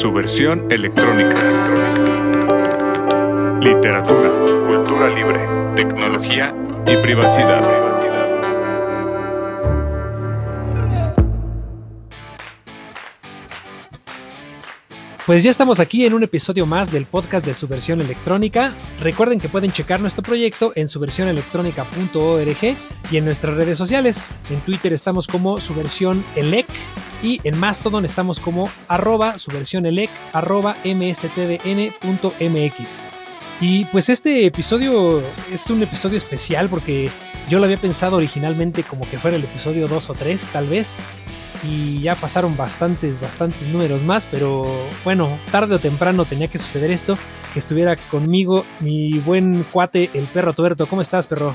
su 0.00 0.10
versión 0.10 0.72
electrónica. 0.72 1.36
Literatura, 3.60 4.30
cultura 4.66 5.10
libre, 5.10 5.46
tecnología 5.76 6.54
y 6.86 6.96
privacidad. 6.96 7.90
Pues 15.26 15.42
ya 15.42 15.50
estamos 15.50 15.80
aquí 15.80 16.06
en 16.06 16.14
un 16.14 16.22
episodio 16.22 16.64
más 16.64 16.90
del 16.90 17.04
podcast 17.04 17.44
de 17.44 17.52
su 17.52 17.68
versión 17.68 18.00
electrónica. 18.00 18.72
Recuerden 19.00 19.38
que 19.38 19.50
pueden 19.50 19.70
checar 19.70 20.00
nuestro 20.00 20.22
proyecto 20.22 20.72
en 20.76 20.88
subversionelectrónica.org 20.88 22.76
y 23.10 23.16
en 23.18 23.24
nuestras 23.26 23.54
redes 23.54 23.76
sociales. 23.76 24.24
En 24.48 24.62
Twitter 24.62 24.94
estamos 24.94 25.26
como 25.26 25.60
su 25.60 25.74
versión 25.74 26.24
elec 26.36 26.66
y 27.22 27.40
en 27.44 27.58
Mastodon 27.58 28.04
estamos 28.04 28.40
como 28.40 28.68
arroba 28.88 29.34
elec 29.72 30.10
arroba 30.32 30.76
mstdn.mx. 30.84 31.44
Y 33.60 33.84
pues 33.86 34.08
este 34.08 34.46
episodio 34.46 35.22
es 35.52 35.68
un 35.68 35.82
episodio 35.82 36.16
especial 36.16 36.68
porque 36.70 37.10
yo 37.48 37.58
lo 37.58 37.66
había 37.66 37.78
pensado 37.78 38.16
originalmente 38.16 38.82
como 38.82 39.08
que 39.08 39.18
fuera 39.18 39.36
el 39.36 39.44
episodio 39.44 39.86
2 39.86 40.10
o 40.10 40.14
3 40.14 40.48
tal 40.48 40.66
vez 40.68 41.02
y 41.62 42.00
ya 42.00 42.14
pasaron 42.14 42.56
bastantes, 42.56 43.20
bastantes 43.20 43.68
números 43.68 44.02
más, 44.02 44.26
pero 44.26 44.66
bueno, 45.04 45.38
tarde 45.50 45.74
o 45.74 45.78
temprano 45.78 46.24
tenía 46.24 46.48
que 46.48 46.56
suceder 46.56 46.90
esto, 46.90 47.18
que 47.52 47.58
estuviera 47.58 47.96
conmigo 48.10 48.64
mi 48.80 49.18
buen 49.18 49.64
cuate, 49.64 50.10
el 50.14 50.26
perro 50.28 50.54
tuerto. 50.54 50.86
¿Cómo 50.86 51.02
estás, 51.02 51.26
perro? 51.26 51.54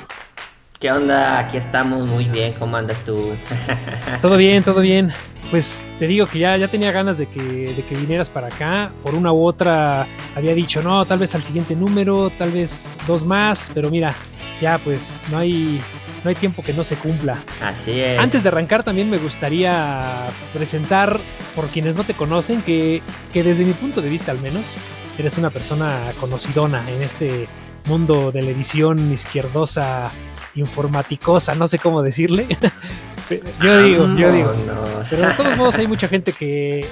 ¿Qué 0.80 0.92
onda? 0.92 1.40
Aquí 1.40 1.56
estamos 1.56 2.08
muy 2.08 2.26
bien, 2.26 2.54
¿cómo 2.60 2.76
andas 2.76 3.00
tú? 3.06 3.34
todo 4.22 4.36
bien, 4.36 4.62
todo 4.62 4.82
bien. 4.82 5.12
Pues 5.50 5.82
te 6.00 6.08
digo 6.08 6.28
que 6.28 6.40
ya, 6.40 6.58
ya 6.58 6.68
tenía 6.68 6.92
ganas 6.92 7.18
de 7.18 7.28
que, 7.28 7.42
de 7.42 7.86
que 7.88 7.96
vinieras 7.96 8.30
para 8.30 8.48
acá. 8.48 8.92
Por 9.02 9.16
una 9.16 9.32
u 9.32 9.46
otra 9.46 10.06
había 10.36 10.54
dicho, 10.54 10.84
no, 10.84 11.06
tal 11.06 11.20
vez 11.20 11.34
al 11.34 11.44
siguiente 11.44 11.76
número, 11.76 12.30
tal 12.30 12.52
vez 12.52 12.98
dos 13.08 13.24
más, 13.24 13.72
pero 13.74 13.90
mira, 13.90 14.14
ya 14.60 14.78
pues 14.78 15.24
no 15.32 15.38
hay, 15.38 15.80
no 16.24 16.30
hay 16.30 16.36
tiempo 16.36 16.62
que 16.62 16.74
no 16.74 16.84
se 16.84 16.98
cumpla. 16.98 17.38
Así 17.62 18.02
es. 18.02 18.20
Antes 18.20 18.44
de 18.44 18.50
arrancar 18.50 18.84
también 18.84 19.10
me 19.10 19.18
gustaría 19.18 20.28
presentar, 20.54 21.20
por 21.56 21.68
quienes 21.68 21.96
no 21.96 22.04
te 22.04 22.16
conocen, 22.16 22.62
que, 22.62 23.02
que 23.32 23.44
desde 23.44 23.64
mi 23.64 23.74
punto 23.74 24.02
de 24.02 24.10
vista 24.10 24.34
al 24.34 24.42
menos, 24.42 24.76
eres 25.18 25.38
una 25.38 25.52
persona 25.52 26.00
conocidona 26.20 26.84
en 26.90 27.02
este 27.02 27.48
mundo 27.86 28.32
de 28.32 28.42
la 28.42 28.50
edición 28.50 29.12
izquierdosa, 29.12 30.12
informaticosa, 30.56 31.56
no 31.56 31.68
sé 31.68 31.80
cómo 31.80 32.02
decirle. 32.02 32.48
yo 33.62 33.82
digo, 33.82 34.16
yo 34.16 34.32
digo. 34.32 34.54
Pero 35.10 35.28
de 35.28 35.34
todos 35.34 35.58
modos 35.58 35.76
hay 35.78 35.88
mucha 35.88 36.08
gente 36.08 36.34
que 36.34 36.88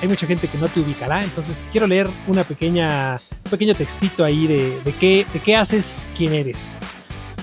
hay 0.00 0.08
mucha 0.08 0.26
gente 0.26 0.46
que 0.46 0.58
no 0.58 0.68
te 0.68 0.80
ubicará, 0.80 1.24
entonces 1.24 1.66
quiero 1.72 1.86
leer 1.86 2.08
una 2.28 2.44
pequeña, 2.44 3.16
un 3.44 3.50
pequeño 3.50 3.74
textito 3.74 4.24
ahí 4.24 4.46
de, 4.46 4.80
de, 4.84 4.92
qué, 4.92 5.26
de 5.32 5.40
qué 5.40 5.56
haces, 5.56 6.08
quién 6.14 6.34
eres. 6.34 6.78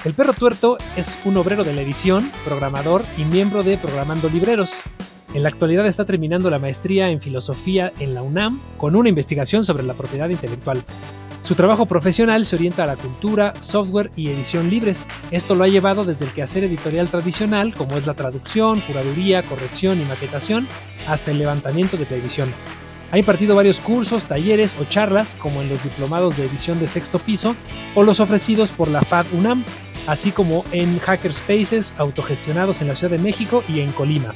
El 0.06 0.14
perro 0.14 0.34
tuerto 0.34 0.78
es 0.96 1.18
un 1.26 1.36
obrero 1.36 1.64
de 1.64 1.74
la 1.74 1.82
edición, 1.82 2.32
programador 2.46 3.04
y 3.18 3.26
miembro 3.26 3.64
de 3.64 3.78
Programando 3.78 4.30
Libreros. 4.30 4.84
En 5.34 5.44
la 5.44 5.50
actualidad 5.50 5.86
está 5.86 6.06
terminando 6.06 6.50
la 6.50 6.60
maestría 6.60 7.10
en 7.10 7.20
filosofía 7.20 7.92
en 8.00 8.14
la 8.14 8.22
UNAM 8.22 8.62
con 8.78 8.96
una 8.96 9.10
investigación 9.10 9.66
sobre 9.66 9.84
la 9.84 9.94
propiedad 9.94 10.30
intelectual. 10.30 10.82
Su 11.46 11.54
trabajo 11.54 11.86
profesional 11.86 12.44
se 12.44 12.56
orienta 12.56 12.86
a 12.86 12.88
la 12.88 12.96
cultura, 12.96 13.54
software 13.60 14.10
y 14.16 14.30
edición 14.30 14.68
libres. 14.68 15.08
Esto 15.30 15.54
lo 15.54 15.64
ha 15.64 15.68
llevado 15.68 16.04
desde 16.04 16.26
el 16.26 16.32
quehacer 16.32 16.64
editorial 16.64 17.08
tradicional, 17.08 17.76
como 17.76 17.98
es 17.98 18.08
la 18.08 18.16
traducción, 18.16 18.82
curaduría, 18.82 19.44
corrección 19.44 20.02
y 20.02 20.06
maquetación, 20.06 20.68
hasta 21.06 21.30
el 21.30 21.38
levantamiento 21.38 21.98
de 21.98 22.08
televisión. 22.08 22.50
Ha 23.12 23.20
impartido 23.20 23.56
varios 23.56 23.80
cursos, 23.80 24.26
talleres 24.26 24.76
o 24.82 24.86
charlas, 24.86 25.36
como 25.36 25.62
en 25.62 25.70
los 25.70 25.84
diplomados 25.84 26.38
de 26.38 26.48
edición 26.48 26.80
de 26.80 26.88
sexto 26.88 27.20
piso 27.20 27.56
o 27.94 28.02
los 28.02 28.20
ofrecidos 28.20 28.72
por 28.72 28.88
la 28.88 29.04
FAD 29.04 29.28
UNAM, 29.38 29.64
así 30.08 30.32
como 30.32 30.66
en 30.72 30.98
hackerspaces 30.98 31.94
autogestionados 32.00 32.82
en 32.82 32.88
la 32.88 32.96
Ciudad 32.96 33.16
de 33.16 33.24
México 33.24 33.64
y 33.70 33.82
en 33.82 33.92
Colima. 33.92 34.34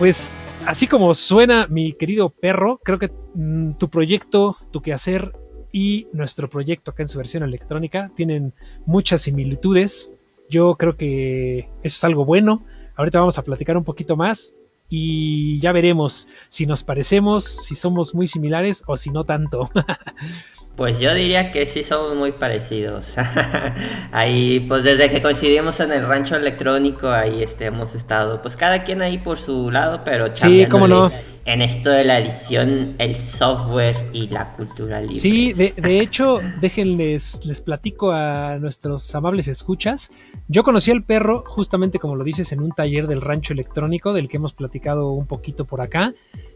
Pues 0.00 0.34
así 0.66 0.88
como 0.88 1.14
suena 1.14 1.68
mi 1.70 1.92
querido 1.92 2.30
perro, 2.30 2.80
creo 2.82 2.98
que 2.98 3.12
mm, 3.34 3.74
tu 3.74 3.88
proyecto, 3.88 4.56
tu 4.72 4.82
quehacer 4.82 5.30
y 5.74 6.06
nuestro 6.12 6.48
proyecto 6.48 6.92
acá 6.92 7.02
en 7.02 7.08
su 7.08 7.18
versión 7.18 7.42
electrónica 7.42 8.12
tienen 8.14 8.54
muchas 8.86 9.22
similitudes. 9.22 10.12
Yo 10.48 10.76
creo 10.76 10.96
que 10.96 11.68
eso 11.82 11.96
es 11.96 12.04
algo 12.04 12.24
bueno. 12.24 12.64
Ahorita 12.94 13.18
vamos 13.18 13.38
a 13.38 13.42
platicar 13.42 13.76
un 13.76 13.82
poquito 13.82 14.16
más 14.16 14.54
y 14.88 15.58
ya 15.58 15.72
veremos 15.72 16.28
si 16.48 16.64
nos 16.64 16.84
parecemos, 16.84 17.42
si 17.42 17.74
somos 17.74 18.14
muy 18.14 18.28
similares 18.28 18.84
o 18.86 18.96
si 18.96 19.10
no 19.10 19.24
tanto. 19.24 19.68
Pues 20.76 20.98
yo 20.98 21.14
diría 21.14 21.52
que 21.52 21.66
sí 21.66 21.84
somos 21.84 22.16
muy 22.16 22.32
parecidos. 22.32 23.14
ahí, 24.12 24.58
pues 24.60 24.82
desde 24.82 25.08
que 25.08 25.22
coincidimos 25.22 25.78
en 25.78 25.92
el 25.92 26.04
rancho 26.04 26.34
electrónico, 26.34 27.08
ahí 27.10 27.44
este, 27.44 27.66
hemos 27.66 27.94
estado, 27.94 28.42
pues 28.42 28.56
cada 28.56 28.82
quien 28.82 29.00
ahí 29.00 29.18
por 29.18 29.38
su 29.38 29.70
lado, 29.70 30.02
pero 30.04 30.34
sí, 30.34 30.66
cómo 30.68 30.88
no. 30.88 31.12
En 31.46 31.60
esto 31.60 31.90
de 31.90 32.04
la 32.04 32.18
edición, 32.18 32.96
el 32.98 33.20
software 33.20 34.08
y 34.12 34.28
la 34.28 34.56
cultura 34.56 35.00
libre. 35.00 35.14
Sí, 35.14 35.52
de, 35.52 35.74
de 35.76 36.00
hecho, 36.00 36.40
déjenles, 36.60 37.44
les 37.44 37.60
platico 37.60 38.10
a 38.12 38.58
nuestros 38.58 39.14
amables 39.14 39.46
escuchas. 39.46 40.10
Yo 40.48 40.64
conocí 40.64 40.90
al 40.90 41.04
perro, 41.04 41.44
justamente 41.46 41.98
como 41.98 42.16
lo 42.16 42.24
dices, 42.24 42.50
en 42.52 42.60
un 42.60 42.72
taller 42.72 43.06
del 43.06 43.20
rancho 43.20 43.52
electrónico, 43.52 44.14
del 44.14 44.28
que 44.28 44.38
hemos 44.38 44.54
platicado 44.54 45.12
un 45.12 45.26
poquito 45.26 45.66
por 45.66 45.82
acá. 45.82 46.14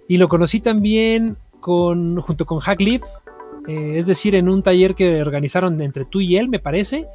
Y 0.09 0.17
lo 0.17 0.29
conocí 0.29 0.61
también 0.61 1.37
con, 1.61 2.21
junto 2.23 2.47
con 2.47 2.61
Hacklib, 2.61 3.03
eh, 3.69 3.99
es 3.99 4.06
decir, 4.06 4.34
en 4.34 4.49
un 4.49 4.62
taller 4.62 4.95
que 4.95 5.21
organizaron 5.21 5.81
entre 5.83 6.06
tú 6.06 6.21
y 6.21 6.39
él, 6.39 6.49
me 6.49 6.59
parece. 6.59 7.06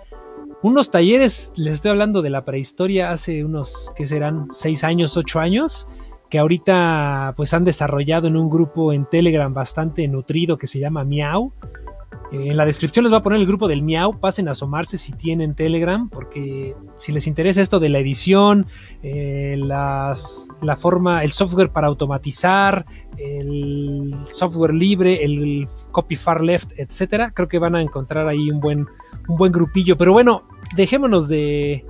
Unos 0.61 0.91
talleres, 0.91 1.51
les 1.57 1.73
estoy 1.73 1.91
hablando 1.91 2.21
de 2.21 2.29
la 2.29 2.45
prehistoria 2.45 3.11
hace 3.11 3.43
unos, 3.43 3.91
¿qué 3.95 4.05
serán? 4.05 4.47
Seis 4.51 4.83
años, 4.83 5.17
ocho 5.17 5.39
años, 5.39 5.87
que 6.29 6.39
ahorita 6.39 7.33
pues 7.35 7.53
han 7.53 7.65
desarrollado 7.65 8.27
en 8.27 8.37
un 8.37 8.49
grupo 8.49 8.93
en 8.93 9.05
Telegram 9.05 9.53
bastante 9.53 10.07
nutrido 10.07 10.57
que 10.57 10.67
se 10.67 10.79
llama 10.79 11.03
Miau. 11.03 11.51
Eh, 12.33 12.49
en 12.49 12.57
la 12.57 12.65
descripción 12.65 13.03
les 13.03 13.11
voy 13.11 13.19
a 13.19 13.23
poner 13.23 13.39
el 13.39 13.45
grupo 13.45 13.67
del 13.67 13.83
Miau, 13.83 14.19
pasen 14.19 14.47
a 14.47 14.51
asomarse 14.51 14.97
si 14.97 15.13
tienen 15.13 15.53
Telegram, 15.53 16.09
porque 16.09 16.75
si 16.95 17.11
les 17.11 17.27
interesa 17.27 17.61
esto 17.61 17.79
de 17.79 17.89
la 17.89 17.99
edición, 17.99 18.65
eh, 19.03 19.55
las, 19.57 20.49
la 20.61 20.75
forma, 20.75 21.23
el 21.23 21.31
software 21.31 21.69
para 21.69 21.87
automatizar, 21.87 22.85
el 23.17 24.11
software 24.25 24.73
libre, 24.73 25.23
el 25.23 25.67
copy 25.91 26.15
far 26.15 26.41
left, 26.41 26.71
etcétera, 26.77 27.31
creo 27.31 27.47
que 27.47 27.59
van 27.59 27.75
a 27.75 27.81
encontrar 27.81 28.27
ahí 28.27 28.49
un 28.49 28.59
buen, 28.59 28.87
un 29.27 29.37
buen 29.37 29.51
grupillo. 29.51 29.95
Pero 29.95 30.11
bueno, 30.11 30.41
dejémonos 30.75 31.29
de, 31.29 31.85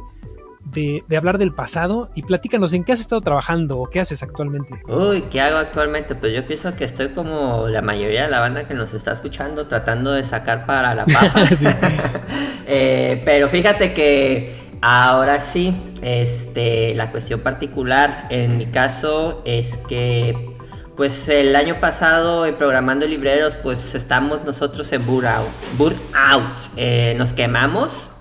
de, 0.65 1.03
hablar 1.15 1.37
del 1.37 1.53
pasado 1.53 2.09
y 2.15 2.23
platícanos 2.23 2.73
en 2.73 2.83
qué 2.83 2.93
has 2.93 2.99
estado 2.99 3.21
trabajando 3.21 3.79
o 3.79 3.89
qué 3.89 3.99
haces 3.99 4.23
actualmente. 4.23 4.81
Uy, 4.87 5.23
¿qué 5.23 5.41
hago 5.41 5.57
actualmente? 5.57 6.15
Pues 6.15 6.33
yo 6.33 6.45
pienso 6.45 6.75
que 6.75 6.85
estoy 6.85 7.09
como 7.09 7.67
la 7.67 7.81
mayoría 7.81 8.23
de 8.23 8.29
la 8.29 8.39
banda 8.39 8.67
que 8.67 8.73
nos 8.73 8.93
está 8.93 9.11
escuchando 9.11 9.67
tratando 9.67 10.11
de 10.11 10.23
sacar 10.23 10.65
para 10.65 10.95
la 10.95 11.05
paja. 11.05 11.43
Eh, 12.65 13.21
pero 13.25 13.49
fíjate 13.49 13.93
que 13.93 14.55
ahora 14.81 15.41
sí, 15.41 15.75
este, 16.01 16.95
la 16.95 17.11
cuestión 17.11 17.41
particular 17.41 18.27
en 18.29 18.57
mi 18.57 18.67
caso 18.67 19.41
es 19.43 19.75
que 19.77 20.55
pues 20.95 21.27
el 21.27 21.55
año 21.55 21.79
pasado 21.79 22.45
en 22.45 22.55
Programando 22.55 23.05
Libreros, 23.05 23.55
pues 23.55 23.95
estamos 23.95 24.45
nosotros 24.45 24.91
en 24.93 25.05
Burnout. 25.05 25.49
Burnout. 25.77 26.57
Eh, 26.77 27.15
nos 27.17 27.33
quemamos 27.33 28.12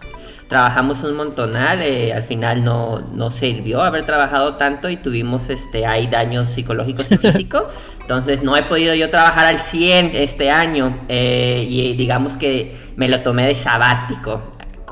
trabajamos 0.53 1.03
un 1.03 1.17
montonal, 1.17 1.81
eh, 1.81 2.13
al 2.13 2.25
final 2.25 2.63
no, 2.63 3.01
no 3.15 3.31
sirvió 3.31 3.81
haber 3.81 4.05
trabajado 4.05 4.57
tanto 4.57 4.91
y 4.91 4.97
tuvimos 4.97 5.49
este, 5.49 5.87
hay 5.87 6.09
daños 6.09 6.51
psicológicos 6.51 7.11
y 7.11 7.17
físicos. 7.17 7.73
Entonces 8.03 8.43
no 8.43 8.55
he 8.55 8.63
podido 8.65 8.95
yo 8.95 9.09
trabajar 9.09 9.47
al 9.47 9.61
100 9.61 10.11
este 10.13 10.51
año 10.51 11.07
eh, 11.09 11.65
y 11.67 11.95
digamos 11.95 12.37
que 12.37 12.77
me 12.97 13.09
lo 13.09 13.23
tomé 13.23 13.47
de 13.47 13.55
sabático. 13.55 14.43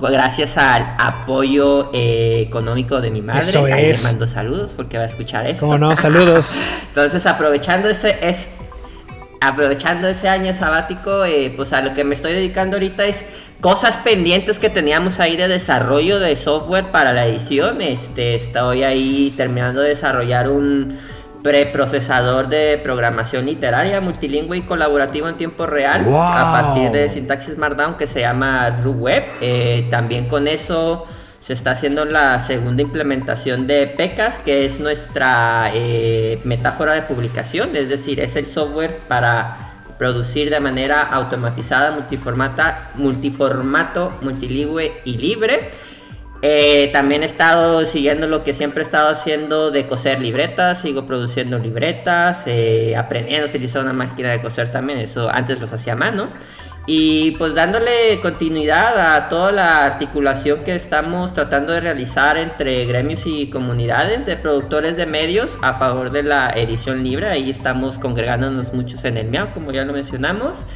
Gracias 0.00 0.56
al 0.56 0.94
apoyo 0.98 1.90
eh, 1.92 2.42
económico 2.46 3.02
de 3.02 3.10
mi 3.10 3.20
madre. 3.20 3.42
Eso 3.42 3.66
es. 3.66 4.02
Le 4.02 4.08
mando 4.08 4.26
saludos 4.26 4.72
porque 4.74 4.96
va 4.96 5.04
a 5.04 5.08
escuchar 5.08 5.46
esto. 5.46 5.60
Como 5.60 5.76
no, 5.76 5.94
saludos. 5.98 6.66
Entonces 6.88 7.26
aprovechando 7.26 7.90
ese, 7.90 8.16
es, 8.22 8.48
aprovechando 9.40 10.06
ese 10.06 10.28
año 10.28 10.52
sabático, 10.52 11.24
eh, 11.24 11.52
pues 11.56 11.72
a 11.72 11.80
lo 11.80 11.94
que 11.94 12.04
me 12.04 12.14
estoy 12.14 12.32
dedicando 12.32 12.76
ahorita 12.76 13.06
es 13.06 13.24
cosas 13.60 13.96
pendientes 13.96 14.58
que 14.58 14.68
teníamos 14.68 15.18
ahí 15.18 15.36
de 15.36 15.48
desarrollo 15.48 16.20
de 16.20 16.36
software 16.36 16.90
para 16.90 17.12
la 17.12 17.26
edición. 17.26 17.80
Este, 17.80 18.34
estoy 18.34 18.82
ahí 18.82 19.32
terminando 19.36 19.80
de 19.80 19.90
desarrollar 19.90 20.48
un 20.50 20.98
preprocesador 21.42 22.48
de 22.48 22.78
programación 22.84 23.46
literaria 23.46 24.02
multilingüe 24.02 24.58
y 24.58 24.62
colaborativo 24.62 25.26
en 25.26 25.38
tiempo 25.38 25.66
real 25.66 26.06
a 26.06 26.52
partir 26.52 26.90
de 26.90 27.08
sintaxis 27.08 27.56
Markdown 27.56 27.94
que 27.94 28.06
se 28.06 28.20
llama 28.20 28.68
RuWeb. 28.82 29.24
Eh, 29.40 29.86
también 29.90 30.26
con 30.26 30.48
eso 30.48 31.06
se 31.40 31.54
está 31.54 31.72
haciendo 31.72 32.04
la 32.04 32.38
segunda 32.38 32.82
implementación 32.82 33.66
de 33.66 33.86
PECAS, 33.86 34.38
que 34.40 34.66
es 34.66 34.78
nuestra 34.78 35.70
eh, 35.74 36.38
metáfora 36.44 36.92
de 36.92 37.02
publicación, 37.02 37.74
es 37.76 37.88
decir, 37.88 38.20
es 38.20 38.36
el 38.36 38.46
software 38.46 38.98
para 39.08 39.70
producir 39.98 40.50
de 40.50 40.60
manera 40.60 41.02
automatizada, 41.02 41.92
multiformata, 41.92 42.90
multiformato, 42.94 44.14
multilingüe 44.22 45.00
y 45.04 45.16
libre. 45.16 45.70
Eh, 46.42 46.88
también 46.92 47.22
he 47.22 47.26
estado 47.26 47.84
siguiendo 47.84 48.26
lo 48.26 48.42
que 48.42 48.54
siempre 48.54 48.80
he 48.80 48.84
estado 48.84 49.10
haciendo 49.10 49.70
de 49.70 49.86
coser 49.86 50.22
libretas, 50.22 50.80
sigo 50.80 51.06
produciendo 51.06 51.58
libretas, 51.58 52.44
eh, 52.46 52.96
aprendiendo 52.96 53.46
a 53.46 53.48
utilizar 53.50 53.82
una 53.82 53.92
máquina 53.92 54.30
de 54.30 54.40
coser 54.40 54.70
también, 54.70 55.00
eso 55.00 55.28
antes 55.28 55.60
los 55.60 55.70
hacía 55.70 55.92
a 55.92 55.96
mano. 55.96 56.30
Y 56.86 57.32
pues 57.32 57.54
dándole 57.54 58.20
continuidad 58.22 59.14
a 59.14 59.28
toda 59.28 59.52
la 59.52 59.84
articulación 59.84 60.64
que 60.64 60.74
estamos 60.74 61.34
tratando 61.34 61.72
de 61.74 61.80
realizar 61.80 62.38
entre 62.38 62.86
gremios 62.86 63.26
y 63.26 63.50
comunidades 63.50 64.24
de 64.24 64.36
productores 64.36 64.96
de 64.96 65.06
medios 65.06 65.58
a 65.60 65.74
favor 65.74 66.10
de 66.10 66.22
la 66.22 66.50
edición 66.50 67.04
libre. 67.04 67.28
Ahí 67.28 67.50
estamos 67.50 67.98
congregándonos 67.98 68.72
muchos 68.72 69.04
en 69.04 69.18
el 69.18 69.28
MIAO, 69.28 69.52
como 69.52 69.72
ya 69.72 69.84
lo 69.84 69.92
mencionamos. 69.92 70.66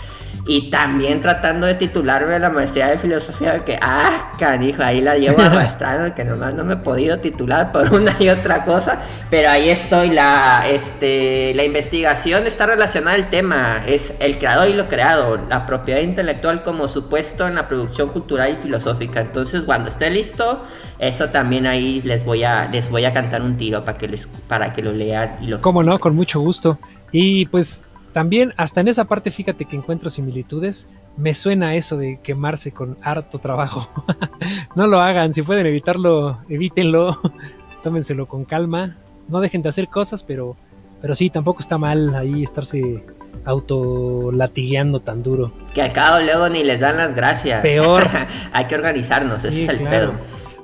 Y 0.46 0.70
también 0.70 1.20
tratando 1.20 1.66
de 1.66 1.74
titularme 1.74 2.38
la 2.38 2.50
maestría 2.50 2.88
de 2.88 2.98
filosofía, 2.98 3.64
que, 3.64 3.78
ah, 3.80 4.32
canijo, 4.38 4.82
ahí 4.82 5.00
la 5.00 5.16
llevo 5.16 5.40
arrastrando, 5.40 6.14
que 6.14 6.24
nomás 6.24 6.54
no 6.54 6.64
me 6.64 6.74
he 6.74 6.76
podido 6.76 7.18
titular 7.18 7.72
por 7.72 7.92
una 7.92 8.14
y 8.18 8.28
otra 8.28 8.64
cosa, 8.64 9.00
pero 9.30 9.48
ahí 9.48 9.70
estoy, 9.70 10.10
la, 10.10 10.64
este, 10.68 11.52
la 11.54 11.64
investigación 11.64 12.46
está 12.46 12.66
relacionada 12.66 13.16
al 13.16 13.30
tema, 13.30 13.82
es 13.86 14.12
el 14.20 14.38
creador 14.38 14.68
y 14.68 14.74
lo 14.74 14.88
creado, 14.88 15.38
la 15.48 15.66
propiedad 15.66 16.00
intelectual 16.00 16.62
como 16.62 16.88
supuesto 16.88 17.48
en 17.48 17.54
la 17.54 17.66
producción 17.66 18.10
cultural 18.10 18.52
y 18.52 18.56
filosófica. 18.56 19.20
Entonces, 19.20 19.62
cuando 19.62 19.88
esté 19.88 20.10
listo, 20.10 20.62
eso 20.98 21.30
también 21.30 21.66
ahí 21.66 22.02
les 22.02 22.24
voy 22.24 22.44
a, 22.44 22.68
les 22.68 22.90
voy 22.90 23.04
a 23.04 23.12
cantar 23.12 23.42
un 23.42 23.56
tiro 23.56 23.82
para 23.82 23.98
que, 23.98 24.08
les, 24.08 24.28
para 24.48 24.72
que 24.72 24.82
lo 24.82 24.92
lean 24.92 25.36
y 25.40 25.46
lo... 25.46 25.60
Cómo 25.60 25.82
no, 25.82 25.98
con 25.98 26.14
mucho 26.14 26.40
gusto. 26.40 26.78
Y 27.12 27.46
pues 27.46 27.82
también, 28.14 28.54
hasta 28.56 28.80
en 28.80 28.86
esa 28.86 29.06
parte, 29.06 29.32
fíjate 29.32 29.64
que 29.64 29.74
encuentro 29.74 30.08
similitudes. 30.08 30.88
Me 31.16 31.34
suena 31.34 31.74
eso 31.74 31.96
de 31.96 32.20
quemarse 32.22 32.70
con 32.70 32.96
harto 33.02 33.40
trabajo. 33.40 33.88
no 34.76 34.86
lo 34.86 35.00
hagan, 35.00 35.32
si 35.32 35.42
pueden 35.42 35.66
evitarlo, 35.66 36.38
evítenlo. 36.48 37.18
Tómenselo 37.82 38.26
con 38.26 38.44
calma. 38.44 38.96
No 39.26 39.40
dejen 39.40 39.62
de 39.62 39.70
hacer 39.70 39.88
cosas, 39.88 40.22
pero, 40.22 40.56
pero 41.02 41.16
sí, 41.16 41.28
tampoco 41.28 41.58
está 41.58 41.76
mal 41.76 42.14
ahí 42.14 42.44
estarse 42.44 43.04
autolatigueando 43.44 45.00
tan 45.00 45.24
duro. 45.24 45.52
Que 45.74 45.82
al 45.82 45.92
cabo 45.92 46.20
luego 46.20 46.48
ni 46.48 46.62
les 46.62 46.78
dan 46.78 46.96
las 46.96 47.16
gracias. 47.16 47.62
Peor. 47.62 48.04
Hay 48.52 48.66
que 48.66 48.76
organizarnos, 48.76 49.44
ese 49.44 49.64
es 49.64 49.68
el 49.68 49.88
pedo. 49.88 50.12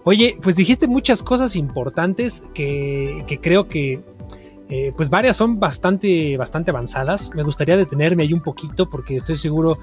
Oye, 0.04 0.38
pues 0.40 0.54
dijiste 0.54 0.86
muchas 0.86 1.24
cosas 1.24 1.56
importantes 1.56 2.44
que, 2.54 3.24
que 3.26 3.40
creo 3.40 3.66
que 3.66 4.04
eh, 4.70 4.92
pues 4.96 5.10
varias 5.10 5.36
son 5.36 5.58
bastante, 5.58 6.36
bastante 6.36 6.70
avanzadas. 6.70 7.32
Me 7.34 7.42
gustaría 7.42 7.76
detenerme 7.76 8.22
ahí 8.22 8.32
un 8.32 8.40
poquito 8.40 8.88
porque 8.88 9.16
estoy 9.16 9.36
seguro 9.36 9.80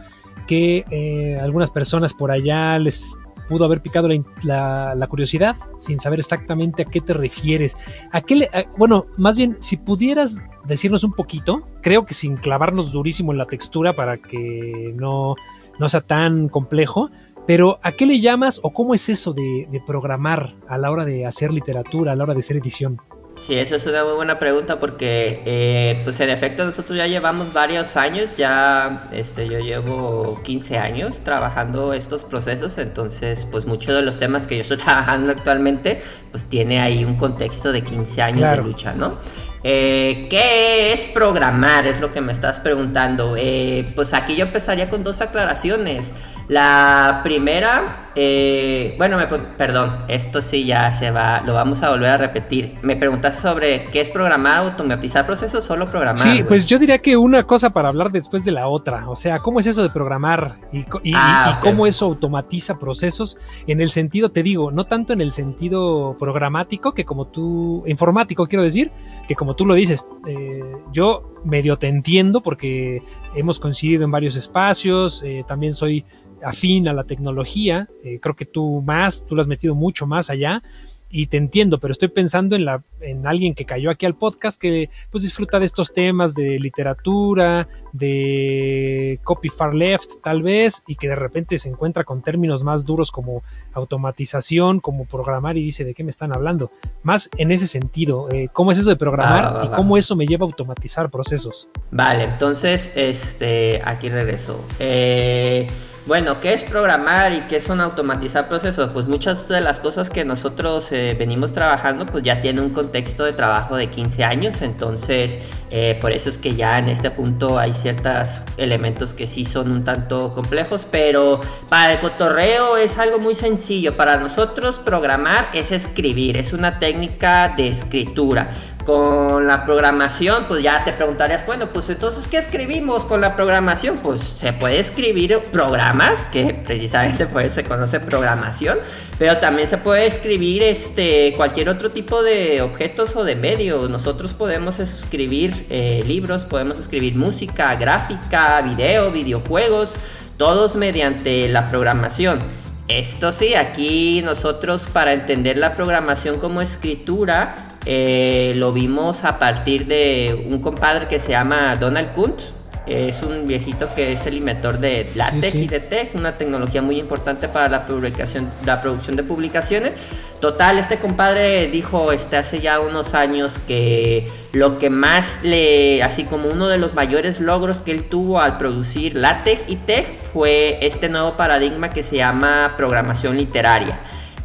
que 0.48 0.86
eh, 0.89 1.38
algunas 1.42 1.72
personas 1.72 2.13
por 2.13 2.31
allá 2.31 2.80
les 2.80 3.18
pudo 3.50 3.66
haber 3.66 3.81
picado 3.81 4.07
la, 4.44 5.07
curiosidad 5.10 5.56
sin 5.78 6.00
saber 6.00 6.19
exactamente 6.19 6.84
a 6.84 6.86
qué 6.86 7.01
te 7.01 7.13
refieres. 7.13 7.78
¿A 8.12 8.22
qué 8.22 8.50
bueno, 8.78 9.06
más 9.18 9.36
bien, 9.36 9.57
si 9.60 9.75
pudieras 9.78 10.42
decirnos 10.66 11.04
un 11.04 11.13
poquito, 11.13 11.63
creo 11.81 12.06
que 12.06 12.13
sin 12.13 12.38
clavarnos 12.38 12.92
durísimo 12.92 13.34
en 13.34 13.38
la 13.38 13.45
textura 13.45 13.94
para 13.94 14.18
que 14.18 14.94
no, 14.95 15.36
no 15.80 15.89
sea 15.89 16.01
tan 16.01 16.48
complejo, 16.48 17.10
pero 17.45 17.80
¿a 17.84 17.94
qué 17.94 18.06
le 18.06 18.19
llamas 18.19 18.60
o 18.63 18.72
cómo 18.72 18.94
es 18.94 19.10
eso 19.10 19.34
de, 19.34 19.68
de 19.69 19.81
programar 19.81 20.56
a 20.68 20.78
la 20.78 20.92
hora 20.92 21.06
de 21.06 21.25
hacer 21.25 21.54
literatura, 21.54 22.13
a 22.13 22.16
la 22.16 22.24
hora 22.24 22.34
de 22.34 22.39
hacer 22.39 22.57
edición? 22.57 23.01
Sí, 23.38 23.56
eso 23.56 23.75
es 23.75 23.86
una 23.86 24.04
muy 24.04 24.13
buena 24.13 24.39
pregunta 24.39 24.80
porque, 24.80 25.44
eh, 25.45 26.01
pues 26.04 26.19
en 26.19 26.30
efecto, 26.30 26.66
nosotros 26.66 26.98
ya 26.98 27.06
llevamos 27.06 27.54
varios 27.54 27.95
años, 27.95 28.30
ya 28.36 29.07
este, 29.12 29.48
yo 29.48 29.60
llevo 29.60 30.42
15 30.44 30.78
años 30.78 31.22
trabajando 31.24 31.94
estos 31.94 32.24
procesos, 32.24 32.78
entonces, 32.80 33.48
pues 33.50 33.66
muchos 33.66 33.95
de 33.95 34.01
los 34.01 34.18
temas 34.18 34.48
que 34.48 34.56
yo 34.56 34.62
estoy 34.62 34.78
trabajando 34.86 35.31
actualmente, 35.31 36.01
pues 36.31 36.45
tiene 36.45 36.81
ahí 36.81 37.06
un 37.06 37.16
contexto 37.16 37.72
de 37.72 37.84
15 37.84 38.22
años 38.22 38.51
de 38.51 38.57
lucha, 38.57 38.94
¿no? 38.94 39.18
Eh, 39.63 40.28
¿Qué 40.30 40.94
es 40.94 41.06
programar? 41.07 41.88
Es 41.88 42.00
lo 42.00 42.12
que 42.12 42.22
me 42.22 42.31
estás 42.31 42.60
preguntando. 42.60 43.36
Eh, 43.38 43.92
pues 43.95 44.13
aquí 44.13 44.36
yo 44.36 44.45
empezaría 44.45 44.89
con 44.89 45.04
dos 45.04 45.22
aclaraciones. 45.22 46.12
La 46.48 47.22
primera, 47.24 48.06
eh, 48.19 48.95
bueno, 48.97 49.19
perdón, 49.59 50.05
esto 50.07 50.41
sí 50.41 50.65
ya 50.65 50.91
se 50.91 51.11
va, 51.11 51.41
lo 51.41 51.53
vamos 51.53 51.83
a 51.83 51.91
volver 51.91 52.09
a 52.09 52.17
repetir. 52.17 52.73
Me 52.81 52.95
preguntaste 52.95 53.43
sobre 53.43 53.91
qué 53.91 54.01
es 54.01 54.09
programar, 54.09 54.57
automatizar 54.57 55.23
procesos, 55.27 55.63
solo 55.63 55.87
programar. 55.87 56.17
Sí, 56.17 56.43
pues 56.43 56.65
yo 56.65 56.79
diría 56.79 56.97
que 56.97 57.15
una 57.15 57.43
cosa 57.43 57.69
para 57.69 57.89
hablar 57.89 58.11
después 58.11 58.43
de 58.43 58.53
la 58.53 58.69
otra. 58.69 59.07
O 59.07 59.15
sea, 59.15 59.37
¿cómo 59.37 59.59
es 59.59 59.67
eso 59.67 59.83
de 59.83 59.91
programar 59.91 60.57
y, 60.71 61.13
ah, 61.13 61.59
cómo 61.61 61.85
eso 61.85 62.05
automatiza 62.05 62.79
procesos? 62.79 63.37
En 63.67 63.81
el 63.81 63.89
sentido, 63.89 64.31
te 64.31 64.41
digo, 64.41 64.71
no 64.71 64.85
tanto 64.85 65.13
en 65.13 65.21
el 65.21 65.29
sentido 65.29 66.17
programático 66.17 66.95
que 66.95 67.05
como 67.05 67.27
tú, 67.27 67.83
informático 67.85 68.47
quiero 68.47 68.63
decir, 68.63 68.91
que 69.27 69.35
como 69.35 69.55
tú 69.55 69.63
lo 69.63 69.75
dices, 69.75 70.07
eh, 70.25 70.63
yo 70.91 71.35
medio 71.45 71.77
te 71.77 71.87
entiendo 71.87 72.41
porque 72.41 73.03
hemos 73.35 73.59
coincidido 73.59 74.03
en 74.05 74.09
varios 74.09 74.35
espacios, 74.35 75.21
eh, 75.23 75.43
también 75.47 75.75
soy 75.75 76.03
afín 76.43 76.87
a 76.87 76.93
la 76.93 77.03
tecnología, 77.03 77.89
eh, 78.07 78.19
creo 78.21 78.36
que 78.36 78.45
tú 78.45 78.81
más, 78.86 79.25
tú 79.25 79.36
lo 79.36 79.42
has 79.42 79.48
metido 79.48 79.75
mucho 79.75 80.07
más 80.07 80.30
allá 80.30 80.62
y 81.09 81.27
te 81.27 81.38
entiendo, 81.38 81.80
pero 81.80 81.94
estoy 81.94 82.09
pensando 82.09 82.56
en, 82.56 82.65
la, 82.65 82.83
en 83.00 83.25
alguien 83.27 83.54
que 83.54 83.65
cayó 83.65 83.89
aquí 83.89 84.06
al 84.06 84.15
podcast 84.15 84.59
que 84.59 84.89
pues 85.09 85.24
disfruta 85.24 85.59
de 85.59 85.65
estos 85.65 85.94
temas 85.94 86.36
de 86.36 86.59
literatura, 86.59 87.68
de 87.94 89.19
copy 89.24 89.50
far 89.50 89.74
left 89.74 90.21
tal 90.21 90.44
vez, 90.44 90.83
y 90.86 90.95
que 90.95 91.07
de 91.07 91.15
repente 91.15 91.57
se 91.57 91.69
encuentra 91.69 92.04
con 92.04 92.21
términos 92.21 92.63
más 92.63 92.86
duros 92.86 93.12
como 93.12 93.42
automatización, 93.74 94.80
como 94.80 95.06
programar 95.06 95.57
y 95.57 95.63
dice 95.63 95.86
de 95.86 95.94
qué 95.94 96.03
me 96.03 96.10
están 96.10 96.36
hablando. 96.36 96.71
Más 97.03 97.30
en 97.38 97.51
ese 97.51 97.68
sentido, 97.68 98.30
eh, 98.31 98.50
¿cómo 98.51 98.71
es 98.71 98.80
eso 98.80 98.89
de 98.89 98.98
programar 98.98 99.65
y 99.65 99.69
cómo 99.69 99.98
eso 99.98 100.15
me 100.15 100.25
lleva 100.25 100.45
a 100.45 100.48
automatizar 100.48 101.10
procesos? 101.10 101.69
Vale, 101.92 102.25
entonces 102.25 102.92
este, 102.95 103.81
aquí 103.83 104.10
regreso. 104.10 104.65
Eh, 104.80 105.68
bueno, 106.07 106.39
¿qué 106.39 106.54
es 106.54 106.63
programar 106.63 107.33
y 107.33 107.42
qué 107.42 107.59
son 107.59 107.81
automatizar 107.81 108.48
procesos? 108.48 108.94
Pues 108.94 109.07
muchas 109.07 109.50
de 109.50 109.59
las 109.59 109.81
cosas 109.81 110.09
que 110.09 110.24
nosotros 110.24 110.89
eh, 110.94 111.15
venimos 111.19 111.51
trabajando 111.51 112.06
pues 112.06 112.24
ya 112.24 112.39
tienen 112.39 112.63
un 112.63 112.69
contexto 112.69 113.25
de 113.25 113.33
trabajo 113.33 113.75
de 113.75 113.88
15 113.88 114.24
años, 114.24 114.62
entonces 114.62 115.38
eh, 115.69 115.98
por 116.00 116.13
eso 116.13 116.30
es 116.30 116.38
que 116.38 116.56
ya 116.56 116.80
en 116.80 116.88
este 116.88 117.12
punto 117.12 117.60
hay 117.60 117.74
ciertos 117.74 118.39
elementos 118.55 119.13
que 119.13 119.27
sí 119.27 119.43
son 119.43 119.70
un 119.70 119.84
tanto 119.84 120.31
complejos, 120.31 120.88
pero 120.89 121.41
para 121.67 121.93
el 121.93 122.00
cotorreo 122.00 122.77
es 122.77 122.98
algo 122.98 123.20
muy 123.20 123.36
sencillo. 123.36 123.98
Para 123.98 124.17
nosotros 124.17 124.79
programar 124.79 125.50
es 125.53 125.74
escribir, 125.74 126.38
es 126.38 126.53
una 126.53 126.79
técnica 126.79 127.53
de 127.58 127.67
escritura 127.67 128.53
con 128.88 129.46
la 129.48 129.65
programación, 129.65 130.46
pues 130.48 130.63
ya 130.63 130.86
te 130.86 130.94
preguntarías, 130.94 131.46
bueno, 131.46 131.74
pues 131.74 131.89
entonces, 131.89 132.25
¿qué 132.25 132.38
escribimos 132.38 133.03
con 133.03 133.20
la 133.20 133.36
programación? 133.36 133.98
Pues 133.98 134.22
se 134.22 134.53
puede 134.53 134.79
escribir 134.79 135.41
programas, 135.51 136.24
que 136.32 136.53
precisamente 136.53 137.25
por 137.25 137.41
eso 137.41 137.56
se 137.56 137.63
conoce 137.65 138.00
programación, 138.00 138.77
pero 139.20 139.36
también 139.36 139.67
se 139.67 139.77
puede 139.77 140.08
escribir 140.08 140.63
este, 140.63 141.34
cualquier 141.36 141.67
otro 141.67 141.91
tipo 141.91 142.24
de 142.24 142.62
objetos 142.62 143.13
o 143.17 143.25
de 143.25 143.36
medios. 143.36 143.89
Nosotros 143.89 144.34
podemos 144.34 144.79
escribir 144.79 145.65
eh, 145.70 146.01
libros, 146.08 146.46
podemos 146.46 146.79
escribir 146.79 147.13
música, 147.13 147.75
gráfica, 147.75 148.62
video, 148.62 149.12
videojuegos, 149.12 149.98
todos 150.38 150.77
mediante 150.77 151.50
la 151.50 151.65
programación. 151.65 152.39
Esto 152.88 153.34
sí, 153.34 153.53
aquí 153.53 154.22
nosotros 154.22 154.88
para 154.88 155.12
entender 155.12 155.58
la 155.58 155.74
programación 155.74 156.39
como 156.39 156.62
escritura 156.62 157.53
eh, 157.89 158.53
lo 158.58 158.74
vimos 158.74 159.24
a 159.24 159.39
partir 159.39 159.88
de 159.88 160.46
un 160.50 160.60
compadre 160.60 161.08
que 161.08 161.22
se 161.22 161.32
llama 161.32 161.74
Donald 161.77 162.12
Kuntz. 162.13 162.51
Es 162.86 163.22
un 163.22 163.48
viejito 163.48 163.88
que 163.96 164.13
es 164.13 164.25
el 164.25 164.36
inventor 164.36 164.79
de 164.79 165.10
LaTeX 165.15 165.56
y 165.56 165.67
de 165.67 165.79
TeX, 165.79 166.15
una 166.15 166.38
tecnología 166.38 166.82
muy 166.82 167.00
importante 167.00 167.48
para 167.48 167.70
la 167.70 167.86
publicación, 167.86 168.50
la 168.65 168.82
producción 168.82 169.15
de 169.15 169.24
publicaciones. 169.24 169.94
Total, 170.41 170.77
este 170.79 170.98
compadre 170.98 171.67
dijo 171.67 172.12
este, 172.12 172.36
hace 172.36 172.60
ya 172.60 172.79
unos 172.82 173.13
años 173.13 173.58
que 173.67 174.29
lo 174.51 174.77
que 174.77 174.89
más 174.89 175.39
le, 175.44 176.03
así 176.03 176.24
como 176.24 176.50
uno 176.50 176.67
de 176.67 176.77
los 176.77 176.94
mayores 176.94 177.39
logros 177.39 177.79
que 177.79 177.91
él 177.91 178.03
tuvo 178.03 178.41
al 178.41 178.58
producir 178.58 179.15
LaTeX 179.15 179.63
y 179.67 179.77
TeX 179.77 180.10
fue 180.34 180.77
este 180.82 181.08
nuevo 181.10 181.32
paradigma 181.38 181.89
que 181.89 182.03
se 182.03 182.17
llama 182.17 182.75
programación 182.77 183.38
literaria. 183.38 184.00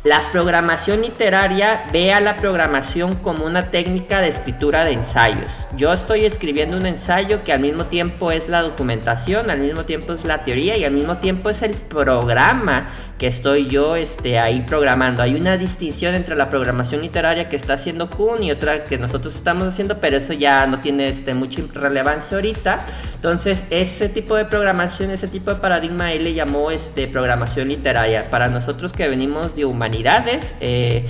La 0.04 0.32
programación 0.32 1.02
literaria 1.02 1.84
ve 1.92 2.12
a 2.12 2.20
la 2.20 2.38
programación 2.38 3.14
como 3.14 3.46
una 3.46 3.70
técnica 3.70 4.20
de 4.20 4.26
escritura 4.26 4.84
de 4.84 4.90
ensayos. 4.90 5.52
Yo 5.76 5.92
estoy 5.92 6.24
escribiendo 6.24 6.76
un 6.76 6.86
ensayo 6.86 7.44
que 7.44 7.52
al 7.52 7.60
mismo 7.60 7.84
tiempo 7.84 8.32
es 8.32 8.48
la 8.48 8.62
documentación, 8.62 9.48
al 9.48 9.60
mismo 9.60 9.84
tiempo 9.84 10.12
es 10.12 10.24
la 10.24 10.42
teoría 10.42 10.76
y 10.76 10.84
al 10.84 10.90
mismo 10.90 11.18
tiempo 11.18 11.50
es 11.50 11.62
el 11.62 11.76
programa 11.76 12.90
que 13.16 13.28
estoy 13.28 13.68
yo 13.68 13.94
este, 13.94 14.40
ahí 14.40 14.64
programando. 14.66 15.22
Hay 15.22 15.36
una 15.36 15.56
distinción 15.56 16.16
entre 16.16 16.34
la 16.34 16.50
programación 16.50 17.02
literaria 17.02 17.48
que 17.48 17.54
está 17.54 17.74
haciendo 17.74 18.10
Kuhn 18.10 18.42
y 18.42 18.50
otra 18.50 18.82
que 18.82 18.98
nosotros 18.98 19.36
estamos 19.36 19.68
haciendo, 19.68 20.00
pero 20.00 20.16
eso 20.16 20.32
ya 20.32 20.66
no 20.66 20.80
tiene 20.80 21.10
este, 21.10 21.32
mucha 21.32 21.62
relevancia 21.72 22.36
ahorita. 22.36 22.78
Entonces, 23.14 23.62
ese 23.70 24.08
tipo 24.08 24.34
de 24.34 24.46
programación, 24.46 25.12
ese 25.12 25.28
tipo 25.28 25.54
de 25.54 25.60
paradigma, 25.60 26.12
él 26.12 26.24
le 26.24 26.34
llamó 26.34 26.72
este, 26.72 27.06
programación 27.06 27.68
literaria. 27.68 28.28
Para 28.28 28.48
nosotros 28.48 28.92
que 28.92 29.06
venimos 29.06 29.54
de 29.54 29.64
humanidad, 29.66 29.91
humanidades 29.92 30.54
eh, 30.60 31.04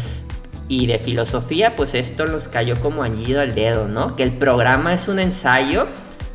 y 0.69 0.87
de 0.87 0.99
filosofía, 0.99 1.77
pues 1.77 1.95
esto 1.95 2.27
nos 2.27 2.49
cayó 2.49 2.81
como 2.81 3.03
anillo 3.03 3.41
al 3.41 3.55
dedo, 3.55 3.87
¿no? 3.87 4.17
Que 4.17 4.25
el 4.25 4.33
programa 4.33 4.93
es 4.95 5.07
un 5.07 5.21
ensayo, 5.21 5.87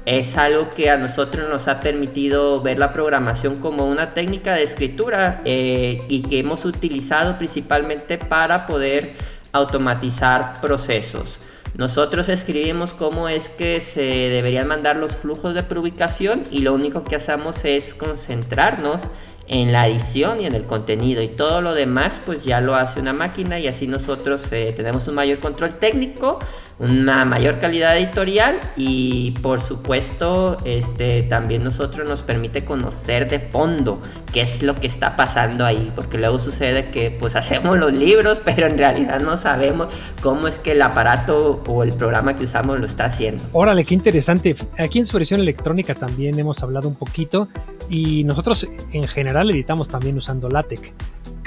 es 0.06 0.38
algo 0.38 0.70
que 0.70 0.90
a 0.90 0.98
nosotros 0.98 1.50
nos 1.50 1.68
ha 1.68 1.82
permitido 1.82 2.62
ver 2.62 2.78
la 2.78 2.94
programación 2.94 3.56
como 3.60 3.86
una 3.86 4.14
técnica 4.14 4.56
de 4.56 4.64
escritura 4.64 5.42
eh, 5.44 6.00
y 6.08 6.22
que 6.22 6.40
hemos 6.40 6.64
utilizado 6.64 7.38
principalmente 7.38 8.18
para 8.18 8.68
poder 8.68 9.16
automatizar 9.52 10.62
procesos. 10.62 11.40
Nosotros 11.76 12.30
escribimos 12.30 12.94
cómo 12.94 13.28
es 13.28 13.50
que 13.50 13.82
se 13.82 14.02
deberían 14.02 14.68
mandar 14.68 14.98
los 14.98 15.18
flujos 15.18 15.54
de 15.54 15.64
preubicación 15.64 16.44
y 16.52 16.60
lo 16.60 16.74
único 16.74 17.04
que 17.04 17.18
hacemos 17.18 17.66
es 17.66 17.94
concentrarnos 17.94 19.04
en 19.48 19.72
la 19.72 19.88
edición 19.88 20.42
y 20.42 20.46
en 20.46 20.54
el 20.54 20.66
contenido 20.66 21.22
y 21.22 21.28
todo 21.28 21.62
lo 21.62 21.74
demás 21.74 22.20
pues 22.26 22.44
ya 22.44 22.60
lo 22.62 22.76
hace 22.76 23.00
una 23.00 23.14
máquina 23.14 23.60
y 23.60 23.68
así 23.68 23.88
nosotros 23.88 24.48
eh, 24.52 24.74
tenemos 24.76 25.08
un 25.08 25.16
mayor 25.16 25.40
control 25.40 25.76
técnico 25.76 26.40
una 26.80 27.26
mayor 27.26 27.60
calidad 27.60 27.98
editorial 27.98 28.60
y 28.76 29.32
por 29.42 29.62
supuesto 29.62 30.58
este 30.64 31.24
también 31.24 31.64
nosotros 31.64 32.08
nos 32.08 32.22
permite 32.22 32.66
conocer 32.66 33.28
de 33.28 33.40
fondo 33.40 34.00
qué 34.32 34.42
es 34.42 34.62
lo 34.62 34.76
que 34.76 34.86
está 34.86 35.16
pasando 35.16 35.66
ahí 35.66 35.92
porque 35.96 36.18
luego 36.20 36.38
sucede 36.38 36.92
que 36.92 37.10
pues 37.10 37.36
hacemos 37.36 37.78
los 37.78 37.94
libros 37.94 38.40
pero 38.44 38.68
en 38.68 38.78
realidad 38.78 39.22
no 39.22 39.38
sabemos 39.38 39.92
cómo 40.22 40.48
es 40.48 40.60
que 40.60 40.74
el 40.74 40.82
aparato 40.82 41.64
o 41.68 41.84
el 41.84 41.94
programa 41.94 42.38
que 42.38 42.46
usamos 42.46 42.80
lo 42.80 42.86
está 42.86 43.06
haciendo. 43.06 43.44
Órale, 43.54 43.84
qué 43.84 43.94
interesante. 43.94 44.56
Aquí 44.78 45.00
en 45.00 45.06
su 45.06 45.18
versión 45.18 45.40
electrónica 45.40 45.96
también 45.96 46.38
hemos 46.40 46.62
hablado 46.64 46.88
un 46.88 46.96
poquito 46.96 47.48
y 47.90 48.24
nosotros 48.24 48.68
en 48.92 49.08
general 49.08 49.50
editamos 49.50 49.88
también 49.88 50.18
usando 50.18 50.50
LaTeX. 50.50 50.94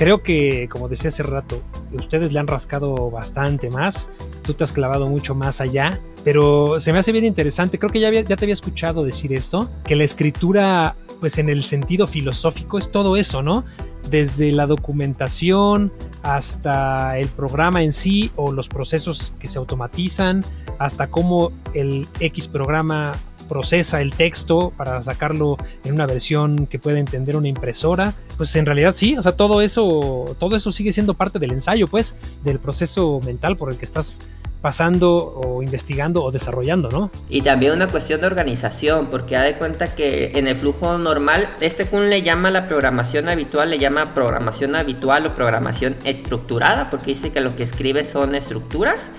Creo 0.00 0.22
que, 0.22 0.66
como 0.70 0.88
decía 0.88 1.08
hace 1.08 1.22
rato, 1.22 1.62
ustedes 1.92 2.32
le 2.32 2.40
han 2.40 2.46
rascado 2.46 3.10
bastante 3.10 3.68
más, 3.68 4.08
tú 4.40 4.54
te 4.54 4.64
has 4.64 4.72
clavado 4.72 5.06
mucho 5.08 5.34
más 5.34 5.60
allá, 5.60 6.00
pero 6.24 6.80
se 6.80 6.94
me 6.94 7.00
hace 7.00 7.12
bien 7.12 7.26
interesante, 7.26 7.78
creo 7.78 7.92
que 7.92 8.00
ya, 8.00 8.10
te 8.10 8.32
había 8.42 8.54
escuchado 8.54 9.04
decir 9.04 9.34
esto, 9.34 9.68
que 9.84 9.96
la 9.96 10.04
escritura, 10.04 10.96
pues 11.20 11.36
en 11.36 11.50
el 11.50 11.62
sentido 11.62 12.06
filosófico 12.06 12.78
es 12.78 12.90
todo 12.90 13.18
eso, 13.18 13.42
¿no? 13.42 13.62
Desde 14.08 14.50
la 14.52 14.64
documentación 14.64 15.92
hasta 16.22 17.18
el 17.18 17.28
programa 17.28 17.82
en 17.82 17.92
sí 17.92 18.30
o 18.36 18.52
los 18.52 18.70
procesos 18.70 19.34
que 19.38 19.48
se 19.48 19.58
automatizan, 19.58 20.46
hasta 20.78 21.08
cómo 21.08 21.52
el 21.74 22.08
X 22.20 22.48
programa 22.48 23.12
procesa 23.50 24.00
el 24.00 24.14
texto 24.14 24.72
para 24.76 25.02
sacarlo 25.02 25.58
en 25.84 25.94
una 25.94 26.06
versión 26.06 26.68
que 26.68 26.78
pueda 26.78 27.00
entender 27.00 27.36
una 27.36 27.48
impresora, 27.48 28.14
pues 28.36 28.54
en 28.54 28.64
realidad 28.64 28.94
sí, 28.94 29.18
o 29.18 29.22
sea, 29.22 29.32
todo 29.32 29.60
eso, 29.60 30.36
todo 30.38 30.54
eso 30.54 30.70
sigue 30.70 30.92
siendo 30.92 31.14
parte 31.14 31.40
del 31.40 31.50
ensayo, 31.50 31.88
pues, 31.88 32.14
del 32.44 32.60
proceso 32.60 33.18
mental 33.26 33.56
por 33.56 33.72
el 33.72 33.76
que 33.76 33.84
estás 33.84 34.22
pasando 34.60 35.16
o 35.16 35.62
investigando 35.62 36.22
o 36.22 36.30
desarrollando, 36.30 36.90
¿no? 36.90 37.10
Y 37.28 37.42
también 37.42 37.72
una 37.72 37.88
cuestión 37.88 38.20
de 38.20 38.26
organización, 38.26 39.08
porque 39.10 39.34
da 39.34 39.42
de 39.42 39.54
cuenta 39.54 39.94
que 39.94 40.32
en 40.34 40.46
el 40.46 40.56
flujo 40.56 40.98
normal, 40.98 41.48
este 41.60 41.86
Kuhn 41.86 42.08
le 42.08 42.22
llama 42.22 42.50
la 42.50 42.68
programación 42.68 43.28
habitual, 43.28 43.70
le 43.70 43.78
llama 43.78 44.14
programación 44.14 44.76
habitual 44.76 45.26
o 45.26 45.34
programación 45.34 45.96
estructurada, 46.04 46.90
porque 46.90 47.06
dice 47.06 47.30
que 47.30 47.40
lo 47.40 47.56
que 47.56 47.62
escribe 47.62 48.04
son 48.04 48.34
estructuras 48.34 49.10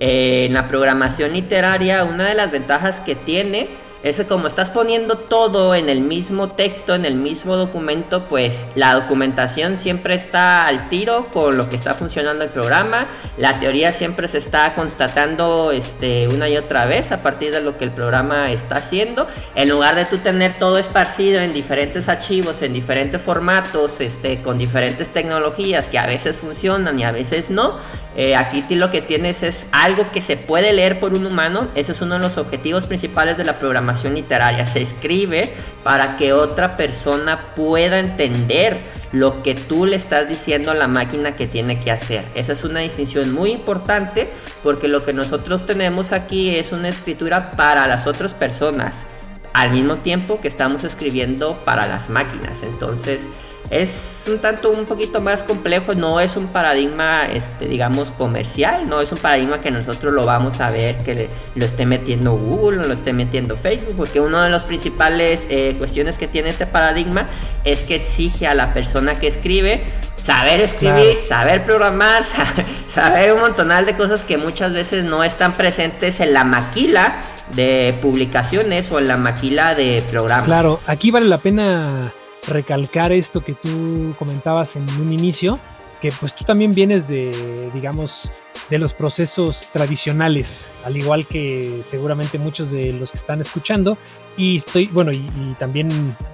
en 0.00 0.52
la 0.52 0.68
programación 0.68 1.32
literaria, 1.32 2.04
una 2.04 2.28
de 2.28 2.34
las 2.34 2.50
ventajas 2.50 3.00
que 3.00 3.14
tiene 3.14 3.68
es 4.02 4.18
que 4.18 4.24
como 4.24 4.46
estás 4.46 4.70
poniendo 4.70 5.18
todo 5.18 5.74
en 5.74 5.88
el 5.88 6.00
mismo 6.00 6.52
texto, 6.52 6.94
en 6.94 7.04
el 7.04 7.16
mismo 7.16 7.56
documento, 7.56 8.28
pues 8.28 8.68
la 8.76 8.94
documentación 8.94 9.76
siempre 9.76 10.14
está 10.14 10.68
al 10.68 10.88
tiro 10.88 11.24
con 11.32 11.56
lo 11.56 11.68
que 11.68 11.74
está 11.74 11.92
funcionando 11.92 12.44
el 12.44 12.50
programa. 12.50 13.08
La 13.36 13.58
teoría 13.58 13.90
siempre 13.90 14.28
se 14.28 14.38
está 14.38 14.74
constatando 14.74 15.72
este, 15.72 16.28
una 16.28 16.48
y 16.48 16.56
otra 16.56 16.86
vez 16.86 17.10
a 17.10 17.20
partir 17.20 17.52
de 17.52 17.62
lo 17.62 17.76
que 17.78 17.84
el 17.84 17.90
programa 17.90 18.52
está 18.52 18.76
haciendo. 18.76 19.26
En 19.56 19.68
lugar 19.68 19.96
de 19.96 20.04
tú 20.04 20.18
tener 20.18 20.56
todo 20.56 20.78
esparcido 20.78 21.40
en 21.40 21.52
diferentes 21.52 22.08
archivos, 22.08 22.62
en 22.62 22.74
diferentes 22.74 23.20
formatos, 23.20 24.00
este, 24.00 24.40
con 24.40 24.56
diferentes 24.56 25.08
tecnologías 25.08 25.88
que 25.88 25.98
a 25.98 26.06
veces 26.06 26.36
funcionan 26.36 26.96
y 27.00 27.02
a 27.02 27.10
veces 27.10 27.50
no, 27.50 27.78
eh, 28.18 28.34
aquí 28.34 28.64
lo 28.74 28.90
que 28.90 29.02
tienes 29.02 29.42
es 29.42 29.66
algo 29.72 30.10
que 30.10 30.22
se 30.22 30.38
puede 30.38 30.72
leer 30.72 30.98
por 30.98 31.12
un 31.12 31.26
humano. 31.26 31.68
Ese 31.74 31.92
es 31.92 32.00
uno 32.00 32.14
de 32.14 32.20
los 32.20 32.38
objetivos 32.38 32.86
principales 32.86 33.36
de 33.36 33.44
la 33.44 33.58
programación 33.58 34.14
literaria. 34.14 34.64
Se 34.64 34.80
escribe 34.80 35.52
para 35.84 36.16
que 36.16 36.32
otra 36.32 36.78
persona 36.78 37.54
pueda 37.54 37.98
entender 37.98 38.78
lo 39.12 39.42
que 39.42 39.54
tú 39.54 39.84
le 39.84 39.96
estás 39.96 40.28
diciendo 40.28 40.70
a 40.70 40.74
la 40.74 40.88
máquina 40.88 41.36
que 41.36 41.46
tiene 41.46 41.78
que 41.78 41.90
hacer. 41.90 42.24
Esa 42.34 42.54
es 42.54 42.64
una 42.64 42.80
distinción 42.80 43.34
muy 43.34 43.50
importante 43.50 44.30
porque 44.62 44.88
lo 44.88 45.04
que 45.04 45.12
nosotros 45.12 45.66
tenemos 45.66 46.12
aquí 46.12 46.56
es 46.56 46.72
una 46.72 46.88
escritura 46.88 47.50
para 47.50 47.86
las 47.86 48.06
otras 48.06 48.32
personas 48.32 49.04
al 49.52 49.70
mismo 49.70 49.98
tiempo 49.98 50.40
que 50.40 50.48
estamos 50.48 50.84
escribiendo 50.84 51.58
para 51.64 51.86
las 51.86 52.10
máquinas. 52.10 52.62
Entonces, 52.62 53.22
es 53.70 54.24
un 54.28 54.38
tanto 54.38 54.70
un 54.70 54.86
poquito 54.86 55.20
más 55.20 55.42
complejo, 55.42 55.94
no 55.94 56.20
es 56.20 56.36
un 56.36 56.48
paradigma, 56.48 57.26
este, 57.26 57.66
digamos, 57.66 58.12
comercial, 58.12 58.88
no 58.88 59.00
es 59.00 59.12
un 59.12 59.18
paradigma 59.18 59.60
que 59.60 59.70
nosotros 59.70 60.12
lo 60.12 60.24
vamos 60.24 60.60
a 60.60 60.70
ver 60.70 60.98
que 60.98 61.28
lo 61.54 61.64
esté 61.64 61.86
metiendo 61.86 62.32
Google 62.36 62.80
o 62.80 62.82
lo 62.84 62.94
esté 62.94 63.12
metiendo 63.12 63.56
Facebook, 63.56 63.94
porque 63.96 64.20
una 64.20 64.44
de 64.44 64.50
las 64.50 64.64
principales 64.64 65.46
eh, 65.50 65.74
cuestiones 65.78 66.18
que 66.18 66.28
tiene 66.28 66.48
este 66.48 66.66
paradigma 66.66 67.28
es 67.64 67.84
que 67.84 67.96
exige 67.96 68.46
a 68.46 68.54
la 68.54 68.72
persona 68.72 69.18
que 69.18 69.26
escribe 69.26 69.84
saber 70.16 70.60
escribir, 70.60 71.16
saber 71.16 71.64
programar, 71.64 72.24
saber, 72.86 73.32
un 73.32 73.40
montonal 73.40 73.86
de 73.86 73.96
cosas 73.96 74.24
que 74.24 74.36
muchas 74.36 74.72
veces 74.72 75.04
no 75.04 75.22
están 75.22 75.52
presentes 75.52 76.20
en 76.20 76.34
la 76.34 76.44
maquila 76.44 77.20
de 77.54 77.96
publicaciones 78.02 78.90
o 78.90 78.98
en 78.98 79.08
la 79.08 79.16
maquila 79.16 79.74
de 79.74 80.02
programas. 80.10 80.46
Claro, 80.46 80.80
aquí 80.86 81.10
vale 81.10 81.26
la 81.26 81.38
pena 81.38 82.12
recalcar 82.46 83.12
esto 83.12 83.44
que 83.44 83.54
tú 83.54 84.14
comentabas 84.18 84.76
en 84.76 84.88
un 85.00 85.12
inicio, 85.12 85.58
que 86.00 86.12
pues 86.12 86.34
tú 86.34 86.44
también 86.44 86.74
vienes 86.74 87.08
de, 87.08 87.70
digamos, 87.72 88.32
de 88.70 88.78
los 88.78 88.94
procesos 88.94 89.68
tradicionales, 89.72 90.70
al 90.84 90.96
igual 90.96 91.26
que 91.26 91.80
seguramente 91.82 92.38
muchos 92.38 92.70
de 92.70 92.92
los 92.92 93.12
que 93.12 93.18
están 93.18 93.40
escuchando, 93.40 93.96
y 94.36 94.56
estoy, 94.56 94.86
bueno, 94.86 95.12
y, 95.12 95.26
también 95.58 95.88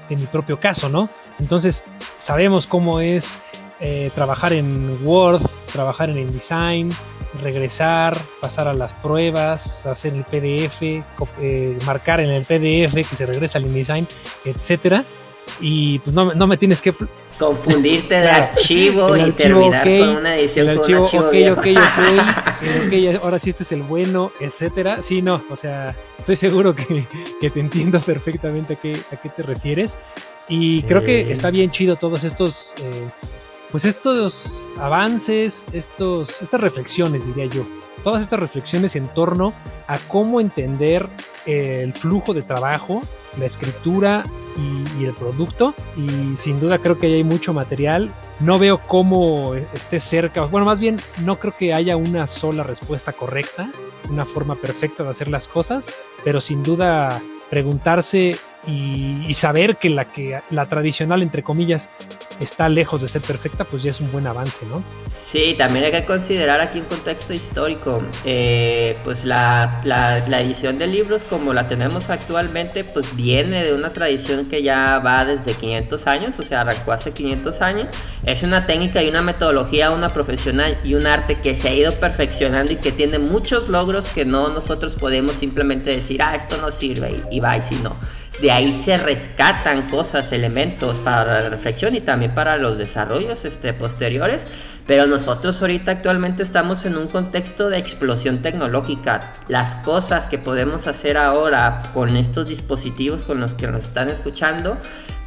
en 0.08 0.20
mi 0.20 0.26
propio 0.26 0.58
caso, 0.58 0.88
¿no? 0.88 1.08
Entonces, 1.38 1.84
sabemos 2.16 2.66
cómo 2.66 3.00
es 3.00 3.38
eh, 3.80 4.10
trabajar 4.14 4.52
en 4.52 4.98
Word, 5.04 5.42
trabajar 5.72 6.10
en 6.10 6.18
InDesign, 6.18 6.88
regresar, 7.40 8.16
pasar 8.40 8.68
a 8.68 8.74
las 8.74 8.94
pruebas, 8.94 9.86
hacer 9.86 10.14
el 10.14 10.24
PDF, 10.24 10.82
eh, 11.40 11.78
marcar 11.86 12.20
en 12.20 12.30
el 12.30 12.44
PDF 12.44 12.94
que 12.94 13.16
se 13.16 13.26
regresa 13.26 13.58
al 13.58 13.66
InDesign, 13.66 14.06
etcétera 14.44 15.04
y 15.62 16.00
pues 16.00 16.14
no, 16.14 16.34
no 16.34 16.46
me 16.46 16.56
tienes 16.56 16.82
que 16.82 16.92
confundirte 17.38 18.16
de 18.16 18.28
archivo 18.30 19.16
y 19.16 19.30
terminar 19.30 19.84
con 19.84 20.16
una 20.16 20.36
edición 20.36 20.68
el 20.68 20.78
archivo, 20.78 21.08
con 21.08 21.20
un 21.20 21.26
archivo 21.26 21.52
ok, 21.52 21.58
ok, 21.58 21.66
ok, 23.16 23.22
ahora 23.22 23.38
sí 23.38 23.50
este 23.50 23.62
es 23.62 23.72
el 23.72 23.82
bueno, 23.84 24.32
etcétera. 24.40 25.00
Sí, 25.00 25.22
no, 25.22 25.42
o 25.48 25.56
sea, 25.56 25.96
estoy 26.18 26.36
seguro 26.36 26.74
que, 26.74 27.06
que 27.40 27.50
te 27.50 27.60
entiendo 27.60 28.00
perfectamente 28.00 28.74
a 28.74 28.76
qué, 28.76 28.98
a 29.12 29.16
qué 29.16 29.28
te 29.28 29.42
refieres. 29.42 29.96
Y 30.48 30.82
creo 30.82 31.04
que 31.04 31.30
está 31.30 31.50
bien 31.50 31.70
chido 31.70 31.96
todos 31.96 32.24
estos, 32.24 32.74
eh, 32.82 33.10
pues 33.70 33.84
estos 33.84 34.68
avances, 34.78 35.66
estos, 35.72 36.42
estas 36.42 36.60
reflexiones, 36.60 37.26
diría 37.26 37.46
yo. 37.46 37.64
Todas 38.02 38.22
estas 38.22 38.40
reflexiones 38.40 38.96
en 38.96 39.06
torno 39.14 39.54
a 39.86 39.96
cómo 39.98 40.40
entender 40.40 41.08
el 41.46 41.92
flujo 41.92 42.34
de 42.34 42.42
trabajo, 42.42 43.00
la 43.38 43.46
escritura 43.46 44.24
y, 44.56 45.04
el 45.04 45.14
producto. 45.14 45.74
Y 45.96 46.36
sin 46.36 46.60
duda 46.60 46.78
creo 46.78 46.98
que 46.98 47.06
hay 47.06 47.24
mucho 47.24 47.52
material. 47.52 48.14
No 48.40 48.58
veo 48.58 48.80
cómo 48.80 49.54
esté 49.54 49.98
cerca. 49.98 50.44
Bueno, 50.44 50.64
más 50.64 50.80
bien 50.80 50.98
no 51.24 51.38
creo 51.38 51.56
que 51.56 51.74
haya 51.74 51.96
una 51.96 52.26
sola 52.26 52.62
respuesta 52.62 53.12
correcta, 53.12 53.70
una 54.08 54.24
forma 54.24 54.54
perfecta 54.56 55.02
de 55.02 55.10
hacer 55.10 55.28
las 55.28 55.48
cosas. 55.48 55.94
Pero 56.24 56.40
sin 56.40 56.62
duda 56.62 57.20
preguntarse 57.50 58.36
y, 58.66 59.32
saber 59.34 59.76
que 59.76 59.90
la 59.90 60.12
que 60.12 60.40
la 60.50 60.68
tradicional 60.68 61.22
entre 61.22 61.42
comillas 61.42 61.90
está 62.38 62.68
lejos 62.68 63.02
de 63.02 63.08
ser 63.08 63.22
perfecta 63.22 63.64
pues 63.64 63.82
ya 63.82 63.90
es 63.90 64.00
un 64.00 64.12
buen 64.12 64.26
avance 64.26 64.64
no 64.66 64.84
sí 65.16 65.54
también 65.58 65.84
hay 65.86 65.90
que 65.90 66.04
considerar 66.04 66.60
aquí 66.60 66.80
un 66.80 66.86
contexto 66.86 67.32
histórico. 67.32 68.02
Eh, 68.24 68.98
pues 69.04 69.24
la, 69.24 69.80
la, 69.84 70.40
edición 70.40 70.78
de 70.78 70.86
libros 70.86 71.24
como 71.24 71.52
la 71.52 71.66
tenemos 71.66 72.10
actualmente 72.10 72.84
pues 72.84 73.14
viene 73.14 73.64
de 73.64 73.74
una 73.74 73.92
tradición 73.92 74.46
que 74.46 74.62
ya 74.62 74.98
va 74.98 75.24
desde 75.24 75.54
500 75.54 76.06
años 76.06 76.38
o 76.38 76.42
sea 76.42 76.62
arrancó 76.62 76.92
hace 76.92 77.12
500 77.12 77.60
años. 77.60 77.88
Es 78.24 78.42
una 78.42 78.66
técnica 78.66 79.02
y 79.02 79.08
una 79.08 79.22
metodología 79.22 79.90
una 79.90 80.12
profesional 80.12 80.78
y 80.84 80.94
un 80.94 81.06
arte 81.06 81.40
que 81.40 81.54
se 81.54 81.68
ha 81.68 81.74
ido 81.74 81.92
perfeccionando 81.92 82.72
y 82.72 82.76
que 82.76 82.92
tiene 82.92 83.18
muchos 83.18 83.68
logros 83.68 84.08
que 84.08 84.24
no 84.24 84.48
nosotros 84.48 84.96
podemos 84.96 85.32
simplemente 85.32 85.90
decir 85.90 86.22
ah 86.22 86.34
esto 86.34 86.56
no 86.58 86.70
sirve 86.70 87.22
y, 87.30 87.36
y 87.36 87.40
va 87.40 87.56
y 87.56 87.62
si 87.62 87.76
no 87.76 87.96
de 88.42 88.50
ahí 88.50 88.72
se 88.72 88.98
rescatan 88.98 89.88
cosas, 89.88 90.32
elementos 90.32 90.98
para 90.98 91.42
la 91.42 91.48
reflexión 91.48 91.94
y 91.94 92.00
también 92.00 92.34
para 92.34 92.56
los 92.56 92.76
desarrollos 92.76 93.44
este, 93.44 93.72
posteriores. 93.72 94.48
Pero 94.84 95.06
nosotros 95.06 95.62
ahorita 95.62 95.92
actualmente 95.92 96.42
estamos 96.42 96.84
en 96.84 96.96
un 96.96 97.06
contexto 97.06 97.68
de 97.68 97.78
explosión 97.78 98.38
tecnológica. 98.38 99.32
Las 99.46 99.76
cosas 99.76 100.26
que 100.26 100.38
podemos 100.38 100.88
hacer 100.88 101.18
ahora 101.18 101.82
con 101.94 102.16
estos 102.16 102.48
dispositivos 102.48 103.20
con 103.20 103.38
los 103.38 103.54
que 103.54 103.68
nos 103.68 103.84
están 103.84 104.08
escuchando, 104.08 104.76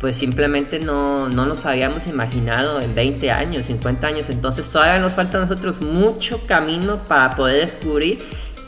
pues 0.01 0.17
simplemente 0.17 0.81
no, 0.81 1.29
no 1.29 1.45
nos 1.45 1.65
habíamos 1.65 2.07
imaginado 2.07 2.81
en 2.81 2.93
20 2.93 3.31
años, 3.31 3.67
50 3.67 4.07
años. 4.07 4.29
Entonces 4.29 4.67
todavía 4.67 4.99
nos 4.99 5.13
falta 5.13 5.37
a 5.37 5.41
nosotros 5.41 5.79
mucho 5.79 6.45
camino 6.47 7.05
para 7.05 7.33
poder 7.37 7.61
descubrir 7.61 8.19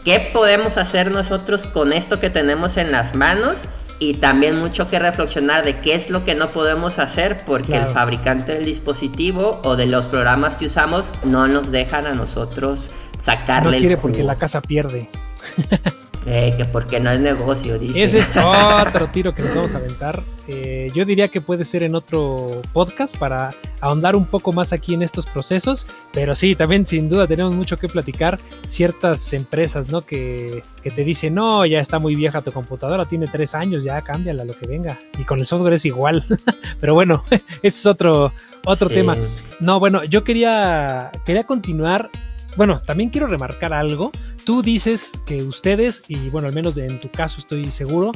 qué 0.05 0.29
podemos 0.31 0.77
hacer 0.77 1.11
nosotros 1.11 1.67
con 1.67 1.91
esto 1.91 2.21
que 2.21 2.29
tenemos 2.29 2.77
en 2.77 2.93
las 2.93 3.13
manos 3.13 3.67
y 3.99 4.15
también 4.15 4.59
mucho 4.59 4.87
que 4.87 4.99
reflexionar 4.99 5.63
de 5.63 5.79
qué 5.79 5.95
es 5.95 6.09
lo 6.09 6.23
que 6.23 6.35
no 6.35 6.51
podemos 6.51 6.99
hacer 6.99 7.37
porque 7.45 7.75
el 7.77 7.87
fabricante 7.87 8.53
del 8.53 8.65
dispositivo 8.65 9.59
o 9.63 9.75
de 9.75 9.87
los 9.87 10.05
programas 10.05 10.57
que 10.57 10.67
usamos 10.67 11.13
no 11.23 11.47
nos 11.47 11.71
dejan 11.71 12.05
a 12.05 12.13
nosotros 12.13 12.91
sacarle 13.19 13.77
no 13.77 13.79
quiere 13.79 13.97
porque 13.97 14.23
la 14.23 14.35
casa 14.35 14.61
pierde. 14.61 15.09
Eh, 16.29 16.53
que 16.57 16.65
porque 16.65 16.99
no 16.99 17.09
es 17.09 17.21
negocio, 17.21 17.79
dice. 17.79 18.03
Ese 18.03 18.19
es 18.19 18.33
otro 18.85 19.07
tiro 19.07 19.33
que 19.33 19.43
nos 19.43 19.55
vamos 19.55 19.75
a 19.75 19.77
aventar. 19.77 20.23
Eh, 20.49 20.91
yo 20.93 21.05
diría 21.05 21.29
que 21.29 21.39
puede 21.39 21.63
ser 21.63 21.83
en 21.83 21.95
otro 21.95 22.61
podcast 22.73 23.17
para 23.17 23.51
ahondar 23.79 24.15
un 24.15 24.25
poco 24.25 24.51
más 24.51 24.73
aquí 24.73 24.93
en 24.93 25.03
estos 25.03 25.25
procesos. 25.25 25.87
Pero 26.11 26.35
sí, 26.35 26.53
también 26.55 26.85
sin 26.85 27.07
duda 27.07 27.27
tenemos 27.27 27.55
mucho 27.55 27.77
que 27.77 27.87
platicar. 27.87 28.37
Ciertas 28.65 29.31
empresas, 29.31 29.89
¿no? 29.89 30.01
Que, 30.01 30.63
que 30.83 30.91
te 30.91 31.05
dicen, 31.05 31.33
no, 31.33 31.65
ya 31.65 31.79
está 31.79 31.97
muy 31.97 32.15
vieja 32.15 32.41
tu 32.41 32.51
computadora, 32.51 33.05
tiene 33.05 33.27
tres 33.27 33.55
años, 33.55 33.85
ya 33.85 34.01
cámbiala 34.01 34.43
lo 34.43 34.53
que 34.53 34.67
venga. 34.67 34.99
Y 35.17 35.23
con 35.23 35.39
el 35.39 35.45
software 35.45 35.73
es 35.73 35.85
igual. 35.85 36.25
pero 36.81 36.93
bueno, 36.93 37.23
ese 37.31 37.41
es 37.61 37.85
otro, 37.85 38.33
otro 38.65 38.89
tema. 38.89 39.15
No, 39.61 39.79
bueno, 39.79 40.03
yo 40.03 40.25
quería, 40.25 41.09
quería 41.25 41.45
continuar 41.45 42.09
bueno, 42.57 42.81
también 42.81 43.09
quiero 43.09 43.27
remarcar 43.27 43.71
algo. 43.71 44.11
Tú 44.43 44.61
dices 44.61 45.21
que 45.25 45.43
ustedes, 45.43 46.03
y 46.07 46.29
bueno, 46.29 46.47
al 46.47 46.55
menos 46.55 46.77
en 46.77 46.99
tu 46.99 47.09
caso 47.09 47.39
estoy 47.39 47.71
seguro, 47.71 48.11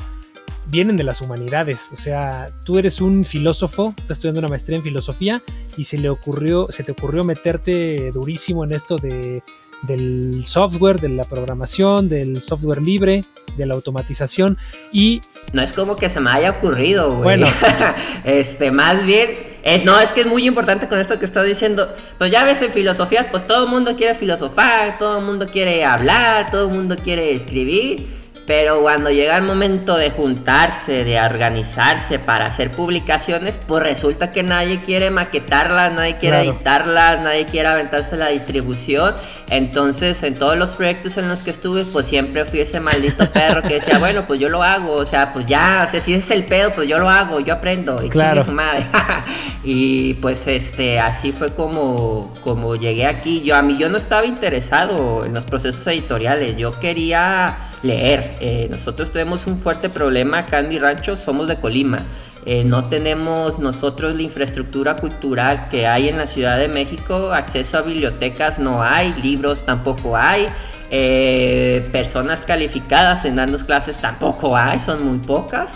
vienen 0.68 0.98
de 0.98 1.04
las 1.04 1.22
humanidades. 1.22 1.92
O 1.94 1.98
sea, 1.98 2.48
tú 2.66 2.78
eres 2.78 3.02
un 3.02 3.24
filósofo, 3.24 3.94
estás 3.98 4.18
estudiando 4.18 4.40
una 4.40 4.50
maestría 4.50 4.78
en 4.78 4.84
filosofía 4.84 5.42
y 5.78 5.84
se 5.84 5.98
le 5.98 6.10
ocurrió, 6.10 6.68
se 6.72 6.84
te 6.84 6.92
ocurrió 6.92 7.24
meterte 7.24 8.12
durísimo 8.12 8.64
en 8.64 8.72
esto 8.72 8.98
de, 8.98 9.44
del 9.84 10.44
software, 10.46 11.00
de 11.00 11.10
la 11.10 11.24
programación, 11.24 12.10
del 12.10 12.42
software 12.42 12.82
libre, 12.82 13.22
de 13.58 13.66
la 13.66 13.74
automatización 13.76 14.58
y 14.92 15.22
no 15.54 15.62
es 15.62 15.74
como 15.74 15.98
que 15.98 16.10
se 16.10 16.20
me 16.20 16.32
haya 16.32 16.52
ocurrido, 16.52 17.10
güey. 17.10 17.24
Bueno, 17.24 17.48
este, 18.24 18.72
más 18.72 19.06
bien 19.06 19.51
eh, 19.64 19.82
no, 19.86 20.00
es 20.00 20.12
que 20.12 20.22
es 20.22 20.28
muy 20.28 20.48
importante 20.48 20.88
con 20.88 21.00
esto 21.00 21.20
que 21.20 21.26
estás 21.26 21.46
diciendo. 21.46 21.94
Pues 22.18 22.32
ya 22.32 22.44
ves 22.44 22.62
en 22.62 22.72
filosofía, 22.72 23.30
pues 23.32 23.46
todo 23.46 23.66
el 23.66 23.70
mundo 23.70 23.96
quiere 23.96 24.16
filosofar, 24.16 24.98
todo 24.98 25.20
el 25.20 25.26
mundo 25.26 25.48
quiere 25.48 25.86
hablar, 25.86 26.50
todo 26.50 26.68
el 26.70 26.76
mundo 26.76 26.96
quiere 26.96 27.34
escribir. 27.34 28.21
Pero 28.48 28.82
cuando 28.82 29.12
llega 29.12 29.38
el 29.38 29.44
momento 29.44 29.98
de 29.98 30.10
juntarse, 30.10 31.04
de 31.04 31.22
organizarse 31.22 32.20
para 32.20 32.48
hacer 32.48 32.72
publicaciones, 32.72 33.62
pues 33.66 33.84
resulta 33.84 34.32
que 34.32 34.44
nadie 34.44 34.82
quiere 34.82 35.12
maquetarlas, 35.12 35.94
nadie 35.94 36.18
quiere 36.18 36.42
editarlas, 36.42 37.24
nadie 37.24 37.46
quiere 37.46 37.68
aventarse 37.68 38.18
la 38.18 38.28
distribución. 38.28 39.16
Entonces, 39.50 40.24
en 40.24 40.36
todos 40.36 40.58
los 40.58 40.72
proyectos 40.72 41.18
en 41.18 41.30
los 41.30 41.44
que 41.44 41.52
estuve, 41.52 41.86
pues 41.86 42.08
siempre 42.08 42.46
fui 42.46 42.62
ese 42.62 42.80
maldito 42.80 43.30
perro 43.34 43.62
que 43.62 43.76
decía, 43.76 44.00
bueno, 44.00 44.24
pues 44.24 44.40
yo 44.40 44.50
lo 44.50 44.64
hago, 44.64 44.94
o 44.94 45.06
sea, 45.06 45.32
pues 45.34 45.46
ya, 45.46 45.86
o 45.88 45.92
sea, 45.92 46.00
si 46.00 46.14
es 46.14 46.32
el 46.32 46.46
pedo, 46.46 46.72
pues 46.72 46.88
yo 46.88 46.98
lo 46.98 47.10
hago, 47.10 47.40
yo 47.40 47.54
aprendo, 47.54 48.04
y 48.04 48.10
claro. 48.10 48.44
su 48.44 48.52
madre. 48.52 48.86
y 49.64 50.16
pues 50.16 50.48
este, 50.48 51.00
así 51.00 51.32
fue 51.32 51.54
como, 51.54 52.34
como 52.42 52.76
llegué 52.76 53.06
aquí. 53.06 53.42
Yo 53.44 53.56
a 53.56 53.62
mí 53.62 53.78
yo 53.78 53.88
no 53.90 53.98
estaba 53.98 54.26
interesado 54.26 55.24
en 55.26 55.34
los 55.34 55.46
procesos 55.46 55.86
editoriales, 55.88 56.58
yo 56.58 56.72
quería 56.72 57.58
leer. 57.84 58.36
Eh, 58.40 58.68
nosotros 58.70 59.12
tenemos 59.12 59.48
un 59.48 59.58
fuerte 59.58 59.90
problema 59.90 60.40
acá 60.40 60.60
en 60.60 60.70
mi 60.70 60.80
rancho, 60.80 61.18
somos 61.18 61.48
de 61.48 61.60
Colima. 61.60 62.06
Eh, 62.46 62.64
no 62.64 62.86
tenemos 62.86 63.60
nosotros 63.60 64.16
la 64.16 64.24
infraestructura 64.24 64.96
cultural 64.96 65.68
que 65.70 65.86
hay 65.86 66.10
en 66.10 66.18
la 66.18 66.26
Ciudad 66.26 66.58
de 66.58 66.68
México, 66.68 67.32
acceso 67.34 67.78
a 67.78 67.82
bibliotecas 67.82 68.58
no 68.58 68.82
hay, 68.82 69.14
libros 69.22 69.64
tampoco 69.64 70.18
hay, 70.18 70.48
eh, 70.90 71.88
personas 71.92 72.44
calificadas 72.44 73.26
en 73.26 73.36
darnos 73.36 73.64
clases 73.64 73.98
tampoco 73.98 74.58
hay, 74.58 74.80
son 74.80 75.06
muy 75.06 75.20
pocas. 75.20 75.74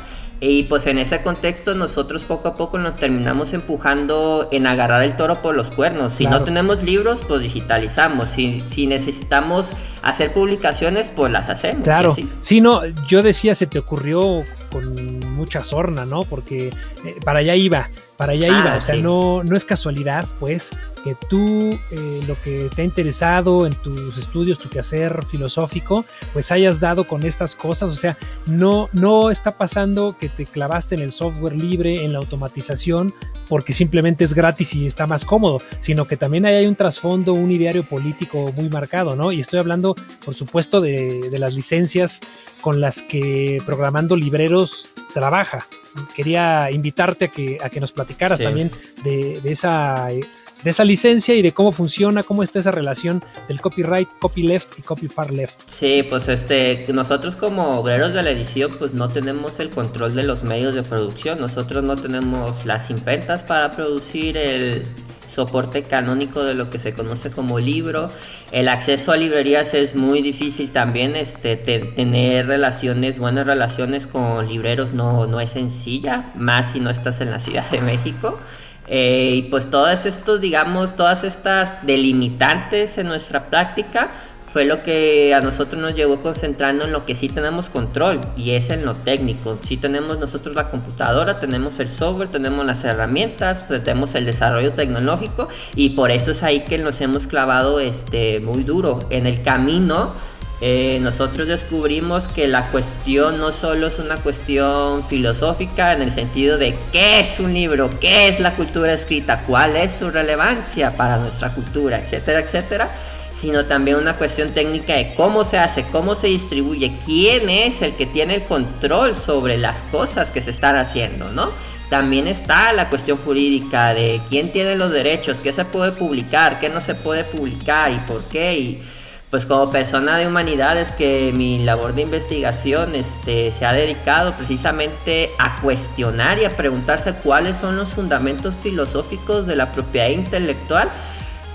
Y 0.48 0.64
pues 0.66 0.86
en 0.86 1.00
ese 1.00 1.24
contexto 1.24 1.74
nosotros 1.74 2.24
poco 2.24 2.50
a 2.50 2.56
poco 2.56 2.78
nos 2.78 2.98
terminamos 2.98 3.54
empujando 3.54 4.48
en 4.52 4.68
agarrar 4.68 5.02
el 5.02 5.16
toro 5.16 5.42
por 5.42 5.56
los 5.56 5.72
cuernos. 5.72 6.14
Si 6.14 6.28
no 6.28 6.44
tenemos 6.44 6.84
libros, 6.84 7.24
pues 7.28 7.42
digitalizamos. 7.42 8.30
Si, 8.30 8.62
si, 8.68 8.86
necesitamos 8.86 9.74
hacer 10.04 10.34
publicaciones, 10.34 11.10
pues 11.10 11.32
las 11.32 11.50
hacemos. 11.50 11.82
Claro. 11.82 12.16
Sí, 12.42 12.62
no, 12.62 12.86
yo 13.08 13.24
decía, 13.24 13.56
se 13.56 13.66
te 13.66 13.80
ocurrió 13.80 14.44
con 14.72 15.35
mucha 15.46 15.64
sorna, 15.64 16.06
¿no? 16.06 16.24
Porque 16.24 16.70
eh, 17.06 17.16
para 17.24 17.40
allá 17.40 17.56
iba, 17.56 17.92
para 18.18 18.34
allá 18.34 18.48
iba. 18.48 18.74
Ah, 18.74 18.78
o 18.78 18.82
sea, 18.82 18.96
no, 18.96 19.44
no 19.44 19.56
es 19.56 19.64
casualidad, 19.64 20.28
pues, 20.40 20.72
que 21.04 21.16
tú 21.30 21.78
eh, 21.92 22.22
lo 22.28 22.36
que 22.42 22.68
te 22.76 22.82
ha 22.82 22.86
interesado 22.86 23.68
en 23.68 23.76
tus 23.76 24.18
estudios, 24.18 24.58
tu 24.58 24.70
quehacer 24.70 25.24
filosófico, 25.26 26.04
pues 26.34 26.52
hayas 26.52 26.80
dado 26.80 27.06
con 27.06 27.24
estas 27.24 27.56
cosas. 27.56 27.92
O 27.92 27.96
sea, 27.96 28.18
no, 28.48 28.90
no 28.92 29.30
está 29.30 29.56
pasando 29.56 30.18
que 30.20 30.30
te 30.30 30.46
clavaste 30.46 30.96
en 30.96 31.02
el 31.02 31.12
software 31.12 31.56
libre, 31.56 32.04
en 32.04 32.12
la 32.12 32.18
automatización, 32.18 33.14
porque 33.48 33.72
simplemente 33.72 34.24
es 34.24 34.34
gratis 34.34 34.74
y 34.74 34.88
está 34.88 35.06
más 35.06 35.26
cómodo, 35.26 35.62
sino 35.80 36.08
que 36.08 36.18
también 36.18 36.48
hay 36.48 36.66
un 36.66 36.76
trasfondo, 36.76 37.34
un 37.34 37.52
ideario 37.52 37.88
político 37.88 38.52
muy 38.54 38.70
marcado, 38.70 39.16
¿no? 39.16 39.32
Y 39.32 39.40
estoy 39.40 39.60
hablando, 39.60 39.96
por 40.26 40.34
supuesto, 40.34 40.82
de, 40.82 41.30
de 41.30 41.38
las 41.38 41.54
licencias 41.56 42.22
con 42.62 42.82
las 42.82 43.04
que 43.04 43.62
programando 43.64 44.16
libreros 44.16 44.90
trabaja. 45.16 45.66
Quería 46.14 46.70
invitarte 46.72 47.26
a 47.26 47.28
que, 47.30 47.58
a 47.64 47.70
que 47.70 47.80
nos 47.80 47.94
platicaras 47.94 48.42
también 48.42 48.70
de, 49.04 49.40
esa, 49.46 50.08
de 50.08 50.70
esa 50.70 50.84
licencia 50.84 51.34
y 51.36 51.42
de 51.42 51.54
cómo 51.54 51.72
funciona, 51.72 52.22
cómo 52.22 52.44
está 52.44 52.60
esa 52.60 52.72
relación 52.72 53.24
del 53.48 53.62
copyright, 53.62 54.10
copyleft 54.20 54.78
y 54.78 54.82
copy 54.82 55.08
far 55.08 55.34
left. 55.34 55.62
Sí, 55.68 56.04
pues 56.04 56.28
este, 56.28 56.86
nosotros 56.94 57.38
como 57.38 57.80
obreros 57.80 58.12
de 58.12 58.24
la 58.24 58.32
edición, 58.32 58.76
pues 58.78 58.94
no 58.94 59.08
tenemos 59.08 59.62
el 59.62 59.70
control 59.70 60.14
de 60.16 60.24
los 60.24 60.44
medios 60.44 60.76
de 60.76 60.84
producción. 60.84 61.40
Nosotros 61.40 61.82
no 61.82 61.96
tenemos 61.96 62.66
las 62.66 62.90
impretas 62.90 63.42
para 63.42 63.72
producir 63.72 64.36
el, 64.36 64.84
soporte 65.28 65.84
canónico 65.84 66.44
de 66.44 66.54
lo 66.54 66.70
que 66.70 66.80
se 66.80 66.94
conoce 66.94 67.32
como 67.32 67.60
libro. 67.60 68.10
El 68.52 68.68
acceso 68.68 69.12
a 69.12 69.18
librerías 69.18 69.74
es 69.74 69.96
muy 69.96 70.22
difícil 70.22 70.72
también, 70.72 71.16
este, 71.16 71.56
tener 71.58 72.48
relaciones, 72.48 73.20
buenas 73.20 73.46
relaciones 73.46 74.08
con 74.08 74.48
libreros 74.48 74.94
no, 74.94 75.28
no 75.28 75.40
es 75.40 75.52
sencilla, 75.52 76.32
más 76.36 76.72
si 76.72 76.80
no 76.80 76.90
estás 76.90 77.22
en 77.22 77.32
la 77.32 77.40
Ciudad 77.40 77.70
de 77.70 77.82
México. 77.82 78.40
Eh, 78.88 79.34
y 79.38 79.42
pues 79.44 79.70
todos 79.72 80.06
estos, 80.06 80.42
digamos, 80.42 80.96
todas 80.96 81.24
estas 81.24 81.86
delimitantes 81.86 82.98
en 82.98 83.08
nuestra 83.08 83.50
práctica 83.50 84.12
fue 84.56 84.64
lo 84.64 84.84
que 84.84 85.34
a 85.34 85.42
nosotros 85.42 85.82
nos 85.82 85.96
llevó 85.96 86.22
concentrando 86.22 86.86
en 86.86 86.94
lo 86.94 87.06
que 87.06 87.14
sí 87.14 87.28
tenemos 87.28 87.70
control 87.70 88.22
y 88.38 88.52
es 88.52 88.70
en 88.70 88.86
lo 88.86 88.96
técnico. 88.96 89.60
Sí 89.62 89.76
tenemos 89.76 90.18
nosotros 90.18 90.56
la 90.56 90.70
computadora, 90.70 91.40
tenemos 91.40 91.78
el 91.82 91.92
software, 91.92 92.30
tenemos 92.30 92.66
las 92.66 92.82
herramientas, 92.86 93.66
pues 93.68 93.84
tenemos 93.84 94.16
el 94.16 94.24
desarrollo 94.24 94.72
tecnológico 94.72 95.50
y 95.76 95.90
por 95.90 96.10
eso 96.10 96.32
es 96.32 96.42
ahí 96.42 96.62
que 96.62 96.78
nos 96.78 97.02
hemos 97.02 97.28
clavado 97.28 97.82
este, 97.82 98.40
muy 98.40 98.64
duro. 98.64 99.00
En 99.10 99.26
el 99.26 99.42
camino 99.42 100.14
eh, 100.62 101.00
nosotros 101.02 101.50
descubrimos 101.50 102.30
que 102.30 102.48
la 102.48 102.72
cuestión 102.72 103.38
no 103.40 103.52
solo 103.52 103.88
es 103.88 104.00
una 104.00 104.16
cuestión 104.16 105.04
filosófica 105.04 105.92
en 105.92 106.02
el 106.02 106.14
sentido 106.14 106.58
de 106.58 106.74
qué 106.94 107.20
es 107.20 107.42
un 107.42 107.54
libro, 107.54 107.90
qué 108.00 108.30
es 108.30 108.40
la 108.40 108.56
cultura 108.56 108.94
escrita, 108.94 109.44
cuál 109.46 109.76
es 109.76 109.92
su 109.92 110.10
relevancia 110.10 110.96
para 110.96 111.18
nuestra 111.18 111.54
cultura, 111.54 112.00
etcétera, 112.00 112.40
etcétera 112.40 112.90
sino 113.36 113.66
también 113.66 113.98
una 113.98 114.16
cuestión 114.16 114.52
técnica 114.52 114.94
de 114.94 115.14
cómo 115.14 115.44
se 115.44 115.58
hace, 115.58 115.84
cómo 115.92 116.16
se 116.16 116.28
distribuye, 116.28 116.94
quién 117.06 117.50
es 117.50 117.82
el 117.82 117.94
que 117.96 118.06
tiene 118.06 118.36
el 118.36 118.44
control 118.44 119.18
sobre 119.18 119.58
las 119.58 119.82
cosas 119.84 120.32
que 120.32 120.42
se 120.42 120.52
están 120.52 120.78
haciendo, 120.78 121.30
¿no? 121.32 121.50
También 121.90 122.28
está 122.28 122.72
la 122.72 122.90
cuestión 122.90 123.18
jurídica 123.18 123.94
de 123.94 124.22
quién 124.30 124.52
tiene 124.52 124.76
los 124.76 124.92
derechos, 124.92 125.38
qué 125.44 125.52
se 125.52 125.66
puede 125.66 125.92
publicar, 125.92 126.60
qué 126.60 126.70
no 126.70 126.80
se 126.80 126.96
puede 126.96 127.24
publicar 127.26 127.92
y 127.92 127.98
por 128.08 128.24
qué. 128.30 128.58
Y 128.58 128.82
pues 129.30 129.46
como 129.46 129.70
persona 129.70 130.18
de 130.18 130.28
humanidades 130.28 130.94
que 130.94 131.32
mi 131.36 131.64
labor 131.64 131.94
de 131.94 132.04
investigación 132.04 132.96
este, 132.96 133.52
se 133.52 133.66
ha 133.66 133.74
dedicado 133.74 134.34
precisamente 134.34 135.30
a 135.38 135.62
cuestionar 135.62 136.40
y 136.40 136.46
a 136.46 136.56
preguntarse 136.56 137.14
cuáles 137.14 137.58
son 137.58 137.76
los 137.76 137.94
fundamentos 137.94 138.58
filosóficos 138.58 139.46
de 139.46 139.58
la 139.58 139.72
propiedad 139.74 140.08
intelectual 140.08 140.90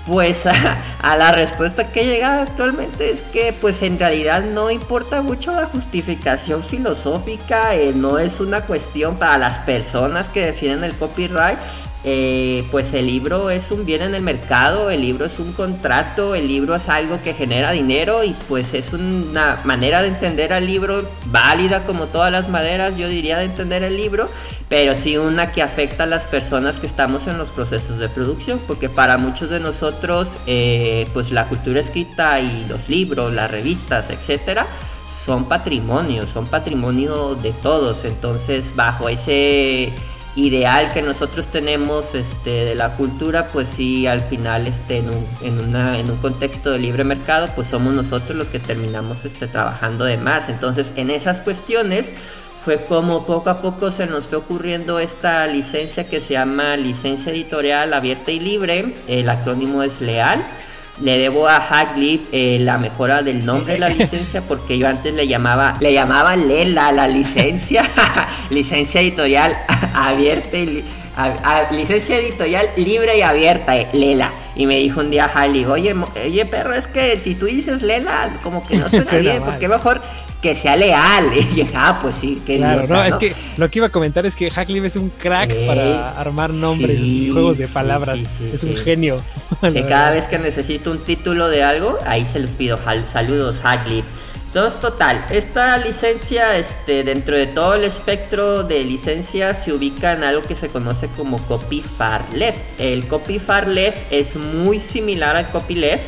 pues 0.05 0.45
a, 1.01 1.15
la 1.15 1.31
respuesta 1.31 1.91
que 1.91 2.01
he 2.01 2.05
llegado 2.05 2.41
actualmente 2.41 3.11
es 3.11 3.21
que 3.21 3.53
pues 3.53 3.81
en 3.81 3.99
realidad 3.99 4.43
no 4.43 4.71
importa 4.71 5.21
mucho 5.21 5.51
la 5.51 5.65
justificación 5.65 6.63
filosófica, 6.63 7.75
eh, 7.75 7.93
no 7.95 8.17
es 8.17 8.39
una 8.39 8.61
cuestión 8.61 9.17
para 9.17 9.37
las 9.37 9.59
personas 9.59 10.29
que 10.29 10.45
definen 10.45 10.83
el 10.83 10.93
copyright, 10.95 11.57
eh, 12.03 12.67
pues 12.71 12.93
el 12.93 13.05
libro 13.05 13.51
es 13.51 13.69
un 13.69 13.85
bien 13.85 14.01
en 14.01 14.15
el 14.15 14.23
mercado, 14.23 14.89
el 14.89 15.01
libro 15.01 15.25
es 15.25 15.37
un 15.37 15.53
contrato, 15.53 16.33
el 16.33 16.47
libro 16.47 16.75
es 16.75 16.89
algo 16.89 17.21
que 17.21 17.35
genera 17.35 17.71
dinero 17.71 18.23
y 18.23 18.35
pues 18.47 18.73
es 18.73 18.91
una 18.91 19.59
manera 19.65 20.01
de 20.01 20.07
entender 20.07 20.51
al 20.51 20.65
libro 20.65 21.03
válida 21.27 21.83
como 21.83 22.07
todas 22.07 22.31
las 22.31 22.49
maneras, 22.49 22.97
yo 22.97 23.07
diría 23.07 23.37
de 23.37 23.45
entender 23.45 23.83
el 23.83 23.97
libro, 23.97 24.27
pero 24.67 24.95
sí 24.95 25.15
una 25.17 25.51
que 25.51 25.61
afecta 25.61 26.05
a 26.05 26.07
las 26.07 26.25
personas 26.25 26.79
que 26.79 26.87
estamos 26.87 27.27
en 27.27 27.37
los 27.37 27.49
procesos 27.49 27.99
de 27.99 28.09
producción, 28.09 28.59
porque 28.65 28.89
para 28.89 29.19
muchos 29.19 29.51
de 29.51 29.59
nosotros 29.59 30.39
eh, 30.47 31.07
pues 31.13 31.31
la 31.31 31.45
cultura 31.45 31.81
escrita 31.81 32.39
y 32.39 32.65
los 32.67 32.89
libros, 32.89 33.31
las 33.31 33.51
revistas, 33.51 34.09
etcétera, 34.09 34.65
son 35.07 35.47
patrimonio, 35.47 36.25
son 36.25 36.47
patrimonio 36.47 37.35
de 37.35 37.51
todos, 37.51 38.05
entonces 38.05 38.75
bajo 38.75 39.07
ese 39.07 39.91
ideal 40.35 40.91
que 40.93 41.01
nosotros 41.01 41.47
tenemos 41.47 42.15
este, 42.15 42.49
de 42.49 42.75
la 42.75 42.95
cultura, 42.95 43.47
pues 43.47 43.67
sí, 43.67 44.07
al 44.07 44.21
final 44.21 44.67
este, 44.67 44.97
en, 44.97 45.09
un, 45.09 45.25
en, 45.41 45.59
una, 45.59 45.99
en 45.99 46.09
un 46.09 46.17
contexto 46.17 46.71
de 46.71 46.79
libre 46.79 47.03
mercado, 47.03 47.49
pues 47.55 47.67
somos 47.67 47.93
nosotros 47.93 48.37
los 48.37 48.47
que 48.47 48.59
terminamos 48.59 49.25
este, 49.25 49.47
trabajando 49.47 50.05
de 50.05 50.17
más. 50.17 50.49
Entonces, 50.49 50.93
en 50.95 51.09
esas 51.09 51.41
cuestiones 51.41 52.13
fue 52.63 52.85
como 52.85 53.25
poco 53.25 53.49
a 53.49 53.61
poco 53.61 53.91
se 53.91 54.05
nos 54.05 54.27
fue 54.27 54.37
ocurriendo 54.37 54.99
esta 54.99 55.47
licencia 55.47 56.07
que 56.07 56.21
se 56.21 56.33
llama 56.33 56.77
licencia 56.77 57.31
editorial 57.31 57.93
abierta 57.93 58.31
y 58.31 58.39
libre, 58.39 58.93
el 59.07 59.29
acrónimo 59.29 59.81
es 59.83 59.99
LEAL 59.99 60.43
le 61.01 61.17
debo 61.17 61.47
a 61.47 61.57
Haglip 61.57 62.27
eh, 62.31 62.57
la 62.59 62.77
mejora 62.77 63.23
del 63.23 63.45
nombre 63.45 63.73
de 63.73 63.79
la 63.79 63.89
licencia 63.89 64.41
porque 64.41 64.77
yo 64.77 64.87
antes 64.87 65.13
le 65.13 65.27
llamaba, 65.27 65.75
le 65.79 65.93
llamaba 65.93 66.35
Lela 66.35 66.91
la 66.91 67.07
licencia, 67.07 67.83
licencia 68.49 69.01
editorial 69.01 69.57
abierta 69.93 70.57
y 70.57 70.83
licencia 71.71 72.17
editorial 72.17 72.67
libre 72.77 73.17
y 73.17 73.21
abierta, 73.21 73.75
eh, 73.75 73.87
Lela. 73.93 74.29
Y 74.55 74.65
me 74.65 74.77
dijo 74.77 74.99
un 74.99 75.11
día 75.11 75.25
Haglip, 75.25 75.69
oye, 75.69 75.95
oye 76.25 76.45
perro, 76.45 76.73
es 76.73 76.87
que 76.87 77.17
si 77.19 77.35
tú 77.35 77.45
dices 77.45 77.81
Lela, 77.81 78.29
como 78.43 78.67
que 78.67 78.77
no 78.77 78.89
suena 78.89 79.17
bien, 79.17 79.43
porque 79.43 79.67
mejor 79.67 80.01
que 80.41 80.55
sea 80.55 80.75
leal. 80.75 81.31
Y 81.55 81.67
ah, 81.75 81.99
pues 82.01 82.15
sí, 82.15 82.41
que 82.45 82.57
Claro, 82.57 82.87
no, 82.87 83.03
es 83.03 83.15
que 83.15 83.33
lo 83.57 83.69
que 83.69 83.79
iba 83.79 83.87
a 83.87 83.91
comentar 83.91 84.25
es 84.25 84.35
que 84.35 84.49
Hacklib 84.49 84.85
es 84.85 84.95
un 84.95 85.09
crack 85.09 85.53
para 85.65 86.11
armar 86.19 86.51
nombres 86.51 86.99
y 87.01 87.29
juegos 87.29 87.57
de 87.57 87.67
palabras. 87.67 88.39
es 88.41 88.63
un 88.63 88.75
genio. 88.75 89.21
Cada 89.61 90.11
vez 90.11 90.27
que 90.27 90.39
necesito 90.39 90.91
un 90.91 90.99
título 90.99 91.47
de 91.49 91.63
algo, 91.63 91.97
ahí 92.05 92.25
se 92.25 92.39
los 92.39 92.51
pido. 92.51 92.79
Saludos, 93.05 93.59
Hacklib. 93.61 94.03
Entonces, 94.53 94.81
total, 94.81 95.23
esta 95.29 95.77
licencia, 95.77 96.57
este, 96.57 97.05
dentro 97.05 97.37
de 97.37 97.47
todo 97.47 97.75
el 97.75 97.85
espectro 97.85 98.65
de 98.65 98.83
licencias, 98.83 99.63
se 99.63 99.71
ubica 99.71 100.11
en 100.11 100.25
algo 100.25 100.41
que 100.41 100.57
se 100.57 100.67
conoce 100.67 101.07
como 101.15 101.41
copy 101.47 101.81
far 101.81 102.21
left. 102.33 102.59
El 102.77 103.07
copy 103.07 103.39
far 103.39 103.69
left 103.69 104.11
es 104.11 104.35
muy 104.35 104.81
similar 104.81 105.37
al 105.37 105.49
copy 105.51 105.75
left. 105.75 106.03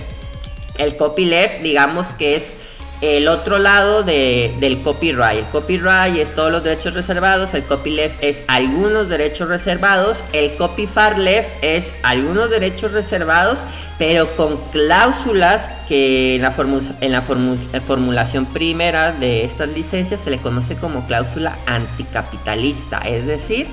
El 0.78 0.98
copy 0.98 1.24
left, 1.24 1.62
digamos 1.62 2.12
que 2.12 2.36
es 2.36 2.56
el 3.04 3.28
otro 3.28 3.60
lado 3.60 4.04
del 4.04 4.82
copyright. 4.82 5.40
El 5.40 5.46
copyright 5.48 6.16
es 6.16 6.34
todos 6.34 6.50
los 6.50 6.64
derechos 6.64 6.94
reservados, 6.94 7.54
el 7.54 7.64
copyleft 7.64 8.24
es 8.24 8.44
algunos 8.48 9.10
derechos 9.10 9.50
reservados, 9.50 10.24
el 10.32 10.56
copy 10.56 10.88
far 10.88 11.20
left 11.20 11.50
es 11.62 11.94
algunos 12.02 12.50
derechos 12.50 12.94
reservados, 12.94 13.66
pero 14.00 14.34
con 14.38 14.58
cláusulas 14.72 15.70
que 15.90 16.36
en 16.36 16.44
la, 16.44 16.54
en 17.02 17.12
la 17.12 17.22
formulación 17.22 18.46
primera 18.46 19.12
de 19.12 19.44
estas 19.44 19.68
licencias 19.68 20.22
se 20.22 20.30
le 20.30 20.38
conoce 20.38 20.78
como 20.78 21.06
cláusula 21.06 21.58
anticapitalista, 21.66 23.00
es 23.00 23.28
decir, 23.28 23.68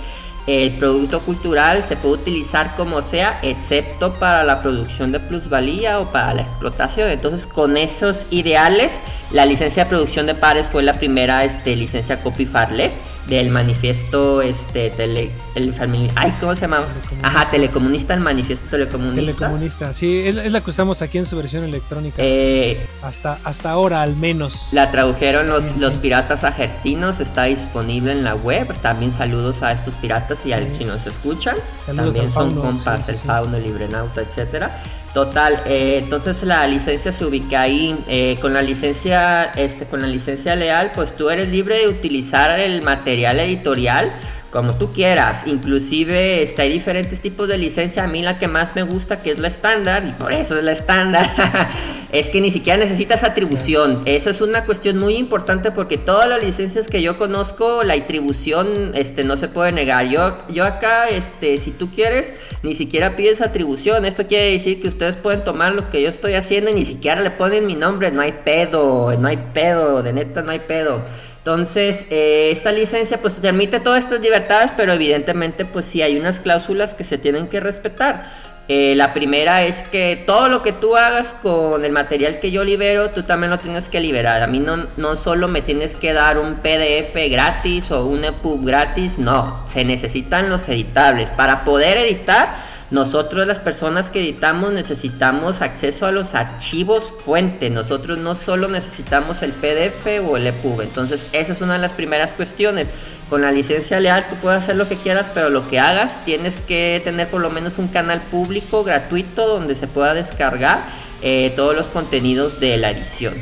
el 0.46 0.72
producto 0.78 1.20
cultural 1.20 1.82
se 1.82 1.96
puede 1.96 2.14
utilizar 2.14 2.74
como 2.76 3.02
sea, 3.02 3.38
excepto 3.42 4.14
para 4.14 4.42
la 4.44 4.60
producción 4.60 5.12
de 5.12 5.20
plusvalía 5.20 6.00
o 6.00 6.10
para 6.10 6.34
la 6.34 6.42
explotación. 6.42 7.10
Entonces, 7.10 7.46
con 7.46 7.76
esos 7.76 8.26
ideales, 8.30 9.00
la 9.32 9.46
licencia 9.46 9.84
de 9.84 9.90
producción 9.90 10.26
de 10.26 10.34
pares 10.34 10.70
fue 10.70 10.82
la 10.82 10.94
primera 10.94 11.44
este, 11.44 11.76
licencia 11.76 12.22
Copy 12.22 12.46
Farley 12.46 12.90
del 13.26 13.50
manifiesto 13.50 14.42
este 14.42 14.90
tele, 14.90 15.30
el, 15.54 15.74
ay 16.16 16.34
cómo 16.40 16.54
se 16.54 16.62
llama 16.62 16.82
ajá 17.22 17.50
telecomunista 17.50 18.14
el 18.14 18.20
manifiesto 18.20 18.66
telecomunista. 18.70 19.20
Telecomunista 19.20 19.92
sí 19.92 20.22
es, 20.26 20.52
la 20.52 20.60
que 20.60 20.70
usamos 20.70 21.02
aquí 21.02 21.18
en 21.18 21.26
su 21.26 21.36
versión 21.36 21.64
electrónica. 21.64 22.16
Eh, 22.18 22.84
hasta 23.02 23.38
hasta 23.44 23.70
ahora 23.70 24.02
al 24.02 24.16
menos. 24.16 24.68
la 24.72 24.90
tradujeron 24.90 25.48
los, 25.48 25.76
los 25.76 25.98
piratas 25.98 26.44
argentinos 26.44 27.20
está 27.20 27.44
disponible 27.44 28.12
en 28.12 28.24
la 28.24 28.34
web. 28.34 28.66
También 28.80 29.12
saludos 29.12 29.62
a 29.62 29.72
estos 29.72 29.94
piratas 29.94 30.44
y 30.46 30.52
a 30.52 30.74
si 30.74 30.84
nos 30.84 31.06
escuchan. 31.06 31.56
Saludos 31.76 32.16
también 32.16 32.32
son 32.32 32.54
compas 32.54 33.08
el 33.08 33.16
fauno 33.16 33.56
el 33.56 33.64
librenauta 33.64 34.20
etcétera 34.20 34.70
Total, 35.14 35.60
eh, 35.66 36.00
entonces 36.04 36.44
la 36.44 36.64
licencia 36.68 37.10
se 37.10 37.24
ubica 37.24 37.62
ahí. 37.62 37.96
Eh, 38.06 38.38
con 38.40 38.54
la 38.54 38.62
licencia, 38.62 39.44
este, 39.56 39.84
con 39.86 40.02
la 40.02 40.06
licencia 40.06 40.54
leal, 40.54 40.92
pues 40.94 41.16
tú 41.16 41.30
eres 41.30 41.48
libre 41.48 41.78
de 41.78 41.88
utilizar 41.88 42.58
el 42.60 42.82
material 42.82 43.40
editorial 43.40 44.12
como 44.50 44.74
tú 44.74 44.92
quieras. 44.92 45.46
Inclusive 45.46 46.42
este, 46.42 46.62
hay 46.62 46.72
diferentes 46.72 47.20
tipos 47.20 47.48
de 47.48 47.58
licencia. 47.58 48.04
A 48.04 48.06
mí 48.06 48.22
la 48.22 48.38
que 48.38 48.48
más 48.48 48.74
me 48.74 48.82
gusta, 48.82 49.22
que 49.22 49.30
es 49.30 49.38
la 49.38 49.48
estándar, 49.48 50.04
y 50.06 50.12
por 50.12 50.32
eso 50.32 50.58
es 50.58 50.64
la 50.64 50.72
estándar, 50.72 51.28
es 52.12 52.30
que 52.30 52.40
ni 52.40 52.50
siquiera 52.50 52.78
necesitas 52.78 53.22
atribución. 53.24 54.02
Esa 54.06 54.30
es 54.30 54.40
una 54.40 54.64
cuestión 54.64 54.98
muy 54.98 55.16
importante 55.16 55.70
porque 55.70 55.98
todas 55.98 56.28
las 56.28 56.42
licencias 56.42 56.88
que 56.88 57.02
yo 57.02 57.16
conozco, 57.16 57.84
la 57.84 57.94
atribución 57.94 58.92
este, 58.94 59.24
no 59.24 59.36
se 59.36 59.48
puede 59.48 59.72
negar. 59.72 60.08
Yo, 60.08 60.38
yo 60.48 60.64
acá, 60.64 61.08
este, 61.08 61.56
si 61.58 61.70
tú 61.70 61.90
quieres, 61.90 62.32
ni 62.62 62.74
siquiera 62.74 63.16
pides 63.16 63.40
atribución. 63.40 64.04
Esto 64.04 64.26
quiere 64.26 64.50
decir 64.50 64.80
que 64.80 64.88
ustedes 64.88 65.16
pueden 65.16 65.44
tomar 65.44 65.74
lo 65.74 65.90
que 65.90 66.02
yo 66.02 66.08
estoy 66.08 66.34
haciendo 66.34 66.70
y 66.70 66.74
ni 66.74 66.84
siquiera 66.84 67.20
le 67.20 67.30
ponen 67.30 67.66
mi 67.66 67.76
nombre. 67.76 68.10
No 68.10 68.22
hay 68.22 68.32
pedo, 68.44 69.12
no 69.18 69.28
hay 69.28 69.38
pedo, 69.54 70.02
de 70.02 70.12
neta 70.12 70.42
no 70.42 70.50
hay 70.50 70.60
pedo. 70.60 71.02
Entonces, 71.40 72.06
eh, 72.10 72.50
esta 72.52 72.70
licencia 72.70 73.18
pues 73.18 73.34
permite 73.34 73.80
todas 73.80 74.04
estas 74.04 74.20
libertades, 74.20 74.72
pero 74.76 74.92
evidentemente 74.92 75.64
pues 75.64 75.86
sí 75.86 76.02
hay 76.02 76.18
unas 76.18 76.38
cláusulas 76.38 76.94
que 76.94 77.02
se 77.02 77.16
tienen 77.16 77.48
que 77.48 77.60
respetar. 77.60 78.26
Eh, 78.68 78.94
la 78.94 79.14
primera 79.14 79.64
es 79.64 79.82
que 79.82 80.22
todo 80.26 80.48
lo 80.48 80.62
que 80.62 80.72
tú 80.72 80.96
hagas 80.96 81.34
con 81.42 81.84
el 81.84 81.92
material 81.92 82.38
que 82.40 82.50
yo 82.50 82.62
libero, 82.62 83.10
tú 83.10 83.22
también 83.22 83.50
lo 83.50 83.58
tienes 83.58 83.88
que 83.88 84.00
liberar. 84.00 84.42
A 84.42 84.46
mí 84.46 84.60
no, 84.60 84.86
no 84.98 85.16
solo 85.16 85.48
me 85.48 85.62
tienes 85.62 85.96
que 85.96 86.12
dar 86.12 86.38
un 86.38 86.56
PDF 86.56 87.16
gratis 87.30 87.90
o 87.90 88.04
un 88.04 88.22
EPUB 88.24 88.66
gratis, 88.66 89.18
no, 89.18 89.64
se 89.66 89.84
necesitan 89.84 90.50
los 90.50 90.68
editables. 90.68 91.30
Para 91.32 91.64
poder 91.64 91.96
editar, 91.96 92.54
nosotros 92.90 93.46
las 93.46 93.60
personas 93.60 94.10
que 94.10 94.18
editamos 94.18 94.72
necesitamos 94.72 95.62
acceso 95.62 96.06
a 96.06 96.12
los 96.12 96.34
archivos 96.34 97.14
fuente. 97.24 97.70
Nosotros 97.70 98.18
no 98.18 98.34
solo 98.34 98.66
necesitamos 98.66 99.42
el 99.42 99.52
PDF 99.52 100.28
o 100.28 100.36
el 100.36 100.48
EPUB. 100.48 100.80
Entonces 100.80 101.26
esa 101.32 101.52
es 101.52 101.60
una 101.60 101.74
de 101.74 101.78
las 101.78 101.92
primeras 101.92 102.34
cuestiones. 102.34 102.88
Con 103.28 103.42
la 103.42 103.52
licencia 103.52 104.00
leal 104.00 104.26
tú 104.28 104.34
puedes 104.42 104.64
hacer 104.64 104.74
lo 104.74 104.88
que 104.88 104.96
quieras, 104.96 105.30
pero 105.32 105.50
lo 105.50 105.68
que 105.68 105.78
hagas 105.78 106.24
tienes 106.24 106.56
que 106.56 107.00
tener 107.04 107.28
por 107.28 107.40
lo 107.40 107.50
menos 107.50 107.78
un 107.78 107.86
canal 107.86 108.22
público 108.22 108.82
gratuito 108.82 109.46
donde 109.46 109.76
se 109.76 109.86
pueda 109.86 110.12
descargar 110.12 110.88
eh, 111.22 111.52
todos 111.54 111.76
los 111.76 111.90
contenidos 111.90 112.58
de 112.58 112.76
la 112.76 112.90
edición. 112.90 113.34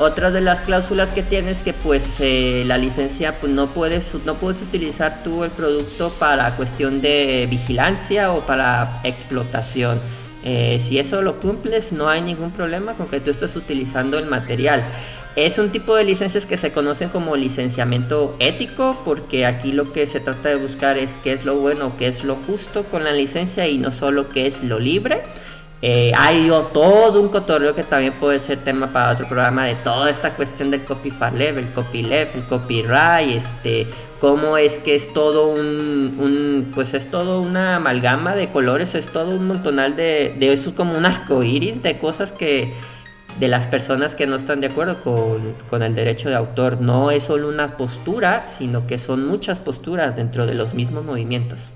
Otra 0.00 0.30
de 0.30 0.40
las 0.40 0.62
cláusulas 0.62 1.12
que 1.12 1.22
tienes 1.22 1.62
que 1.62 1.74
pues 1.74 2.20
eh, 2.20 2.64
la 2.66 2.78
licencia 2.78 3.38
pues 3.38 3.52
no 3.52 3.66
puedes 3.66 4.14
no 4.24 4.36
puedes 4.36 4.62
utilizar 4.62 5.22
tú 5.22 5.44
el 5.44 5.50
producto 5.50 6.08
para 6.18 6.56
cuestión 6.56 7.02
de 7.02 7.46
vigilancia 7.50 8.32
o 8.32 8.40
para 8.40 9.02
explotación. 9.04 10.00
Eh, 10.42 10.78
si 10.80 10.98
eso 10.98 11.20
lo 11.20 11.38
cumples 11.38 11.92
no 11.92 12.08
hay 12.08 12.22
ningún 12.22 12.50
problema 12.50 12.94
con 12.94 13.08
que 13.08 13.20
tú 13.20 13.30
estés 13.30 13.54
utilizando 13.56 14.18
el 14.18 14.24
material. 14.24 14.82
Es 15.36 15.58
un 15.58 15.68
tipo 15.68 15.94
de 15.94 16.04
licencias 16.04 16.46
que 16.46 16.56
se 16.56 16.72
conocen 16.72 17.10
como 17.10 17.36
licenciamiento 17.36 18.34
ético 18.38 19.02
porque 19.04 19.44
aquí 19.44 19.72
lo 19.72 19.92
que 19.92 20.06
se 20.06 20.18
trata 20.18 20.48
de 20.48 20.56
buscar 20.56 20.96
es 20.96 21.18
qué 21.22 21.34
es 21.34 21.44
lo 21.44 21.56
bueno, 21.56 21.92
qué 21.98 22.08
es 22.08 22.24
lo 22.24 22.36
justo 22.36 22.84
con 22.84 23.04
la 23.04 23.12
licencia 23.12 23.68
y 23.68 23.76
no 23.76 23.92
solo 23.92 24.30
qué 24.30 24.46
es 24.46 24.64
lo 24.64 24.78
libre. 24.78 25.20
Eh, 25.82 26.12
hay 26.14 26.50
todo 26.74 27.20
un 27.20 27.28
cotorreo 27.30 27.74
que 27.74 27.84
también 27.84 28.12
puede 28.12 28.38
ser 28.38 28.58
tema 28.58 28.88
para 28.88 29.12
otro 29.12 29.26
programa 29.26 29.64
de 29.64 29.74
toda 29.76 30.10
esta 30.10 30.34
cuestión 30.34 30.70
del 30.70 30.84
copyleft, 30.84 31.56
el 31.56 31.70
copyleft, 31.72 32.36
el 32.36 32.44
copyright, 32.44 33.34
este, 33.34 33.86
cómo 34.20 34.58
es 34.58 34.76
que 34.76 34.94
es 34.94 35.10
todo 35.14 35.48
un, 35.48 36.70
pues 36.74 36.92
es 36.92 37.10
todo 37.10 37.40
una 37.40 37.76
amalgama 37.76 38.34
de 38.34 38.48
colores, 38.48 38.94
es 38.94 39.08
todo 39.08 39.30
un 39.30 39.46
montonal 39.46 39.96
de, 39.96 40.36
de 40.38 40.52
eso 40.52 40.74
como 40.74 40.98
un 40.98 41.06
arco 41.06 41.42
iris 41.42 41.82
de 41.82 41.96
cosas 41.96 42.32
que 42.32 42.74
de 43.38 43.48
las 43.48 43.66
personas 43.66 44.14
que 44.14 44.26
no 44.26 44.36
están 44.36 44.60
de 44.60 44.66
acuerdo 44.66 45.02
con, 45.02 45.82
el 45.82 45.94
derecho 45.94 46.28
de 46.28 46.34
autor. 46.34 46.80
No 46.80 47.10
es 47.10 47.24
solo 47.24 47.48
una 47.48 47.76
postura, 47.76 48.48
sino 48.48 48.86
que 48.86 48.98
son 48.98 49.26
muchas 49.26 49.60
posturas 49.60 50.16
dentro 50.16 50.46
de 50.46 50.54
los 50.54 50.74
mismos 50.74 51.04
movimientos. 51.04 51.70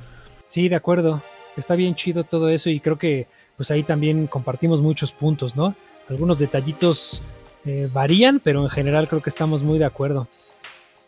Sí, 0.47 0.69
de 0.69 0.77
acuerdo. 0.77 1.23
Está 1.57 1.77
bien 1.77 1.95
chido 1.95 2.25
todo 2.25 2.49
eso 2.49 2.69
y 2.69 2.81
creo 2.81 2.99
que 2.99 3.29
pues 3.57 3.71
ahí 3.71 3.83
también 3.83 4.27
compartimos 4.27 4.81
muchos 4.81 5.13
puntos, 5.13 5.57
¿no? 5.57 5.75
Algunos 6.09 6.39
detallitos 6.39 7.23
eh, 7.65 7.89
varían, 7.93 8.41
pero 8.41 8.61
en 8.63 8.69
general 8.69 9.09
creo 9.09 9.23
que 9.23 9.31
estamos 9.31 9.63
muy 9.63 9.79
de 9.79 9.85
acuerdo. 9.85 10.29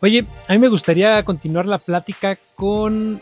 Oye, 0.01 0.25
a 0.49 0.53
mí 0.53 0.59
me 0.59 0.69
gustaría 0.69 1.23
continuar 1.25 1.67
la 1.67 1.79
plática 1.79 2.39
con... 2.55 3.21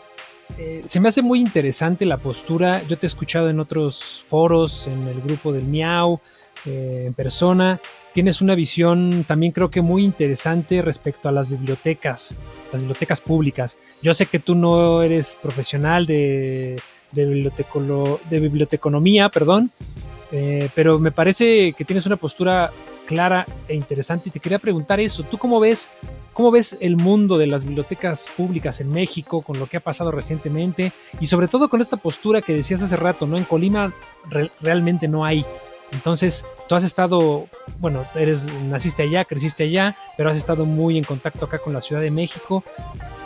Eh, 0.57 0.83
se 0.85 0.99
me 0.99 1.09
hace 1.09 1.21
muy 1.21 1.39
interesante 1.39 2.05
la 2.05 2.17
postura, 2.17 2.83
yo 2.87 2.97
te 2.97 3.05
he 3.05 3.09
escuchado 3.09 3.49
en 3.49 3.59
otros 3.59 4.23
foros, 4.27 4.85
en 4.87 5.07
el 5.07 5.19
grupo 5.21 5.51
del 5.51 5.63
Miau, 5.63 6.19
eh, 6.65 7.05
en 7.07 7.13
persona, 7.13 7.79
tienes 8.13 8.41
una 8.41 8.55
visión 8.55 9.25
también 9.27 9.51
creo 9.51 9.69
que 9.69 9.81
muy 9.81 10.05
interesante 10.05 10.81
respecto 10.81 11.27
a 11.27 11.31
las 11.31 11.49
bibliotecas, 11.49 12.37
las 12.71 12.81
bibliotecas 12.81 13.19
públicas. 13.19 13.77
Yo 14.01 14.13
sé 14.13 14.27
que 14.27 14.39
tú 14.39 14.55
no 14.55 15.01
eres 15.01 15.37
profesional 15.41 16.05
de 16.05 16.79
de, 17.15 17.51
de 18.29 18.39
biblioteconomía, 18.39 19.29
perdón, 19.29 19.71
eh, 20.31 20.69
pero 20.75 20.99
me 20.99 21.11
parece 21.11 21.73
que 21.73 21.85
tienes 21.85 22.05
una 22.05 22.17
postura 22.17 22.71
clara 23.05 23.45
e 23.67 23.75
interesante 23.75 24.29
y 24.29 24.31
te 24.31 24.39
quería 24.39 24.59
preguntar 24.59 24.99
eso, 24.99 25.23
¿tú 25.23 25.37
cómo 25.37 25.59
ves, 25.59 25.91
cómo 26.33 26.51
ves 26.51 26.77
el 26.81 26.97
mundo 26.97 27.37
de 27.37 27.47
las 27.47 27.65
bibliotecas 27.65 28.29
públicas 28.35 28.81
en 28.81 28.91
México 28.91 29.41
con 29.41 29.59
lo 29.59 29.67
que 29.67 29.77
ha 29.77 29.79
pasado 29.81 30.11
recientemente 30.11 30.91
y 31.19 31.27
sobre 31.27 31.47
todo 31.47 31.69
con 31.69 31.81
esta 31.81 31.97
postura 31.97 32.41
que 32.41 32.53
decías 32.53 32.81
hace 32.81 32.95
rato, 32.95 33.27
¿no? 33.27 33.37
En 33.37 33.43
Colima 33.43 33.93
realmente 34.61 35.07
no 35.07 35.23
hay. 35.23 35.45
Entonces, 35.91 36.45
tú 36.67 36.75
has 36.75 36.83
estado, 36.83 37.47
bueno, 37.79 38.05
eres, 38.15 38.51
naciste 38.69 39.03
allá, 39.03 39.23
creciste 39.23 39.63
allá, 39.63 39.95
pero 40.17 40.29
has 40.29 40.37
estado 40.37 40.65
muy 40.65 40.97
en 40.97 41.03
contacto 41.03 41.45
acá 41.45 41.59
con 41.59 41.73
la 41.73 41.81
Ciudad 41.81 42.01
de 42.01 42.11
México. 42.11 42.63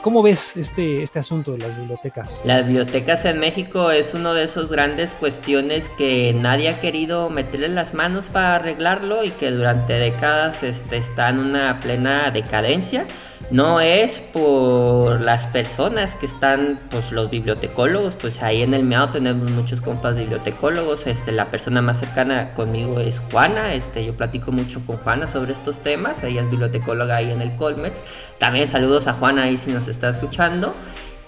¿Cómo 0.02 0.24
ves 0.24 0.56
este, 0.56 1.04
este 1.04 1.20
asunto 1.20 1.52
de 1.52 1.58
las 1.58 1.78
bibliotecas? 1.78 2.42
Las 2.46 2.66
bibliotecas 2.66 3.26
en 3.26 3.38
México 3.38 3.92
es 3.92 4.14
una 4.14 4.34
de 4.34 4.46
esas 4.46 4.72
grandes 4.72 5.14
cuestiones 5.14 5.90
que 5.90 6.34
nadie 6.34 6.70
ha 6.70 6.80
querido 6.80 7.30
meterle 7.30 7.68
las 7.68 7.94
manos 7.94 8.28
para 8.30 8.56
arreglarlo 8.56 9.26
y 9.26 9.32
que 9.32 9.52
durante 9.52 9.94
décadas 9.94 10.64
este, 10.64 10.98
está 10.98 11.28
en 11.30 11.40
una 11.40 11.82
plena 11.82 12.32
decadencia 12.32 13.06
no 13.52 13.82
es 13.82 14.20
por 14.20 15.22
las 15.22 15.48
personas 15.48 16.16
que 16.16 16.26
están, 16.26 16.80
pues 16.92 17.12
los 17.12 17.32
bibliotecólogos, 17.32 18.16
pues 18.16 18.44
ahí 18.44 18.62
en 18.62 18.74
el 18.74 18.84
MEAO 18.84 19.10
tenemos 19.10 19.50
muchos 19.52 19.82
compas 19.82 20.16
bibliotecólogos, 20.16 21.08
este, 21.08 21.32
la 21.32 21.46
persona 21.46 21.82
más 21.82 22.00
cercana 22.00 22.54
conmigo 22.54 23.00
es 23.00 23.20
Juana, 23.32 23.74
este, 23.74 24.06
yo 24.06 24.14
platico 24.16 24.52
mucho 24.52 24.82
con 24.86 24.98
Juana 24.98 25.28
sobre 25.28 25.54
estos 25.54 25.82
temas, 25.82 26.24
ella 26.24 26.42
es 26.42 26.50
bibliotecóloga 26.50 27.16
ahí 27.18 27.32
en 27.32 27.42
el 27.42 27.56
Colmex, 27.56 28.02
también 28.38 28.68
saludos 28.68 29.08
a 29.08 29.14
Juana 29.14 29.44
ahí 29.44 29.58
si 29.58 29.72
nos 29.72 29.88
está 29.88 30.10
escuchando. 30.10 30.76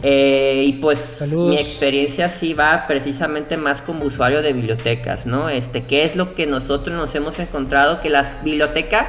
Eh, 0.04 0.63
y 0.65 0.74
pues 0.74 1.32
mi 1.32 1.58
experiencia 1.58 2.28
sí 2.28 2.56
va 2.56 2.88
precisamente 2.88 3.56
más 3.56 3.84
como 3.84 4.06
usuario 4.06 4.41
de 4.41 4.52
bibliotecas, 4.52 5.28
¿no? 5.28 5.47
Este, 5.50 5.84
¿qué 5.84 6.04
es 6.04 6.15
lo 6.15 6.34
que 6.34 6.47
nosotros 6.47 6.95
nos 6.97 7.13
hemos 7.13 7.38
encontrado? 7.38 8.02
Que 8.02 8.10
la 8.10 8.39
biblioteca 8.43 9.08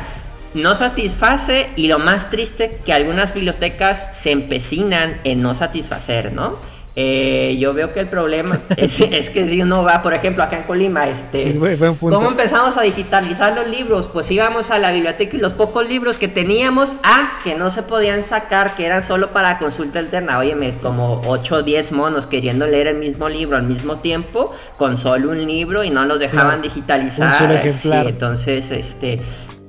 no 0.55 0.75
satisface 0.75 1.71
y 1.77 1.87
lo 1.87 1.99
más 1.99 2.31
triste 2.31 2.81
que 2.85 2.93
algunas 2.93 3.35
bibliotecas 3.35 4.09
se 4.17 4.31
empecinan 4.31 5.21
en 5.25 5.43
no 5.43 5.55
satisfacer, 5.55 6.33
¿no? 6.33 6.57
Eh, 6.95 7.57
yo 7.59 7.73
veo 7.73 7.95
que 7.95 8.01
el 8.01 8.09
problema 8.09 8.61
es, 8.77 9.31
que 9.31 9.49
si 9.49 9.63
uno 9.63 9.83
va, 9.83 10.03
por 10.03 10.13
ejemplo, 10.13 10.43
acá 10.43 10.59
en 10.59 10.65
Colima, 10.65 11.09
este, 11.09 11.59
¿cómo 11.99 12.29
empezamos 12.29 12.77
a 12.77 12.83
digitalizar 12.83 13.55
los 13.55 13.67
libros? 13.67 14.09
Pues 14.09 14.31
íbamos 14.31 14.71
a 14.71 14.79
la 14.79 14.93
biblioteca 14.93 15.37
y 15.37 15.41
los 15.41 15.55
pocos 15.55 15.89
libros 15.89 16.19
que 16.19 16.29
teníamos, 16.29 16.97
ah, 17.03 17.39
que 17.45 17.55
no 17.55 17.71
se 17.71 17.83
podían 17.83 18.23
sacar, 18.23 18.77
que 18.77 18.85
eran 18.85 19.03
solo 19.03 19.31
para 19.31 19.59
consulta 19.59 20.01
alterna. 20.01 20.37
Oye, 20.39 20.55
es 20.69 20.77
como 20.77 21.23
8 21.27 21.57
o 21.57 21.63
10 21.63 21.93
monos 21.93 22.27
queriendo 22.27 22.67
leer 22.67 22.89
el 22.89 22.99
mismo 22.99 23.31
libro 23.31 23.57
al 23.57 23.63
mismo 23.63 24.01
tiempo, 24.01 24.55
con 24.77 24.99
solo 24.99 25.31
un 25.31 25.47
libro 25.47 25.85
y 25.85 25.89
no 25.89 26.05
los 26.05 26.19
dejaban 26.19 26.61
digitalizar. 26.61 27.63
Sí, 27.71 27.91
entonces, 27.91 28.71
este, 28.71 29.19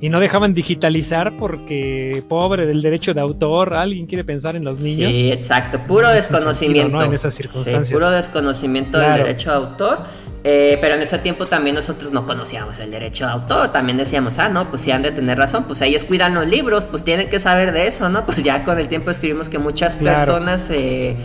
y 0.03 0.09
no 0.09 0.19
dejaban 0.19 0.53
digitalizar 0.53 1.37
porque 1.37 2.25
pobre 2.27 2.65
del 2.65 2.81
derecho 2.81 3.13
de 3.13 3.21
autor, 3.21 3.73
alguien 3.73 4.05
quiere 4.05 4.25
pensar 4.25 4.57
en 4.57 4.65
los 4.65 4.81
niños. 4.81 5.15
Sí, 5.15 5.31
exacto, 5.31 5.79
puro 5.87 6.09
desconocimiento. 6.09 7.01
En 7.01 7.13
esas 7.13 7.33
circunstancias. 7.33 7.93
puro 7.93 8.11
desconocimiento 8.11 8.99
del 8.99 9.13
derecho 9.13 9.51
de 9.51 9.55
autor. 9.55 9.99
Eh, 10.43 10.77
pero 10.81 10.95
en 10.95 11.01
ese 11.03 11.19
tiempo 11.19 11.45
también 11.45 11.77
nosotros 11.77 12.11
no 12.11 12.25
conocíamos 12.25 12.79
el 12.79 12.91
derecho 12.91 13.25
de 13.25 13.31
autor, 13.31 13.71
también 13.71 13.97
decíamos, 13.97 14.39
ah, 14.39 14.49
no, 14.49 14.69
pues 14.69 14.81
si 14.81 14.91
han 14.91 15.03
de 15.03 15.13
tener 15.13 15.37
razón, 15.37 15.63
pues 15.63 15.79
ellos 15.79 16.03
cuidan 16.03 16.33
los 16.33 16.45
libros, 16.45 16.85
pues 16.85 17.05
tienen 17.05 17.29
que 17.29 17.39
saber 17.39 17.71
de 17.71 17.87
eso, 17.87 18.09
¿no? 18.09 18.25
Pues 18.25 18.43
ya 18.43 18.65
con 18.65 18.77
el 18.77 18.89
tiempo 18.89 19.09
escribimos 19.09 19.47
que 19.47 19.57
muchas 19.57 19.95
personas... 19.95 20.69
Eh, 20.69 21.15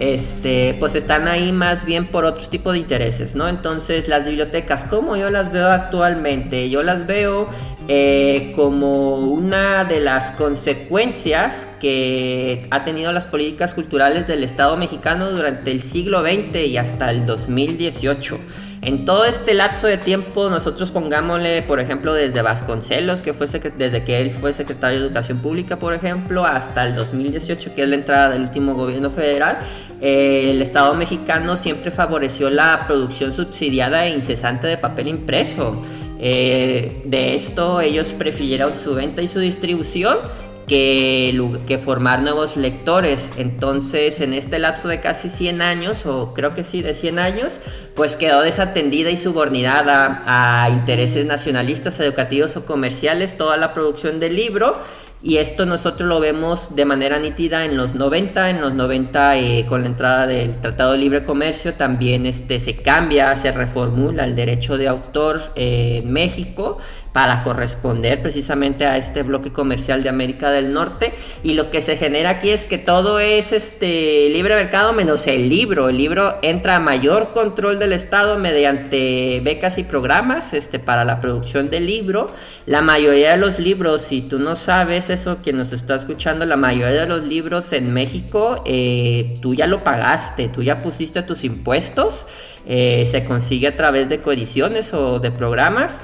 este, 0.00 0.74
pues 0.80 0.94
están 0.94 1.28
ahí 1.28 1.52
más 1.52 1.84
bien 1.84 2.06
por 2.06 2.24
otros 2.24 2.48
tipos 2.48 2.72
de 2.72 2.78
intereses, 2.78 3.34
¿no? 3.34 3.48
Entonces 3.48 4.08
las 4.08 4.24
bibliotecas, 4.24 4.84
como 4.84 5.14
yo 5.16 5.28
las 5.28 5.52
veo 5.52 5.68
actualmente, 5.68 6.70
yo 6.70 6.82
las 6.82 7.06
veo 7.06 7.48
eh, 7.86 8.52
como 8.56 9.18
una 9.18 9.84
de 9.84 10.00
las 10.00 10.30
consecuencias 10.30 11.68
que 11.80 12.66
ha 12.70 12.82
tenido 12.82 13.12
las 13.12 13.26
políticas 13.26 13.74
culturales 13.74 14.26
del 14.26 14.42
Estado 14.42 14.76
mexicano 14.78 15.30
durante 15.32 15.70
el 15.70 15.82
siglo 15.82 16.22
XX 16.22 16.56
y 16.66 16.78
hasta 16.78 17.10
el 17.10 17.26
2018. 17.26 18.38
En 18.82 19.04
todo 19.04 19.26
este 19.26 19.52
lapso 19.52 19.88
de 19.88 19.98
tiempo, 19.98 20.48
nosotros 20.48 20.90
pongámosle, 20.90 21.60
por 21.62 21.80
ejemplo, 21.80 22.14
desde 22.14 22.40
Vasconcelos, 22.40 23.20
que 23.20 23.34
fue 23.34 23.46
desde 23.46 24.04
que 24.04 24.22
él 24.22 24.30
fue 24.30 24.54
secretario 24.54 25.00
de 25.00 25.06
Educación 25.06 25.38
Pública, 25.38 25.76
por 25.76 25.92
ejemplo, 25.92 26.46
hasta 26.46 26.86
el 26.86 26.94
2018, 26.94 27.74
que 27.74 27.82
es 27.82 27.88
la 27.88 27.96
entrada 27.96 28.30
del 28.30 28.42
último 28.42 28.72
gobierno 28.72 29.10
federal, 29.10 29.58
eh, 30.00 30.52
el 30.52 30.62
Estado 30.62 30.94
mexicano 30.94 31.58
siempre 31.58 31.90
favoreció 31.90 32.48
la 32.48 32.84
producción 32.86 33.34
subsidiada 33.34 34.06
e 34.06 34.14
incesante 34.14 34.66
de 34.66 34.78
papel 34.78 35.08
impreso. 35.08 35.82
Eh, 36.18 37.02
de 37.04 37.34
esto 37.34 37.82
ellos 37.82 38.14
prefirieron 38.14 38.74
su 38.74 38.94
venta 38.94 39.20
y 39.20 39.28
su 39.28 39.40
distribución 39.40 40.18
que, 40.66 41.80
formar 41.82 42.22
nuevos 42.22 42.56
lectores. 42.56 43.30
Entonces, 43.36 44.20
en 44.20 44.34
este 44.34 44.58
lapso 44.58 44.88
de 44.88 45.00
casi 45.00 45.28
100 45.28 45.62
años, 45.62 46.06
o 46.06 46.34
creo 46.34 46.54
que 46.54 46.64
sí, 46.64 46.82
de 46.82 46.94
100 46.94 47.18
años, 47.18 47.60
pues 47.94 48.16
quedó 48.16 48.42
desatendida 48.42 49.10
y 49.10 49.16
subordinada 49.16 50.22
a 50.26 50.70
intereses 50.70 51.26
nacionalistas, 51.26 51.98
educativos 52.00 52.56
o 52.56 52.64
comerciales 52.64 53.36
toda 53.36 53.56
la 53.56 53.74
producción 53.74 54.20
del 54.20 54.36
libro 54.36 54.76
y 55.22 55.36
esto 55.36 55.66
nosotros 55.66 56.08
lo 56.08 56.18
vemos 56.18 56.74
de 56.74 56.86
manera 56.86 57.18
nítida 57.18 57.66
en 57.66 57.76
los 57.76 57.94
90, 57.94 58.50
en 58.50 58.60
los 58.62 58.72
90 58.72 59.36
eh, 59.36 59.66
con 59.68 59.82
la 59.82 59.88
entrada 59.88 60.26
del 60.26 60.56
Tratado 60.56 60.92
de 60.92 60.98
Libre 60.98 61.24
Comercio 61.24 61.74
también 61.74 62.24
este, 62.24 62.58
se 62.58 62.76
cambia, 62.76 63.36
se 63.36 63.52
reformula 63.52 64.24
el 64.24 64.34
derecho 64.34 64.78
de 64.78 64.88
autor 64.88 65.52
eh, 65.56 66.00
en 66.02 66.10
México 66.10 66.78
para 67.12 67.42
corresponder 67.42 68.22
precisamente 68.22 68.86
a 68.86 68.96
este 68.96 69.22
bloque 69.22 69.52
comercial 69.52 70.02
de 70.02 70.08
América 70.08 70.50
del 70.50 70.72
Norte. 70.72 71.12
Y 71.42 71.54
lo 71.54 71.70
que 71.70 71.80
se 71.80 71.96
genera 71.96 72.30
aquí 72.30 72.50
es 72.50 72.64
que 72.64 72.78
todo 72.78 73.18
es 73.18 73.52
este 73.52 74.28
libre 74.30 74.54
mercado 74.54 74.92
menos 74.92 75.26
el 75.26 75.48
libro, 75.48 75.88
el 75.88 75.96
libro 75.96 76.38
entra 76.42 76.76
a 76.76 76.80
mayor 76.80 77.32
control 77.32 77.78
del 77.78 77.92
Estado 77.92 78.38
mediante 78.38 79.40
becas 79.42 79.78
y 79.78 79.84
programas 79.84 80.54
este, 80.54 80.78
para 80.78 81.04
la 81.04 81.20
producción 81.20 81.70
del 81.70 81.86
libro, 81.86 82.30
la 82.66 82.80
mayoría 82.80 83.32
de 83.32 83.36
los 83.36 83.58
libros, 83.58 84.02
si 84.02 84.22
tú 84.22 84.38
no 84.38 84.54
sabes 84.54 85.09
eso, 85.10 85.38
quien 85.42 85.56
nos 85.58 85.72
está 85.72 85.96
escuchando, 85.96 86.46
la 86.46 86.56
mayoría 86.56 87.02
de 87.02 87.06
los 87.06 87.24
libros 87.24 87.72
en 87.72 87.92
México, 87.92 88.62
eh, 88.66 89.34
tú 89.42 89.54
ya 89.54 89.66
lo 89.66 89.84
pagaste, 89.84 90.48
tú 90.48 90.62
ya 90.62 90.82
pusiste 90.82 91.22
tus 91.22 91.44
impuestos, 91.44 92.26
eh, 92.66 93.04
se 93.06 93.24
consigue 93.24 93.68
a 93.68 93.76
través 93.76 94.08
de 94.08 94.20
coediciones 94.20 94.94
o 94.94 95.18
de 95.18 95.30
programas. 95.30 96.00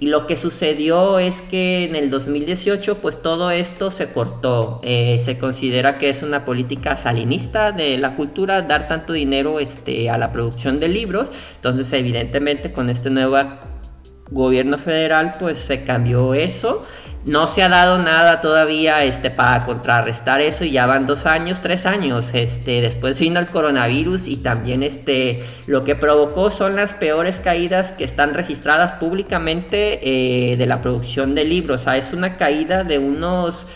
Y 0.00 0.06
lo 0.06 0.28
que 0.28 0.36
sucedió 0.36 1.18
es 1.18 1.42
que 1.42 1.82
en 1.82 1.96
el 1.96 2.08
2018 2.08 2.98
pues 2.98 3.20
todo 3.20 3.50
esto 3.50 3.90
se 3.90 4.12
cortó. 4.12 4.80
Eh, 4.84 5.18
se 5.18 5.38
considera 5.38 5.98
que 5.98 6.08
es 6.08 6.22
una 6.22 6.44
política 6.44 6.96
salinista 6.96 7.72
de 7.72 7.98
la 7.98 8.14
cultura 8.14 8.62
dar 8.62 8.86
tanto 8.86 9.12
dinero 9.12 9.58
este, 9.58 10.08
a 10.08 10.16
la 10.16 10.30
producción 10.30 10.78
de 10.78 10.86
libros. 10.86 11.30
Entonces 11.56 11.92
evidentemente 11.92 12.70
con 12.70 12.90
esta 12.90 13.10
nueva 13.10 13.67
gobierno 14.30 14.78
federal 14.78 15.34
pues 15.38 15.58
se 15.58 15.84
cambió 15.84 16.34
eso. 16.34 16.84
No 17.24 17.46
se 17.46 17.62
ha 17.62 17.68
dado 17.68 17.98
nada 17.98 18.40
todavía 18.40 19.04
este, 19.04 19.30
para 19.30 19.64
contrarrestar 19.64 20.40
eso 20.40 20.64
y 20.64 20.70
ya 20.70 20.86
van 20.86 21.06
dos 21.06 21.26
años, 21.26 21.60
tres 21.60 21.84
años. 21.84 22.32
Este, 22.32 22.80
después 22.80 23.18
vino 23.18 23.38
el 23.40 23.48
coronavirus 23.48 24.28
y 24.28 24.36
también 24.36 24.82
este, 24.82 25.42
lo 25.66 25.84
que 25.84 25.94
provocó 25.94 26.50
son 26.50 26.76
las 26.76 26.94
peores 26.94 27.40
caídas 27.40 27.92
que 27.92 28.04
están 28.04 28.34
registradas 28.34 28.94
públicamente 28.94 29.98
eh, 30.52 30.56
de 30.56 30.66
la 30.66 30.80
producción 30.80 31.34
de 31.34 31.44
libros. 31.44 31.82
O 31.82 31.84
sea, 31.84 31.96
es 31.96 32.12
una 32.12 32.36
caída 32.36 32.84
de 32.84 32.98
unos 32.98 33.66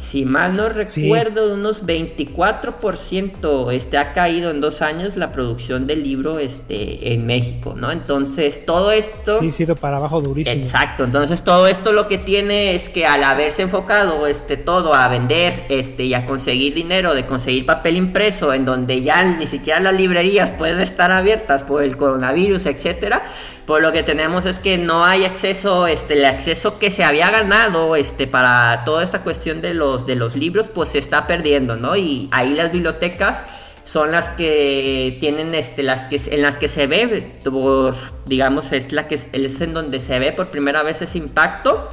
si 0.00 0.24
mal 0.24 0.56
no 0.56 0.70
recuerdo, 0.70 1.48
de 1.48 1.54
unos 1.54 1.84
24% 1.84 3.70
este, 3.70 3.98
ha 3.98 4.14
caído 4.14 4.50
en 4.50 4.62
dos 4.62 4.80
años 4.80 5.14
la 5.14 5.30
producción 5.30 5.86
del 5.86 6.02
libro 6.02 6.38
este, 6.38 7.12
en 7.12 7.26
México, 7.26 7.74
¿no? 7.76 7.92
Entonces, 7.92 8.64
todo 8.64 8.92
esto... 8.92 9.38
Sí, 9.38 9.50
sido 9.50 9.76
para 9.76 9.98
abajo 9.98 10.22
durísimo. 10.22 10.62
Exacto, 10.62 11.04
entonces 11.04 11.44
todo 11.44 11.66
esto 11.66 11.92
lo 11.92 12.08
que 12.08 12.16
tiene 12.16 12.74
es 12.74 12.88
que 12.88 13.04
al 13.04 13.22
haberse 13.22 13.60
enfocado 13.60 14.26
este, 14.26 14.56
todo 14.56 14.94
a 14.94 15.06
vender 15.08 15.66
este, 15.68 16.04
y 16.04 16.14
a 16.14 16.24
conseguir 16.24 16.72
dinero, 16.72 17.14
de 17.14 17.26
conseguir 17.26 17.66
papel 17.66 17.96
impreso, 17.96 18.54
en 18.54 18.64
donde 18.64 19.02
ya 19.02 19.22
ni 19.22 19.46
siquiera 19.46 19.80
las 19.80 19.94
librerías 19.94 20.50
pueden 20.50 20.80
estar 20.80 21.12
abiertas 21.12 21.62
por 21.62 21.84
el 21.84 21.98
coronavirus, 21.98 22.64
etcétera, 22.64 23.22
por 23.70 23.82
lo 23.82 23.92
que 23.92 24.02
tenemos 24.02 24.46
es 24.46 24.58
que 24.58 24.78
no 24.78 25.04
hay 25.04 25.24
acceso, 25.24 25.86
este, 25.86 26.14
el 26.14 26.24
acceso 26.24 26.80
que 26.80 26.90
se 26.90 27.04
había 27.04 27.30
ganado 27.30 27.94
este, 27.94 28.26
para 28.26 28.82
toda 28.84 29.04
esta 29.04 29.22
cuestión 29.22 29.60
de 29.60 29.74
los, 29.74 30.06
de 30.06 30.16
los 30.16 30.34
libros, 30.34 30.68
pues 30.68 30.88
se 30.88 30.98
está 30.98 31.28
perdiendo, 31.28 31.76
¿no? 31.76 31.94
Y 31.94 32.28
ahí 32.32 32.52
las 32.52 32.72
bibliotecas 32.72 33.44
son 33.84 34.10
las 34.10 34.30
que 34.30 35.16
tienen 35.20 35.54
este 35.54 35.84
las 35.84 36.04
que 36.06 36.20
en 36.34 36.42
las 36.42 36.58
que 36.58 36.66
se 36.66 36.88
ve 36.88 37.38
por 37.44 37.94
digamos 38.26 38.72
es 38.72 38.90
la 38.90 39.06
que 39.06 39.14
es 39.14 39.60
en 39.60 39.72
donde 39.72 40.00
se 40.00 40.18
ve 40.18 40.32
por 40.32 40.50
primera 40.50 40.82
vez 40.82 41.00
ese 41.00 41.18
impacto 41.18 41.88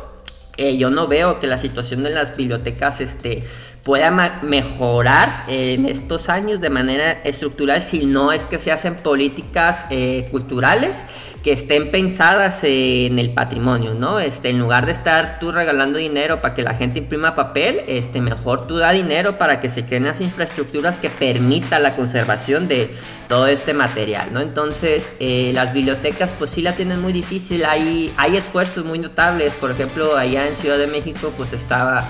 eh, 0.57 0.77
yo 0.77 0.89
no 0.89 1.07
veo 1.07 1.39
que 1.39 1.47
la 1.47 1.57
situación 1.57 2.03
de 2.03 2.09
las 2.09 2.35
bibliotecas 2.35 2.99
este 2.99 3.43
pueda 3.87 4.11
mejorar 4.41 5.45
en 5.47 5.85
estos 5.85 6.27
años 6.27 6.59
de 6.59 6.69
manera 6.69 7.13
estructural 7.23 7.81
si 7.81 8.05
no 8.05 8.33
es 8.33 8.45
que 8.45 8.59
se 8.59 8.73
hacen 8.73 8.95
políticas 8.95 9.85
eh, 9.89 10.27
culturales 10.29 11.05
que 11.41 11.53
estén 11.53 11.89
pensadas 11.89 12.65
en 12.65 13.17
el 13.17 13.29
patrimonio, 13.29 13.93
¿no? 13.93 14.19
Este, 14.19 14.49
en 14.49 14.59
lugar 14.59 14.87
de 14.87 14.91
estar 14.91 15.39
tú 15.39 15.53
regalando 15.53 15.99
dinero 15.99 16.41
para 16.41 16.53
que 16.53 16.63
la 16.63 16.73
gente 16.73 16.99
imprima 16.99 17.33
papel, 17.33 17.83
este, 17.87 18.19
mejor 18.19 18.67
tú 18.67 18.75
da 18.75 18.91
dinero 18.91 19.37
para 19.37 19.61
que 19.61 19.69
se 19.69 19.85
creen 19.85 20.03
las 20.03 20.19
infraestructuras 20.19 20.99
que 20.99 21.09
permita 21.09 21.79
la 21.79 21.95
conservación 21.95 22.67
de 22.67 22.89
todo 23.29 23.47
este 23.47 23.73
material, 23.73 24.33
¿no? 24.33 24.41
Entonces, 24.41 25.13
eh, 25.21 25.51
las 25.53 25.71
bibliotecas 25.71 26.33
pues 26.37 26.51
sí 26.51 26.61
la 26.61 26.73
tienen 26.73 27.01
muy 27.01 27.13
difícil, 27.13 27.63
hay, 27.63 28.13
hay 28.17 28.35
esfuerzos 28.35 28.83
muy 28.83 28.99
notables, 28.99 29.53
por 29.53 29.71
ejemplo, 29.71 30.17
allá 30.17 30.45
en 30.45 30.55
Ciudad 30.55 30.77
de 30.77 30.87
México 30.87 31.31
pues 31.37 31.53
estaba 31.53 32.05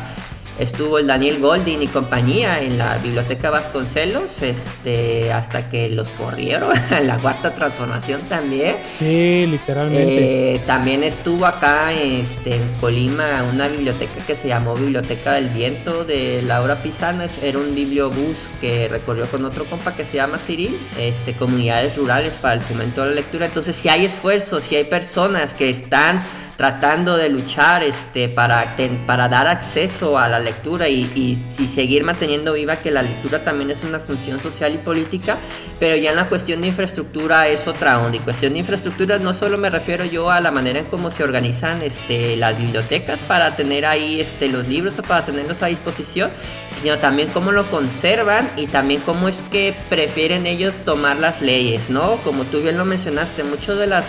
estuvo 0.60 1.00
el 1.00 1.08
Daniel 1.08 1.40
Goldin 1.40 1.82
y 1.82 1.88
compañía 1.88 2.62
en 2.62 2.78
la 2.78 2.98
biblioteca 2.98 3.50
Vasconcelos 3.50 4.42
este 4.42 5.32
hasta 5.32 5.70
que 5.70 5.90
los 5.90 6.12
corrieron 6.12 6.72
en 6.92 7.08
la 7.08 7.18
cuarta 7.20 7.54
transformación 7.54 8.22
también. 8.30 8.78
Sí 8.86 9.46
literalmente. 9.46 10.56
Eh, 10.56 10.60
también 10.66 11.04
estuvo 11.04 11.46
acá 11.46 11.94
este, 11.94 12.56
en 12.56 12.74
Colima 12.80 13.44
una 13.44 13.68
biblioteca 13.68 14.26
que 14.26 14.36
se 14.36 14.48
llamó 14.48 14.76
Biblioteca 14.76 15.34
del 15.34 15.50
Viento 15.50 16.04
de 16.04 16.42
Laura 16.44 16.76
Pizano. 16.82 17.24
Era 17.42 17.58
un 17.58 17.76
bibliobús 17.76 18.50
que 18.62 18.88
recorrió 18.88 19.26
con 19.26 19.46
otro 19.46 19.66
compa 19.66 19.96
que 19.96 20.06
se 20.06 20.18
llama 20.18 20.38
Cyril 20.38 20.78
este 21.00 21.34
comunidades 21.34 21.98
rurales 21.98 22.36
para 22.36 22.56
el 22.56 22.62
fomento 22.62 23.04
de 23.04 23.10
la 23.10 23.16
lectura. 23.16 23.46
Entonces 23.46 23.76
si 23.76 23.90
hay 23.90 24.06
esfuerzos 24.06 24.64
si 24.64 24.76
hay 24.76 24.86
personas 24.86 25.54
que 25.54 25.70
están 25.70 26.24
tratando 26.58 27.16
de 27.16 27.30
luchar 27.30 27.84
este, 27.84 28.30
para, 28.30 28.76
para 29.06 29.30
dar 29.30 29.48
acceso 29.48 30.18
a 30.18 30.28
la 30.28 30.40
lectura 30.40 30.90
y, 30.90 31.04
y, 31.16 31.68
seguir 31.68 32.04
manteniendo 32.04 32.54
viva 32.54 32.78
que 32.78 32.90
la 32.90 33.04
lectura 33.04 33.44
también 33.44 33.70
es 33.70 33.84
una 33.84 34.00
función 34.00 34.40
social 34.40 34.74
y 34.74 34.80
política, 34.80 35.38
pero 35.80 35.96
ya 35.96 36.10
en 36.10 36.16
la 36.16 36.28
cuestión 36.28 36.62
de 36.62 36.68
infraestructura 36.68 37.48
es 37.48 37.68
otra 37.68 38.00
onda. 38.00 38.18
Y 38.18 38.20
cuestión 38.20 38.54
de 38.54 38.60
infraestructura 38.60 39.20
no 39.20 39.36
solo 39.36 39.60
me 39.60 39.70
refiero 39.70 40.04
yo 40.06 40.32
a 40.32 40.42
la 40.42 40.50
manera 40.50 40.80
en 40.80 40.86
cómo 40.86 41.12
se 41.12 41.24
organizan 41.24 41.84
este, 41.84 42.36
las 42.38 42.58
bibliotecas 42.58 43.22
para 43.22 43.56
tener 43.56 43.86
ahí 43.86 44.20
este, 44.20 44.48
los 44.48 44.68
libros 44.68 44.98
o 44.98 45.04
para 45.04 45.24
tenerlos 45.24 45.62
a 45.62 45.68
disposición, 45.68 46.32
sino 46.70 46.98
también 46.98 47.30
cómo 47.30 47.52
lo 47.52 47.70
conservan 47.70 48.50
y 48.56 48.66
también 48.66 49.02
cómo 49.02 49.28
es 49.28 49.44
que 49.44 49.76
prefieren 49.90 50.48
ellos 50.48 50.80
tomar 50.84 51.18
las 51.18 51.44
leyes, 51.44 51.92
¿no? 51.92 52.18
Como 52.24 52.46
tú 52.46 52.62
bien 52.62 52.80
lo 52.80 52.86
mencionaste, 52.86 53.44
muchas 53.44 53.78
de 53.78 53.86
las 53.86 54.06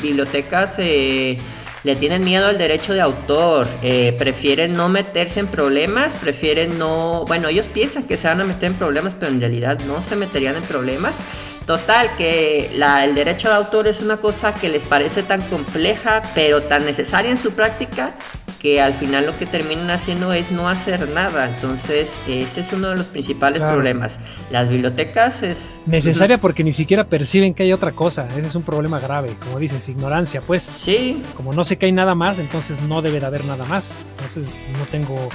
bibliotecas... 0.00 0.76
Eh, 0.78 1.40
le 1.88 1.96
tienen 1.96 2.22
miedo 2.22 2.48
al 2.48 2.58
derecho 2.58 2.92
de 2.92 3.00
autor, 3.00 3.66
eh, 3.82 4.14
prefieren 4.18 4.74
no 4.74 4.90
meterse 4.90 5.40
en 5.40 5.46
problemas, 5.46 6.14
prefieren 6.16 6.78
no, 6.78 7.24
bueno, 7.26 7.48
ellos 7.48 7.66
piensan 7.66 8.04
que 8.04 8.18
se 8.18 8.28
van 8.28 8.42
a 8.42 8.44
meter 8.44 8.72
en 8.72 8.74
problemas, 8.74 9.14
pero 9.18 9.32
en 9.32 9.40
realidad 9.40 9.78
no 9.86 10.02
se 10.02 10.14
meterían 10.14 10.56
en 10.56 10.64
problemas. 10.64 11.16
Total, 11.64 12.14
que 12.18 12.66
el 12.66 13.14
derecho 13.14 13.48
de 13.48 13.54
autor 13.54 13.88
es 13.88 14.02
una 14.02 14.18
cosa 14.18 14.52
que 14.52 14.68
les 14.68 14.84
parece 14.84 15.22
tan 15.22 15.40
compleja, 15.40 16.20
pero 16.34 16.62
tan 16.62 16.84
necesaria 16.84 17.30
en 17.30 17.38
su 17.38 17.52
práctica, 17.52 18.14
que 18.60 18.80
al 18.80 18.94
final 18.94 19.26
lo 19.26 19.36
que 19.36 19.46
terminan 19.46 19.90
haciendo 19.90 20.32
es 20.32 20.50
no 20.50 20.68
hacer 20.68 21.08
nada. 21.08 21.48
Entonces, 21.48 22.18
ese 22.26 22.60
es 22.60 22.72
uno 22.72 22.88
de 22.88 22.96
los 22.96 23.06
principales 23.06 23.62
problemas. 23.62 24.18
Las 24.50 24.68
bibliotecas 24.68 25.42
es... 25.42 25.78
Necesaria 25.86 26.38
porque 26.38 26.64
ni 26.64 26.72
siquiera 26.72 27.04
perciben 27.04 27.54
que 27.54 27.62
hay 27.62 27.72
otra 27.72 27.92
cosa. 27.92 28.26
Ese 28.36 28.48
es 28.48 28.54
un 28.54 28.62
problema 28.62 28.98
grave, 28.98 29.36
como 29.44 29.58
dices, 29.58 29.88
ignorancia. 29.88 30.40
Pues, 30.40 30.62
sí. 30.62 31.22
como 31.36 31.52
no 31.52 31.64
sé 31.64 31.76
que 31.76 31.86
hay 31.86 31.92
nada 31.92 32.14
más, 32.14 32.38
entonces 32.40 32.82
no 32.82 33.00
debe 33.00 33.20
de 33.20 33.26
haber 33.26 33.44
nada 33.44 33.64
más. 33.66 34.04
Entonces, 34.16 34.58
no 34.78 34.84
tengo 34.86 35.28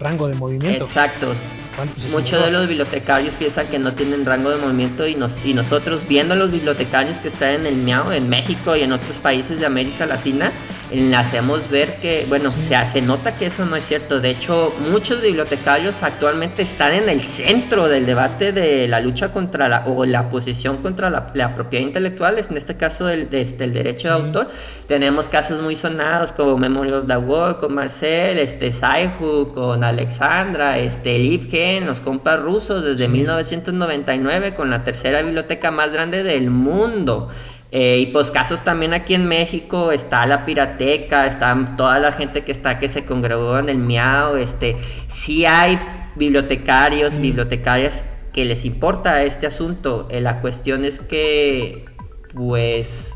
rango 0.00 0.28
de 0.28 0.34
movimiento. 0.34 0.84
Exacto. 0.84 1.32
Pues 1.76 2.10
Muchos 2.10 2.42
de 2.42 2.50
los 2.50 2.66
bibliotecarios 2.68 3.36
piensan 3.36 3.66
que 3.66 3.78
no 3.78 3.92
tienen 3.92 4.24
rango 4.24 4.48
de 4.50 4.56
movimiento 4.56 5.06
y, 5.06 5.14
nos, 5.14 5.44
y 5.44 5.52
nosotros 5.52 6.08
viendo 6.08 6.32
a 6.32 6.36
los 6.36 6.50
bibliotecarios 6.50 7.20
que 7.20 7.28
están 7.28 7.50
en 7.50 7.66
el 7.66 7.76
Miao, 7.76 8.12
en 8.12 8.30
México 8.30 8.74
y 8.76 8.82
en 8.82 8.92
otros 8.92 9.18
países 9.18 9.60
de 9.60 9.66
América 9.66 10.06
Latina, 10.06 10.52
le 10.90 11.16
hacemos 11.16 11.68
ver 11.68 11.96
que, 11.96 12.24
bueno, 12.28 12.50
se, 12.50 12.76
se 12.86 13.02
nota 13.02 13.34
que 13.34 13.46
eso 13.46 13.64
no 13.66 13.76
es 13.76 13.84
cierto. 13.84 14.20
De 14.20 14.30
hecho, 14.30 14.74
muchos 14.78 15.20
bibliotecarios 15.20 16.02
actualmente 16.02 16.62
están 16.62 16.94
en 16.94 17.08
el 17.08 17.20
centro 17.20 17.88
del 17.88 18.06
debate 18.06 18.52
de 18.52 18.86
la 18.88 19.00
lucha 19.00 19.32
contra 19.32 19.68
la, 19.68 19.84
o 19.86 20.04
la 20.04 20.28
posición 20.28 20.78
contra 20.78 21.10
la, 21.10 21.52
propiedad 21.54 21.84
intelectual, 21.84 22.38
en 22.38 22.56
este 22.56 22.76
caso 22.76 23.06
del, 23.06 23.28
este, 23.32 23.68
derecho 23.68 24.08
de 24.08 24.14
autor. 24.14 24.48
Tenemos 24.86 25.28
casos 25.28 25.60
muy 25.60 25.74
sonados 25.74 26.32
como 26.32 26.56
Memory 26.56 26.92
of 26.92 27.06
the 27.06 27.16
World, 27.16 27.58
con 27.58 27.74
Marcel, 27.74 28.38
este, 28.38 28.70
Saihu, 28.70 29.48
con 29.52 29.82
Alexandra, 29.82 30.78
este, 30.78 31.18
Lipken, 31.66 31.86
los 31.86 32.00
compas 32.00 32.40
rusos 32.40 32.82
desde 32.82 33.08
1999 33.08 34.54
con 34.54 34.70
la 34.70 34.84
tercera 34.84 35.22
biblioteca 35.22 35.70
más 35.70 35.92
grande 35.92 36.22
del 36.22 36.50
mundo. 36.50 37.28
Eh, 37.72 37.98
y 37.98 38.06
pues 38.06 38.30
casos 38.30 38.62
también 38.62 38.94
aquí 38.94 39.14
en 39.14 39.26
México, 39.26 39.90
está 39.90 40.24
la 40.26 40.44
pirateca, 40.44 41.26
está 41.26 41.74
toda 41.76 41.98
la 41.98 42.12
gente 42.12 42.44
que 42.44 42.52
está 42.52 42.78
que 42.78 42.88
se 42.88 43.04
congregó 43.04 43.58
en 43.58 43.68
el 43.68 43.78
Miao, 43.78 44.36
este, 44.36 44.76
sí 45.08 45.44
hay 45.44 45.78
bibliotecarios, 46.14 47.18
bibliotecarias 47.18 48.04
que 48.32 48.44
les 48.44 48.64
importa 48.64 49.22
este 49.24 49.46
asunto. 49.46 50.06
Eh, 50.10 50.20
la 50.20 50.40
cuestión 50.40 50.84
es 50.84 51.00
que, 51.00 51.86
pues, 52.34 53.14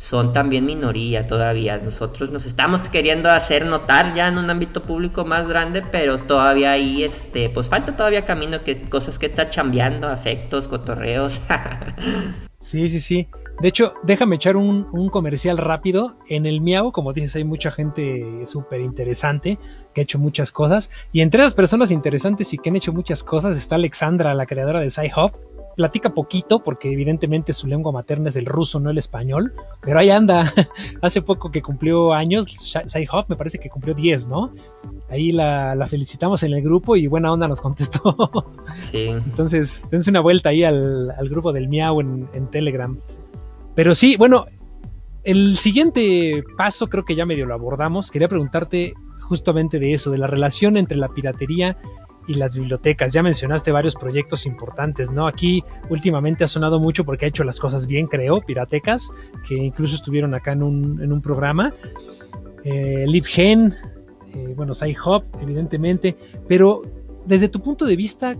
son 0.00 0.32
también 0.32 0.64
minoría 0.64 1.26
todavía. 1.26 1.76
Nosotros 1.76 2.32
nos 2.32 2.46
estamos 2.46 2.80
queriendo 2.80 3.30
hacer 3.30 3.66
notar 3.66 4.14
ya 4.14 4.28
en 4.28 4.38
un 4.38 4.48
ámbito 4.48 4.82
público 4.82 5.26
más 5.26 5.46
grande, 5.46 5.82
pero 5.82 6.16
todavía 6.16 6.72
ahí, 6.72 7.04
este, 7.04 7.50
pues 7.50 7.68
falta 7.68 7.94
todavía 7.94 8.24
camino, 8.24 8.64
que 8.64 8.80
cosas 8.80 9.18
que 9.18 9.26
están 9.26 9.50
chambeando, 9.50 10.08
afectos, 10.08 10.68
cotorreos. 10.68 11.42
sí, 12.58 12.88
sí, 12.88 12.98
sí. 12.98 13.28
De 13.60 13.68
hecho, 13.68 13.92
déjame 14.02 14.36
echar 14.36 14.56
un, 14.56 15.10
comercial 15.10 15.58
rápido. 15.58 16.16
En 16.26 16.46
el 16.46 16.62
Miau, 16.62 16.92
como 16.92 17.12
dices, 17.12 17.36
hay 17.36 17.44
mucha 17.44 17.70
gente 17.70 18.46
súper 18.46 18.80
interesante 18.80 19.58
que 19.92 20.00
ha 20.00 20.04
hecho 20.04 20.18
muchas 20.18 20.50
cosas. 20.50 20.90
Y 21.12 21.20
entre 21.20 21.42
las 21.42 21.52
personas 21.52 21.90
interesantes 21.90 22.54
y 22.54 22.58
que 22.58 22.70
han 22.70 22.76
hecho 22.76 22.94
muchas 22.94 23.22
cosas 23.22 23.58
está 23.58 23.74
Alexandra, 23.74 24.32
la 24.32 24.46
creadora 24.46 24.80
de 24.80 24.88
Sci-Hop. 24.88 25.32
Platica 25.80 26.12
poquito 26.12 26.62
porque 26.62 26.92
evidentemente 26.92 27.54
su 27.54 27.66
lengua 27.66 27.90
materna 27.90 28.28
es 28.28 28.36
el 28.36 28.44
ruso, 28.44 28.78
no 28.80 28.90
el 28.90 28.98
español. 28.98 29.54
Pero 29.80 29.98
ahí 29.98 30.10
anda. 30.10 30.44
Hace 31.00 31.22
poco 31.22 31.50
que 31.50 31.62
cumplió 31.62 32.12
años, 32.12 32.44
Sci-Hop 32.84 33.24
me 33.28 33.36
parece 33.36 33.58
que 33.58 33.70
cumplió 33.70 33.94
10, 33.94 34.28
¿no? 34.28 34.52
Ahí 35.08 35.32
la, 35.32 35.74
felicitamos 35.88 36.42
en 36.42 36.52
el 36.52 36.60
grupo 36.60 36.96
y 36.96 37.06
buena 37.06 37.32
onda 37.32 37.48
nos 37.48 37.62
contestó. 37.62 38.14
Sí. 38.90 39.06
Entonces, 39.06 39.84
dense 39.90 40.10
una 40.10 40.20
vuelta 40.20 40.50
ahí 40.50 40.64
al, 40.64 41.14
grupo 41.30 41.50
del 41.50 41.66
Miau 41.68 42.02
en, 42.02 42.28
en 42.34 42.46
Telegram. 42.48 42.98
Pero 43.74 43.94
sí, 43.94 44.16
bueno, 44.18 44.44
el 45.24 45.56
siguiente 45.56 46.44
paso 46.58 46.88
creo 46.88 47.06
que 47.06 47.14
ya 47.14 47.24
medio 47.24 47.46
lo 47.46 47.54
abordamos. 47.54 48.10
Quería 48.10 48.28
preguntarte 48.28 48.92
justamente 49.30 49.78
de 49.78 49.94
eso, 49.94 50.10
de 50.10 50.18
la 50.18 50.26
relación 50.26 50.76
entre 50.76 50.98
la 50.98 51.08
piratería 51.08 51.78
y 52.30 52.34
las 52.34 52.54
bibliotecas. 52.54 53.12
Ya 53.12 53.24
mencionaste 53.24 53.72
varios 53.72 53.96
proyectos 53.96 54.46
importantes, 54.46 55.10
¿no? 55.10 55.26
Aquí 55.26 55.64
últimamente 55.88 56.44
ha 56.44 56.48
sonado 56.48 56.78
mucho 56.78 57.04
porque 57.04 57.24
ha 57.24 57.28
hecho 57.28 57.42
las 57.42 57.58
cosas 57.58 57.88
bien, 57.88 58.06
creo, 58.06 58.40
Piratecas, 58.40 59.10
que 59.48 59.56
incluso 59.56 59.96
estuvieron 59.96 60.32
acá 60.34 60.52
en 60.52 60.62
un, 60.62 61.02
en 61.02 61.12
un 61.12 61.20
programa. 61.20 61.74
Eh, 62.62 63.04
LibGen, 63.08 63.74
eh, 64.32 64.54
bueno, 64.56 64.74
SciHub, 64.74 65.24
evidentemente, 65.42 66.16
pero 66.46 66.82
desde 67.26 67.48
tu 67.48 67.60
punto 67.60 67.84
de 67.84 67.96
vista, 67.96 68.36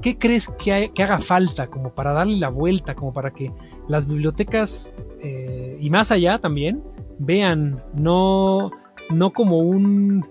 ¿qué 0.00 0.16
crees 0.16 0.48
que, 0.58 0.90
haga 1.02 1.18
falta 1.18 1.66
como 1.66 1.90
para 1.90 2.14
darle 2.14 2.38
la 2.38 2.48
vuelta, 2.48 2.94
como 2.94 3.12
para 3.12 3.32
que 3.32 3.52
las 3.88 4.08
bibliotecas 4.08 4.96
eh, 5.22 5.76
y 5.78 5.90
más 5.90 6.10
allá 6.10 6.38
también 6.38 6.82
vean 7.18 7.82
no, 7.92 8.70
no 9.10 9.34
como 9.34 9.58
un 9.58 10.24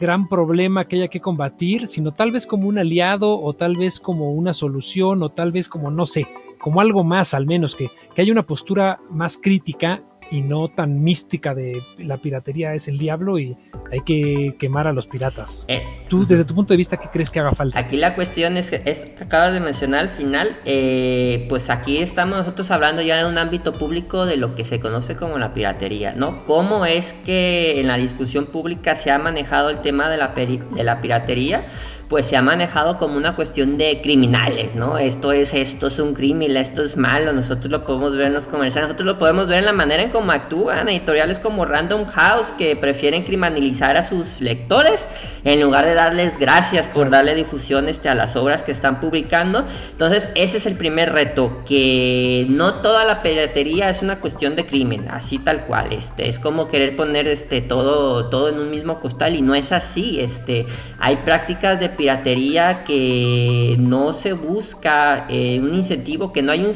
gran 0.00 0.28
problema 0.28 0.88
que 0.88 0.96
haya 0.96 1.08
que 1.08 1.20
combatir, 1.20 1.86
sino 1.86 2.12
tal 2.12 2.32
vez 2.32 2.46
como 2.46 2.66
un 2.66 2.78
aliado 2.78 3.40
o 3.40 3.52
tal 3.52 3.76
vez 3.76 4.00
como 4.00 4.32
una 4.32 4.52
solución 4.52 5.22
o 5.22 5.28
tal 5.28 5.52
vez 5.52 5.68
como, 5.68 5.90
no 5.90 6.06
sé, 6.06 6.26
como 6.58 6.80
algo 6.80 7.04
más 7.04 7.34
al 7.34 7.46
menos, 7.46 7.76
que, 7.76 7.90
que 8.14 8.22
haya 8.22 8.32
una 8.32 8.46
postura 8.46 9.00
más 9.10 9.38
crítica 9.38 10.02
y 10.30 10.42
no 10.42 10.68
tan 10.68 11.02
mística 11.02 11.54
de 11.54 11.82
la 11.98 12.18
piratería 12.18 12.74
es 12.74 12.88
el 12.88 12.98
diablo 12.98 13.38
y 13.38 13.56
hay 13.90 14.00
que 14.00 14.56
quemar 14.58 14.86
a 14.86 14.92
los 14.92 15.06
piratas. 15.06 15.64
Eh, 15.68 15.82
Tú, 16.08 16.26
desde 16.26 16.44
tu 16.44 16.54
punto 16.54 16.72
de 16.72 16.78
vista, 16.78 16.96
¿qué 16.96 17.08
crees 17.08 17.30
que 17.30 17.40
haga 17.40 17.52
falta? 17.52 17.78
Aquí 17.78 17.96
la 17.96 18.14
cuestión 18.14 18.56
es 18.56 18.70
que, 18.70 18.82
es 18.84 19.06
acabas 19.20 19.52
de 19.52 19.60
mencionar 19.60 20.00
al 20.00 20.08
final, 20.08 20.56
eh, 20.64 21.46
pues 21.48 21.70
aquí 21.70 21.98
estamos 21.98 22.38
nosotros 22.38 22.70
hablando 22.70 23.02
ya 23.02 23.16
de 23.16 23.30
un 23.30 23.38
ámbito 23.38 23.78
público 23.78 24.26
de 24.26 24.36
lo 24.36 24.54
que 24.54 24.64
se 24.64 24.80
conoce 24.80 25.16
como 25.16 25.38
la 25.38 25.52
piratería, 25.52 26.14
¿no? 26.14 26.44
¿Cómo 26.44 26.86
es 26.86 27.12
que 27.24 27.80
en 27.80 27.88
la 27.88 27.96
discusión 27.96 28.46
pública 28.46 28.94
se 28.94 29.10
ha 29.10 29.18
manejado 29.18 29.70
el 29.70 29.80
tema 29.80 30.08
de 30.08 30.16
la, 30.16 30.28
de 30.28 30.84
la 30.84 31.00
piratería? 31.00 31.66
Pues 32.10 32.26
se 32.26 32.36
ha 32.36 32.42
manejado 32.42 32.98
como 32.98 33.16
una 33.16 33.36
cuestión 33.36 33.78
de 33.78 34.00
criminales, 34.02 34.74
¿no? 34.74 34.98
Esto 34.98 35.30
es, 35.30 35.54
esto 35.54 35.86
es 35.86 36.00
un 36.00 36.12
crimen, 36.12 36.56
esto 36.56 36.82
es 36.82 36.96
malo, 36.96 37.32
nosotros 37.32 37.70
lo 37.70 37.86
podemos 37.86 38.16
ver 38.16 38.26
en 38.26 38.32
los 38.34 38.48
comerciales, 38.48 38.88
nosotros 38.88 39.06
lo 39.06 39.16
podemos 39.16 39.46
ver 39.46 39.60
en 39.60 39.64
la 39.64 39.72
manera 39.72 40.02
en 40.02 40.10
cómo 40.10 40.32
actúan 40.32 40.88
editoriales 40.88 41.38
como 41.38 41.64
Random 41.64 42.06
House 42.06 42.50
que 42.50 42.74
prefieren 42.74 43.22
criminalizar 43.22 43.96
a 43.96 44.02
sus 44.02 44.40
lectores 44.40 45.08
en 45.44 45.60
lugar 45.60 45.86
de 45.86 45.94
darles 45.94 46.36
gracias 46.36 46.88
por 46.88 47.10
darle 47.10 47.36
difusión 47.36 47.88
este, 47.88 48.08
a 48.08 48.16
las 48.16 48.34
obras 48.34 48.64
que 48.64 48.72
están 48.72 48.98
publicando. 48.98 49.64
Entonces, 49.92 50.30
ese 50.34 50.58
es 50.58 50.66
el 50.66 50.74
primer 50.74 51.12
reto, 51.12 51.62
que 51.64 52.44
no 52.48 52.80
toda 52.82 53.04
la 53.04 53.22
piratería 53.22 53.88
es 53.88 54.02
una 54.02 54.18
cuestión 54.18 54.56
de 54.56 54.66
crimen, 54.66 55.06
así 55.10 55.38
tal 55.38 55.62
cual, 55.62 55.92
este, 55.92 56.28
es 56.28 56.40
como 56.40 56.66
querer 56.66 56.96
poner 56.96 57.28
este, 57.28 57.60
todo, 57.60 58.28
todo 58.30 58.48
en 58.48 58.58
un 58.58 58.68
mismo 58.68 58.98
costal 58.98 59.36
y 59.36 59.42
no 59.42 59.54
es 59.54 59.70
así, 59.70 60.20
este, 60.20 60.66
hay 60.98 61.18
prácticas 61.18 61.78
de 61.78 61.99
piratería 62.00 62.82
que 62.84 63.76
no 63.78 64.14
se 64.14 64.32
busca 64.32 65.26
eh, 65.28 65.60
un 65.62 65.74
incentivo, 65.74 66.32
que 66.32 66.40
no 66.40 66.50
hay 66.50 66.60
un, 66.60 66.72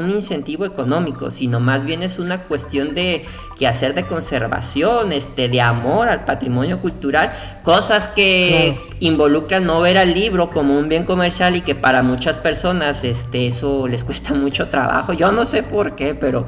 un 0.00 0.10
incentivo 0.10 0.64
económico, 0.64 1.32
sino 1.32 1.58
más 1.58 1.84
bien 1.84 2.04
es 2.04 2.20
una 2.20 2.44
cuestión 2.44 2.94
de 2.94 3.24
que 3.58 3.66
hacer 3.66 3.92
de 3.94 4.04
conservación, 4.04 5.12
este, 5.12 5.48
de 5.48 5.60
amor 5.60 6.08
al 6.08 6.24
patrimonio 6.24 6.80
cultural, 6.80 7.32
cosas 7.64 8.06
que 8.06 8.78
involucran 9.00 9.64
no 9.64 9.80
ver 9.80 9.98
al 9.98 10.14
libro 10.14 10.50
como 10.50 10.78
un 10.78 10.88
bien 10.88 11.04
comercial 11.04 11.56
y 11.56 11.62
que 11.62 11.74
para 11.74 12.04
muchas 12.04 12.38
personas 12.38 13.02
este, 13.02 13.48
eso 13.48 13.88
les 13.88 14.04
cuesta 14.04 14.32
mucho 14.32 14.68
trabajo. 14.68 15.12
Yo 15.12 15.32
no 15.32 15.44
sé 15.44 15.64
por 15.64 15.96
qué, 15.96 16.14
pero 16.14 16.46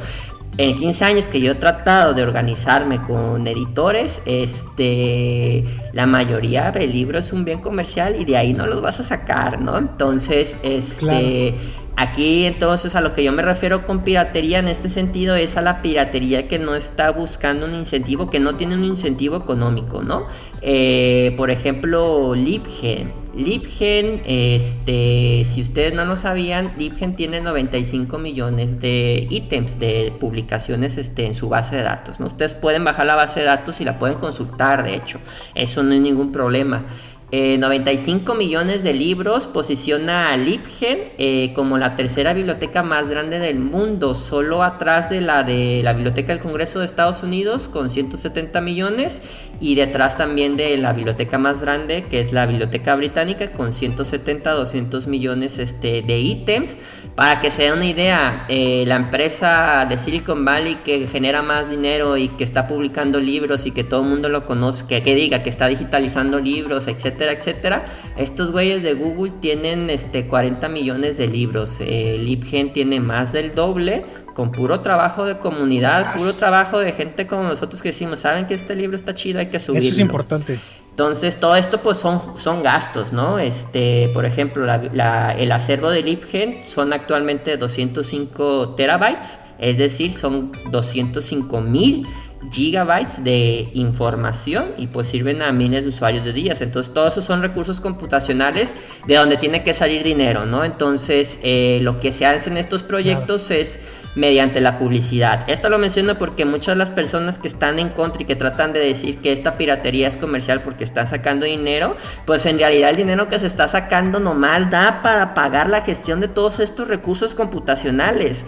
en 0.58 0.76
15 0.76 1.04
años 1.04 1.28
que 1.28 1.40
yo 1.40 1.52
he 1.52 1.54
tratado 1.54 2.12
de 2.12 2.22
organizarme 2.22 3.00
con 3.02 3.46
editores, 3.46 4.22
este, 4.26 5.64
la 5.92 6.06
mayoría 6.06 6.70
del 6.70 6.92
libro 6.92 7.18
es 7.18 7.32
un 7.32 7.44
bien 7.44 7.60
comercial 7.60 8.16
y 8.20 8.24
de 8.24 8.36
ahí 8.36 8.52
no 8.52 8.66
los 8.66 8.82
vas 8.82 9.00
a 9.00 9.02
sacar, 9.02 9.60
¿no? 9.60 9.78
Entonces, 9.78 10.58
este, 10.62 11.54
Aquí 12.00 12.46
entonces 12.46 12.94
a 12.94 13.02
lo 13.02 13.12
que 13.12 13.22
yo 13.22 13.30
me 13.30 13.42
refiero 13.42 13.84
con 13.84 14.04
piratería 14.04 14.58
en 14.58 14.68
este 14.68 14.88
sentido 14.88 15.36
es 15.36 15.58
a 15.58 15.60
la 15.60 15.82
piratería 15.82 16.48
que 16.48 16.58
no 16.58 16.74
está 16.74 17.10
buscando 17.10 17.66
un 17.66 17.74
incentivo, 17.74 18.30
que 18.30 18.40
no 18.40 18.56
tiene 18.56 18.74
un 18.74 18.84
incentivo 18.84 19.36
económico, 19.36 20.02
¿no? 20.02 20.26
Eh, 20.62 21.34
por 21.36 21.50
ejemplo, 21.50 22.34
Libgen. 22.34 23.12
Libgen, 23.34 24.22
este, 24.24 25.44
si 25.44 25.60
ustedes 25.60 25.94
no 25.94 26.04
lo 26.04 26.16
sabían, 26.16 26.74
Libgen 26.78 27.14
tiene 27.14 27.40
95 27.40 28.18
millones 28.18 28.80
de 28.80 29.26
ítems 29.30 29.78
de 29.78 30.12
publicaciones 30.18 30.96
este, 30.98 31.26
en 31.26 31.34
su 31.34 31.48
base 31.48 31.76
de 31.76 31.82
datos. 31.82 32.20
¿no? 32.20 32.26
Ustedes 32.26 32.54
pueden 32.54 32.84
bajar 32.84 33.06
la 33.06 33.14
base 33.14 33.40
de 33.40 33.46
datos 33.46 33.80
y 33.80 33.84
la 33.84 33.98
pueden 33.98 34.18
consultar, 34.18 34.82
de 34.82 34.94
hecho. 34.94 35.20
Eso 35.54 35.82
no 35.82 35.92
es 35.92 36.00
ningún 36.00 36.32
problema. 36.32 36.84
95 37.32 38.32
eh, 38.32 38.36
millones 38.36 38.82
de 38.82 38.92
libros 38.92 39.46
posiciona 39.46 40.32
a 40.32 40.36
Libgen 40.36 41.12
eh, 41.16 41.52
como 41.54 41.78
la 41.78 41.94
tercera 41.94 42.32
biblioteca 42.32 42.82
más 42.82 43.08
grande 43.08 43.38
del 43.38 43.60
mundo, 43.60 44.16
solo 44.16 44.64
atrás 44.64 45.10
de 45.10 45.20
la 45.20 45.44
de 45.44 45.82
la 45.84 45.92
Biblioteca 45.92 46.32
del 46.32 46.42
Congreso 46.42 46.80
de 46.80 46.86
Estados 46.86 47.22
Unidos 47.22 47.68
con 47.68 47.88
170 47.88 48.60
millones 48.60 49.22
y 49.60 49.76
detrás 49.76 50.16
también 50.16 50.56
de 50.56 50.76
la 50.76 50.92
biblioteca 50.92 51.38
más 51.38 51.60
grande 51.60 52.06
que 52.10 52.18
es 52.18 52.32
la 52.32 52.46
Biblioteca 52.46 52.96
Británica 52.96 53.52
con 53.52 53.72
170 53.72 54.50
200 54.50 55.06
millones 55.06 55.58
este, 55.58 56.02
de 56.02 56.18
ítems. 56.18 56.78
Para 57.20 57.38
que 57.38 57.50
se 57.50 57.64
den 57.64 57.74
una 57.74 57.84
idea, 57.84 58.46
eh, 58.48 58.84
la 58.86 58.96
empresa 58.96 59.84
de 59.86 59.98
Silicon 59.98 60.42
Valley 60.42 60.76
que 60.76 61.06
genera 61.06 61.42
más 61.42 61.68
dinero 61.68 62.16
y 62.16 62.28
que 62.28 62.44
está 62.44 62.66
publicando 62.66 63.20
libros 63.20 63.66
y 63.66 63.72
que 63.72 63.84
todo 63.84 64.00
el 64.04 64.08
mundo 64.08 64.30
lo 64.30 64.46
conoce, 64.46 64.86
que, 64.86 65.02
que 65.02 65.14
diga 65.14 65.42
que 65.42 65.50
está 65.50 65.66
digitalizando 65.66 66.38
libros, 66.40 66.86
etc 66.88 67.20
etcétera, 67.30 67.84
Estos 68.16 68.52
güeyes 68.52 68.82
de 68.82 68.94
Google 68.94 69.32
tienen 69.38 69.90
este 69.90 70.28
40 70.28 70.70
millones 70.70 71.18
de 71.18 71.28
libros. 71.28 71.82
El 71.82 72.24
Libgen 72.24 72.72
tiene 72.72 73.00
más 73.00 73.32
del 73.32 73.54
doble 73.54 74.06
con 74.32 74.50
puro 74.50 74.80
trabajo 74.80 75.26
de 75.26 75.38
comunidad, 75.38 76.16
puro 76.16 76.32
trabajo 76.32 76.78
de 76.78 76.92
gente 76.92 77.26
como 77.26 77.42
nosotros 77.42 77.82
que 77.82 77.90
decimos, 77.90 78.20
saben 78.20 78.46
que 78.46 78.54
este 78.54 78.74
libro 78.74 78.96
está 78.96 79.12
chido, 79.12 79.40
hay 79.40 79.48
que 79.48 79.60
subirlo. 79.60 79.86
Eso 79.86 79.94
es 79.94 80.00
importante. 80.00 80.58
Entonces, 81.00 81.40
todo 81.40 81.56
esto 81.56 81.80
pues 81.80 81.96
son, 81.96 82.38
son 82.38 82.62
gastos, 82.62 83.10
¿no? 83.10 83.38
Este, 83.38 84.10
por 84.12 84.26
ejemplo, 84.26 84.70
el 84.70 85.50
acervo 85.50 85.88
de 85.88 86.02
Libgen 86.02 86.66
son 86.66 86.92
actualmente 86.92 87.56
205 87.56 88.74
terabytes, 88.76 89.40
es 89.58 89.78
decir, 89.78 90.12
son 90.12 90.52
205 90.70 91.62
mil 91.62 92.06
gigabytes 92.50 93.22
de 93.22 93.68
información 93.74 94.70
y 94.76 94.86
pues 94.86 95.08
sirven 95.08 95.42
a 95.42 95.52
miles 95.52 95.82
de 95.82 95.90
usuarios 95.90 96.24
de 96.24 96.32
días. 96.32 96.60
Entonces 96.60 96.92
todos 96.92 97.12
esos 97.12 97.24
son 97.24 97.42
recursos 97.42 97.80
computacionales 97.80 98.76
de 99.06 99.16
donde 99.16 99.36
tiene 99.36 99.62
que 99.62 99.74
salir 99.74 100.02
dinero, 100.02 100.46
¿no? 100.46 100.64
Entonces 100.64 101.38
eh, 101.42 101.80
lo 101.82 102.00
que 102.00 102.12
se 102.12 102.26
hace 102.26 102.50
en 102.50 102.56
estos 102.56 102.82
proyectos 102.82 103.50
es 103.50 103.80
mediante 104.14 104.60
la 104.60 104.78
publicidad. 104.78 105.48
Esto 105.48 105.68
lo 105.68 105.78
menciono 105.78 106.18
porque 106.18 106.44
muchas 106.44 106.74
de 106.74 106.78
las 106.78 106.90
personas 106.90 107.38
que 107.38 107.48
están 107.48 107.78
en 107.78 107.90
contra 107.90 108.22
y 108.22 108.26
que 108.26 108.36
tratan 108.36 108.72
de 108.72 108.80
decir 108.80 109.18
que 109.18 109.32
esta 109.32 109.56
piratería 109.56 110.08
es 110.08 110.16
comercial 110.16 110.62
porque 110.62 110.84
está 110.84 111.06
sacando 111.06 111.46
dinero, 111.46 111.96
pues 112.24 112.46
en 112.46 112.58
realidad 112.58 112.90
el 112.90 112.96
dinero 112.96 113.28
que 113.28 113.38
se 113.38 113.46
está 113.46 113.68
sacando 113.68 114.18
nomás 114.18 114.70
da 114.70 115.02
para 115.02 115.34
pagar 115.34 115.68
la 115.68 115.82
gestión 115.82 116.20
de 116.20 116.28
todos 116.28 116.58
estos 116.60 116.88
recursos 116.88 117.34
computacionales 117.34 118.46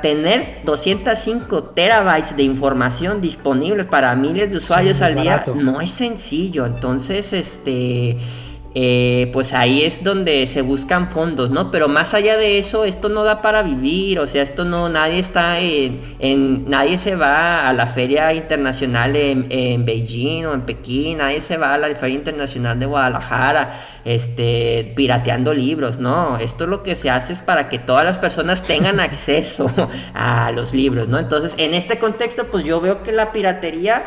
tener 0.00 0.62
205 0.64 1.64
terabytes 1.64 2.34
de 2.34 2.42
información 2.42 3.20
disponibles 3.20 3.84
para 3.86 4.14
miles 4.16 4.50
de 4.50 4.56
usuarios 4.56 5.02
al 5.02 5.14
día 5.14 5.44
no 5.54 5.82
es 5.82 5.90
sencillo. 5.90 6.64
Entonces, 6.64 7.34
este 7.34 8.16
eh, 8.78 9.30
pues 9.32 9.54
ahí 9.54 9.84
es 9.84 10.04
donde 10.04 10.44
se 10.44 10.60
buscan 10.60 11.08
fondos, 11.08 11.48
¿no? 11.48 11.70
Pero 11.70 11.88
más 11.88 12.12
allá 12.12 12.36
de 12.36 12.58
eso, 12.58 12.84
esto 12.84 13.08
no 13.08 13.24
da 13.24 13.40
para 13.40 13.62
vivir, 13.62 14.18
o 14.18 14.26
sea, 14.26 14.42
esto 14.42 14.66
no, 14.66 14.90
nadie 14.90 15.18
está 15.18 15.60
en, 15.60 16.68
nadie 16.68 16.98
se 16.98 17.16
va 17.16 17.66
a 17.66 17.72
la 17.72 17.86
feria 17.86 18.34
internacional 18.34 19.16
en, 19.16 19.86
Beijing 19.86 20.44
o 20.44 20.52
en 20.52 20.66
Pekín, 20.66 21.16
nadie 21.18 21.40
se 21.40 21.56
va 21.56 21.72
a 21.72 21.78
la 21.78 21.94
feria 21.94 22.16
internacional 22.16 22.78
de 22.78 22.84
Guadalajara, 22.84 23.70
este, 24.04 24.92
pirateando 24.94 25.54
libros, 25.54 25.98
¿no? 25.98 26.36
Esto 26.36 26.66
lo 26.66 26.82
que 26.82 26.96
se 26.96 27.08
hace 27.08 27.32
es 27.32 27.40
para 27.40 27.70
que 27.70 27.78
todas 27.78 28.04
las 28.04 28.18
personas 28.18 28.62
tengan 28.62 29.00
acceso 29.08 29.70
a 30.12 30.52
los 30.52 30.74
libros, 30.74 31.08
¿no? 31.08 31.18
Entonces, 31.18 31.54
en 31.56 31.72
este 31.72 31.98
contexto, 31.98 32.44
pues 32.48 32.66
yo 32.66 32.82
veo 32.82 33.02
que 33.02 33.12
la 33.12 33.32
piratería 33.32 34.04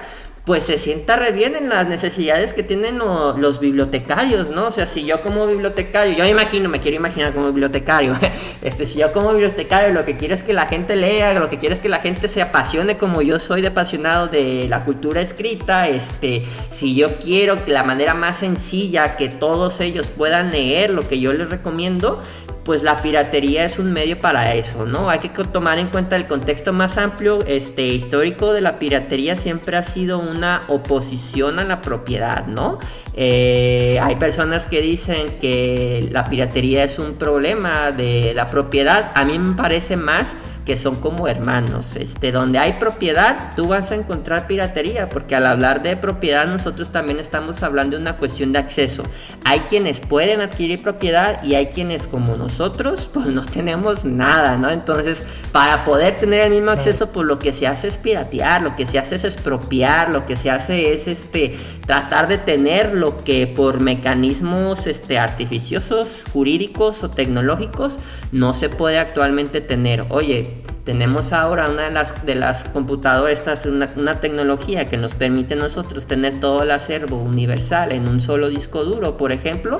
pues 0.49 0.63
se 0.63 0.79
sienta 0.79 1.15
re 1.15 1.31
bien 1.31 1.55
en 1.55 1.69
las 1.69 1.87
necesidades 1.87 2.53
que 2.55 2.63
tienen 2.63 2.97
los 2.97 3.59
bibliotecarios, 3.59 4.49
¿no? 4.49 4.65
O 4.65 4.71
sea, 4.71 4.87
si 4.87 5.05
yo 5.05 5.21
como 5.21 5.45
bibliotecario, 5.45 6.17
yo 6.17 6.23
me 6.23 6.31
imagino, 6.31 6.69
me 6.69 6.79
quiero 6.79 6.97
imaginar 6.97 7.35
como 7.35 7.51
bibliotecario, 7.51 8.15
este, 8.63 8.87
si 8.87 8.97
yo 8.97 9.11
como 9.13 9.29
bibliotecario 9.29 9.93
lo 9.93 10.03
que 10.03 10.17
quiero 10.17 10.33
es 10.33 10.41
que 10.41 10.53
la 10.53 10.65
gente 10.65 10.95
lea, 10.95 11.35
lo 11.35 11.49
que 11.49 11.59
quiero 11.59 11.73
es 11.73 11.79
que 11.79 11.87
la 11.87 11.99
gente 11.99 12.27
se 12.27 12.41
apasione 12.41 12.97
como 12.97 13.21
yo 13.21 13.37
soy 13.37 13.61
de 13.61 13.67
apasionado 13.67 14.27
de 14.27 14.65
la 14.67 14.85
cultura 14.85 15.21
escrita, 15.21 15.87
este, 15.87 16.43
si 16.71 16.95
yo 16.95 17.19
quiero 17.19 17.63
que 17.63 17.71
la 17.71 17.83
manera 17.83 18.15
más 18.15 18.37
sencilla 18.37 19.17
que 19.17 19.29
todos 19.29 19.79
ellos 19.81 20.09
puedan 20.09 20.49
leer 20.49 20.89
lo 20.89 21.07
que 21.07 21.19
yo 21.19 21.31
les 21.31 21.51
recomiendo, 21.51 22.23
pues 22.69 22.83
la 22.83 22.97
piratería 22.97 23.65
es 23.65 23.79
un 23.79 23.91
medio 23.93 24.21
para 24.21 24.53
eso, 24.53 24.85
¿no? 24.85 25.09
Hay 25.09 25.17
que 25.17 25.29
tomar 25.29 25.79
en 25.79 25.87
cuenta 25.87 26.15
el 26.15 26.27
contexto 26.27 26.71
más 26.71 26.99
amplio, 26.99 27.43
este, 27.47 27.87
histórico 27.87 28.53
de 28.53 28.61
la 28.61 28.77
piratería 28.77 29.35
siempre 29.35 29.75
ha 29.75 29.81
sido 29.81 30.19
una 30.19 30.61
oposición 30.67 31.57
a 31.57 31.63
la 31.63 31.81
propiedad, 31.81 32.45
¿no? 32.45 32.77
Eh, 33.15 33.99
hay 33.99 34.17
personas 34.17 34.67
que 34.67 34.81
dicen 34.81 35.39
que 35.41 36.09
la 36.11 36.25
piratería 36.25 36.83
es 36.83 36.99
un 36.99 37.15
problema 37.15 37.91
de 37.91 38.33
la 38.35 38.45
propiedad. 38.45 39.13
A 39.15 39.25
mí 39.25 39.39
me 39.39 39.55
parece 39.55 39.95
más 39.95 40.35
que 40.69 40.77
son 40.77 40.97
como 40.97 41.27
hermanos. 41.27 41.95
Este, 41.95 42.31
donde 42.31 42.59
hay 42.59 42.73
propiedad, 42.73 43.55
tú 43.55 43.69
vas 43.69 43.91
a 43.91 43.95
encontrar 43.95 44.45
piratería, 44.45 45.09
porque 45.09 45.35
al 45.35 45.47
hablar 45.47 45.81
de 45.81 45.97
propiedad 45.97 46.45
nosotros 46.45 46.91
también 46.91 47.19
estamos 47.19 47.63
hablando 47.63 47.95
de 47.95 48.03
una 48.03 48.17
cuestión 48.17 48.51
de 48.51 48.59
acceso. 48.59 49.01
Hay 49.45 49.61
quienes 49.61 49.99
pueden 49.99 50.41
adquirir 50.41 50.83
propiedad 50.83 51.43
y 51.43 51.55
hay 51.55 51.69
quienes 51.69 52.07
como 52.07 52.35
nosotros, 52.35 53.09
pues 53.11 53.25
no 53.25 53.43
tenemos 53.43 54.05
nada, 54.05 54.57
¿no? 54.57 54.69
Entonces, 54.69 55.23
para 55.51 55.83
poder 55.85 56.17
tener 56.17 56.41
el 56.41 56.51
mismo 56.51 56.69
acceso, 56.69 57.09
pues 57.09 57.25
lo 57.25 57.39
que 57.39 57.51
se 57.51 57.65
hace 57.65 57.87
es 57.87 57.97
piratear, 57.97 58.61
lo 58.61 58.75
que 58.75 58.85
se 58.85 58.99
hace 58.99 59.15
es 59.15 59.23
expropiar, 59.23 60.13
lo 60.13 60.27
que 60.27 60.35
se 60.35 60.51
hace 60.51 60.93
es 60.93 61.07
este 61.07 61.57
tratar 61.87 62.27
de 62.27 62.37
tener 62.37 62.93
lo 62.93 63.17
que 63.17 63.47
por 63.47 63.79
mecanismos 63.79 64.85
este 64.85 65.17
artificiosos, 65.17 66.25
jurídicos 66.31 67.03
o 67.03 67.09
tecnológicos 67.09 67.97
no 68.31 68.53
se 68.53 68.69
puede 68.69 68.99
actualmente 68.99 69.61
tener. 69.61 70.05
Oye, 70.09 70.58
tenemos 70.83 71.33
ahora 71.33 71.69
una 71.69 71.83
de 71.83 71.91
las, 71.91 72.25
de 72.25 72.35
las 72.35 72.63
computadoras, 72.65 73.39
esta 73.39 73.53
es 73.53 73.65
una, 73.65 73.87
una, 73.95 74.19
tecnología 74.19 74.85
que 74.85 74.97
nos 74.97 75.13
permite 75.15 75.55
nosotros 75.55 76.07
tener 76.07 76.39
todo 76.39 76.63
el 76.63 76.71
acervo 76.71 77.17
universal 77.17 77.91
en 77.91 78.07
un 78.07 78.21
solo 78.21 78.49
disco 78.49 78.83
duro, 78.83 79.17
por 79.17 79.31
ejemplo, 79.31 79.79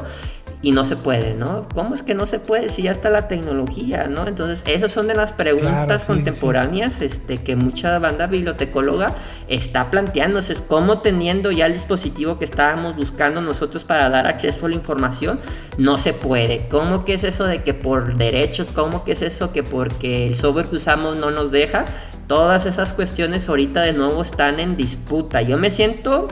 y 0.62 0.72
no 0.72 0.84
se 0.84 0.98
puede, 0.98 1.36
¿no? 1.36 1.68
¿Cómo 1.74 1.96
es 1.96 2.04
que 2.04 2.14
no 2.14 2.26
se 2.26 2.40
puede 2.40 2.68
si 2.68 2.84
ya 2.84 2.92
está 2.92 3.10
la 3.10 3.30
tecnología, 3.30 4.08
¿no? 4.08 4.28
Entonces, 4.28 4.62
esas 4.66 4.92
son 4.92 5.08
de 5.08 5.16
las 5.16 5.32
preguntas 5.32 6.06
contemporáneas 6.06 7.02
Este, 7.02 7.38
que 7.38 7.56
mucha 7.56 7.98
banda 8.00 8.28
bibliotecóloga 8.28 9.14
está 9.48 9.90
planteándose, 9.90 10.54
es 10.54 10.62
cómo 10.62 11.00
teniendo 11.00 11.52
ya 11.52 11.66
el 11.66 11.74
dispositivo 11.74 12.38
que 12.40 12.46
estábamos 12.46 12.98
buscando 12.98 13.42
nosotros 13.42 13.86
para 13.86 14.10
dar 14.10 14.28
acceso 14.28 14.66
a 14.66 14.70
la 14.70 14.76
información, 14.76 15.40
no 15.78 15.98
se 15.98 16.12
puede. 16.12 16.68
¿Cómo 16.68 17.06
que 17.06 17.14
es 17.14 17.24
eso 17.24 17.46
de 17.46 17.64
que 17.64 17.74
por 17.74 18.18
derechos, 18.18 18.70
cómo 18.76 19.06
que 19.06 19.14
es 19.14 19.22
eso 19.22 19.54
que 19.54 19.64
porque 19.64 20.28
el 20.28 20.36
software 20.36 20.68
que 20.68 20.76
usamos 20.76 21.18
no 21.18 21.32
nos 21.32 21.52
deja? 21.52 21.86
Todas 22.28 22.66
esas 22.66 22.94
cuestiones 22.94 23.48
ahorita 23.48 23.82
de 23.82 23.94
nuevo 23.94 24.22
están 24.22 24.60
en 24.60 24.76
disputa. 24.76 25.42
Yo 25.42 25.58
me 25.58 25.72
siento 25.72 26.28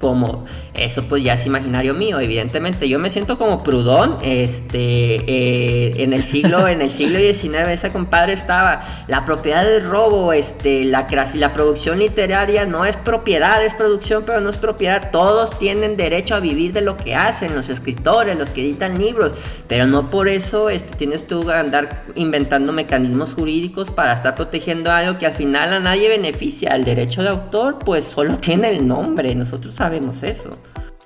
como 0.00 0.44
eso 0.84 1.02
pues 1.02 1.22
ya 1.22 1.34
es 1.34 1.44
imaginario 1.46 1.94
mío 1.94 2.20
evidentemente. 2.20 2.88
Yo 2.88 2.98
me 2.98 3.10
siento 3.10 3.36
como 3.36 3.62
Prudón 3.62 4.18
este 4.22 5.16
eh, 5.26 6.02
en 6.02 6.12
el 6.12 6.22
siglo 6.22 6.68
en 6.68 6.80
el 6.80 6.90
siglo 6.90 7.18
XIX 7.18 7.68
ese 7.68 7.90
compadre 7.90 8.32
estaba 8.32 8.86
la 9.08 9.24
propiedad 9.24 9.64
del 9.64 9.84
robo 9.84 10.32
este 10.32 10.84
la 10.84 11.06
la 11.34 11.52
producción 11.52 11.98
literaria 11.98 12.64
no 12.64 12.84
es 12.84 12.96
propiedad 12.96 13.64
es 13.64 13.74
producción 13.74 14.24
pero 14.26 14.40
no 14.40 14.50
es 14.50 14.56
propiedad. 14.56 15.10
Todos 15.10 15.58
tienen 15.58 15.96
derecho 15.96 16.34
a 16.34 16.40
vivir 16.40 16.72
de 16.72 16.80
lo 16.80 16.96
que 16.96 17.14
hacen 17.14 17.54
los 17.54 17.68
escritores 17.68 18.38
los 18.38 18.50
que 18.50 18.62
editan 18.62 18.98
libros. 18.98 19.32
Pero 19.66 19.86
no 19.86 20.10
por 20.10 20.28
eso 20.28 20.70
este, 20.70 20.96
tienes 20.96 21.26
tú 21.26 21.44
que 21.44 21.52
andar 21.52 22.04
inventando 22.14 22.72
mecanismos 22.72 23.34
jurídicos 23.34 23.90
para 23.90 24.12
estar 24.12 24.34
protegiendo 24.34 24.90
algo 24.90 25.18
que 25.18 25.26
al 25.26 25.34
final 25.34 25.72
a 25.72 25.80
nadie 25.80 26.08
beneficia. 26.08 26.74
El 26.74 26.84
derecho 26.84 27.22
de 27.22 27.30
autor 27.30 27.78
pues 27.78 28.04
solo 28.04 28.36
tiene 28.36 28.70
el 28.70 28.86
nombre. 28.86 29.34
Nosotros 29.34 29.74
sabemos 29.74 29.88
sabemos 29.88 30.22
eso. 30.22 30.50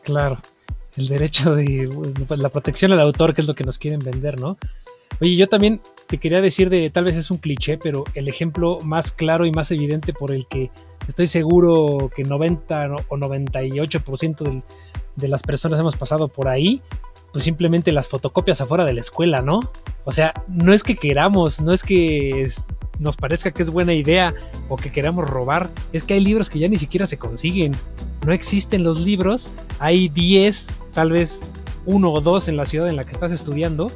Claro, 0.03 0.37
el 0.97 1.09
derecho 1.09 1.55
de 1.55 1.89
pues, 2.27 2.41
la 2.41 2.49
protección 2.49 2.93
al 2.93 3.01
autor, 3.01 3.35
que 3.35 3.41
es 3.41 3.47
lo 3.47 3.55
que 3.55 3.65
nos 3.65 3.79
quieren 3.79 4.01
vender, 4.01 4.41
¿no? 4.41 4.59
Oye, 5.21 5.37
yo 5.37 5.49
también 5.49 5.81
te 6.09 6.19
quería 6.19 6.41
decir 6.41 6.69
de, 6.69 6.91
tal 6.91 7.05
vez 7.05 7.17
es 7.17 7.31
un 7.31 7.39
cliché, 7.39 7.79
pero 7.79 8.05
el 8.15 8.29
ejemplo 8.29 8.79
más 8.81 9.13
claro 9.13 9.47
y 9.47 9.53
más 9.53 9.71
evidente 9.71 10.13
por 10.13 10.33
el 10.33 10.47
que 10.49 10.71
estoy 11.07 11.29
seguro 11.29 12.11
que 12.15 12.25
90 12.25 12.97
o 13.09 13.17
98% 13.17 14.63
de 15.15 15.29
las 15.29 15.43
personas 15.43 15.79
hemos 15.79 15.97
pasado 15.97 16.29
por 16.29 16.49
ahí, 16.49 16.83
pues 17.33 17.45
simplemente 17.45 17.93
las 17.93 18.09
fotocopias 18.09 18.61
afuera 18.61 18.85
de 18.85 18.93
la 18.93 19.01
escuela, 19.01 19.43
¿no? 19.43 19.61
O 20.05 20.13
sea, 20.13 20.35
no 20.49 20.73
es 20.73 20.83
que 20.83 20.97
queramos, 20.97 21.61
no 21.61 21.73
es 21.73 21.83
que 21.83 22.47
nos 22.99 23.17
parezca 23.17 23.51
que 23.51 23.63
es 23.63 23.71
buena 23.71 23.95
idea 23.95 24.35
o 24.69 24.77
que 24.77 24.93
queramos 24.93 25.29
robar, 25.29 25.69
es 25.93 26.03
que 26.05 26.15
hay 26.15 26.21
libros 26.21 26.51
que 26.51 26.59
ya 26.59 26.69
ni 26.69 26.77
siquiera 26.77 27.07
se 27.07 27.19
consiguen 27.19 27.75
no 28.27 28.33
existen 28.33 28.85
los 28.85 29.01
libros, 29.01 29.53
hay 29.79 30.09
10, 30.09 30.77
tal 30.93 31.13
vez 31.13 31.51
uno 31.85 32.13
o 32.13 32.21
dos 32.21 32.49
en 32.49 32.57
la 32.57 32.67
ciudad 32.67 32.89
en 32.89 32.97
la 32.97 33.05
que 33.05 33.11
estás 33.11 33.33
estudiando 33.33 33.89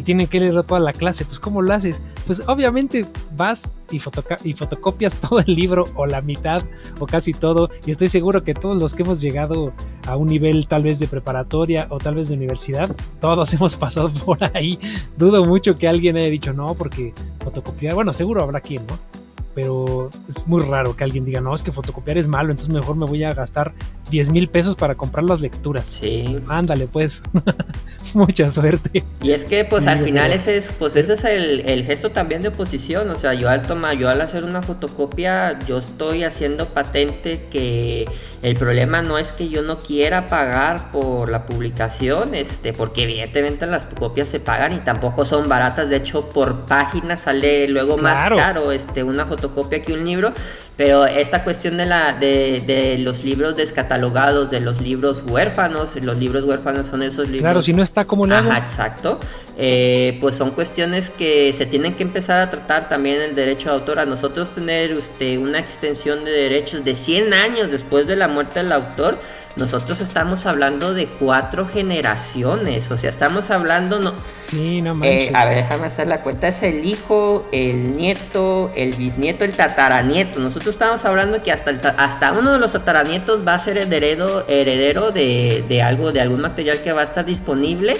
y 0.00 0.02
tienen 0.02 0.28
que 0.28 0.40
leer 0.40 0.62
toda 0.62 0.80
la 0.80 0.94
clase. 0.94 1.26
Pues 1.26 1.38
¿cómo 1.38 1.60
lo 1.60 1.74
haces? 1.74 2.02
Pues 2.26 2.42
obviamente 2.48 3.06
vas 3.36 3.74
y, 3.90 3.96
y, 3.96 4.52
fotocopias 4.54 5.14
todo 5.20 5.40
el 5.40 5.54
libro 5.54 5.84
o 5.94 6.06
la 6.06 6.22
mitad 6.22 6.62
o 6.98 7.06
casi 7.06 7.34
todo 7.34 7.68
y 7.84 7.90
estoy 7.90 8.08
seguro 8.08 8.42
que 8.42 8.54
todos 8.54 8.80
los 8.80 8.94
que 8.94 9.02
hemos 9.02 9.20
llegado 9.20 9.74
a 10.06 10.16
un 10.16 10.28
nivel 10.28 10.66
tal 10.66 10.84
vez 10.84 11.00
de 11.00 11.06
preparatoria 11.06 11.86
o 11.90 11.98
tal 11.98 12.14
vez 12.14 12.30
de 12.30 12.36
universidad, 12.36 12.96
todos 13.20 13.52
hemos 13.54 13.76
pasado 13.76 14.08
por 14.08 14.38
ahí. 14.56 14.78
Dudo 15.18 15.44
mucho 15.44 15.76
que 15.76 15.86
alguien 15.86 16.16
haya 16.16 16.28
dicho 16.28 16.54
no 16.54 16.74
porque 16.74 17.12
fotocopiar, 17.44 17.94
bueno, 17.94 18.14
seguro 18.14 18.42
habrá 18.42 18.62
quien, 18.62 18.86
¿no? 18.86 19.19
Pero 19.60 20.08
es 20.26 20.46
muy 20.46 20.62
raro 20.62 20.96
que 20.96 21.04
alguien 21.04 21.22
diga, 21.22 21.42
no, 21.42 21.54
es 21.54 21.62
que 21.62 21.70
fotocopiar 21.70 22.16
es 22.16 22.28
malo, 22.28 22.50
entonces 22.50 22.72
mejor 22.72 22.96
me 22.96 23.04
voy 23.04 23.24
a 23.24 23.34
gastar 23.34 23.74
10 24.10 24.30
mil 24.30 24.48
pesos 24.48 24.74
para 24.74 24.94
comprar 24.94 25.24
las 25.24 25.42
lecturas. 25.42 25.98
Sí. 26.00 26.38
Ándale, 26.48 26.86
pues. 26.86 27.22
Mucha 28.14 28.48
suerte. 28.48 29.04
Y 29.22 29.32
es 29.32 29.44
que, 29.44 29.66
pues, 29.66 29.86
al 29.86 29.98
final 29.98 30.32
ese 30.32 30.56
es, 30.56 30.72
pues, 30.78 30.96
ese 30.96 31.12
es 31.12 31.24
el, 31.24 31.84
gesto 31.84 32.10
también 32.10 32.40
de 32.40 32.48
oposición. 32.48 33.10
O 33.10 33.18
sea, 33.18 33.34
yo 33.34 33.50
al 33.50 33.60
tomar, 33.60 33.98
yo 33.98 34.08
al 34.08 34.22
hacer 34.22 34.44
una 34.44 34.62
fotocopia, 34.62 35.58
yo 35.66 35.76
estoy 35.76 36.24
haciendo 36.24 36.66
patente 36.66 37.42
que 37.50 38.08
el 38.42 38.56
problema 38.56 39.02
no 39.02 39.18
es 39.18 39.32
que 39.32 39.50
yo 39.50 39.62
no 39.62 39.76
quiera 39.76 40.28
pagar 40.28 40.90
por 40.90 41.30
la 41.30 41.44
publicación, 41.44 42.34
este, 42.34 42.72
porque 42.72 43.02
evidentemente 43.02 43.66
las 43.66 43.84
copias 43.84 44.28
se 44.28 44.40
pagan 44.40 44.72
y 44.72 44.78
tampoco 44.78 45.26
son 45.26 45.46
baratas. 45.46 45.90
De 45.90 45.96
hecho, 45.96 46.26
por 46.30 46.64
página 46.64 47.18
sale 47.18 47.68
luego 47.68 47.98
más 47.98 48.30
caro, 48.30 48.72
este, 48.72 49.04
una 49.04 49.26
fotocopia 49.26 49.82
que 49.82 49.92
un 49.92 50.06
libro. 50.06 50.32
Pero 50.80 51.04
esta 51.04 51.44
cuestión 51.44 51.76
de, 51.76 51.84
la, 51.84 52.14
de, 52.14 52.62
de 52.66 52.96
los 52.96 53.22
libros 53.22 53.54
descatalogados, 53.54 54.50
de 54.50 54.60
los 54.60 54.80
libros 54.80 55.22
huérfanos, 55.28 55.94
los 55.96 56.16
libros 56.16 56.44
huérfanos 56.44 56.86
son 56.86 57.02
esos 57.02 57.28
libros... 57.28 57.42
Claro, 57.42 57.60
si 57.60 57.74
no 57.74 57.82
está 57.82 58.06
como 58.06 58.26
nada. 58.26 58.56
Ajá, 58.56 58.64
exacto. 58.64 59.20
Eh, 59.58 60.16
pues 60.22 60.36
son 60.36 60.52
cuestiones 60.52 61.10
que 61.10 61.52
se 61.52 61.66
tienen 61.66 61.96
que 61.96 62.02
empezar 62.02 62.40
a 62.40 62.48
tratar 62.48 62.88
también 62.88 63.20
el 63.20 63.34
derecho 63.34 63.68
de 63.68 63.74
autor. 63.74 63.98
A 63.98 64.06
nosotros 64.06 64.54
tener 64.54 64.96
usted 64.96 65.36
una 65.36 65.58
extensión 65.58 66.24
de 66.24 66.30
derechos 66.30 66.82
de 66.82 66.94
100 66.94 67.34
años 67.34 67.70
después 67.70 68.06
de 68.06 68.16
la 68.16 68.28
muerte 68.28 68.62
del 68.62 68.72
autor, 68.72 69.18
nosotros 69.56 70.00
estamos 70.00 70.46
hablando 70.46 70.94
de 70.94 71.06
cuatro 71.06 71.66
generaciones, 71.66 72.90
o 72.90 72.96
sea, 72.96 73.10
estamos 73.10 73.50
hablando... 73.50 73.98
No, 73.98 74.14
sí, 74.36 74.80
no 74.80 74.94
manches. 74.94 75.28
Eh, 75.28 75.32
a 75.34 75.44
ver, 75.46 75.56
déjame 75.56 75.86
hacer 75.86 76.06
la 76.06 76.22
cuenta, 76.22 76.48
es 76.48 76.62
el 76.62 76.84
hijo, 76.84 77.46
el 77.50 77.96
nieto, 77.96 78.70
el 78.76 78.94
bisnieto, 78.94 79.44
el 79.44 79.52
tataranieto. 79.52 80.38
Nosotros 80.38 80.74
estamos 80.74 81.04
hablando 81.04 81.42
que 81.42 81.50
hasta, 81.50 81.70
hasta 81.98 82.32
uno 82.32 82.52
de 82.52 82.58
los 82.58 82.72
tataranietos 82.72 83.46
va 83.46 83.54
a 83.54 83.58
ser 83.58 83.78
heredero, 83.78 84.48
heredero 84.48 85.10
de, 85.10 85.64
de 85.68 85.82
algo, 85.82 86.12
de 86.12 86.20
algún 86.20 86.40
material 86.40 86.80
que 86.80 86.92
va 86.92 87.00
a 87.00 87.04
estar 87.04 87.24
disponible 87.24 87.96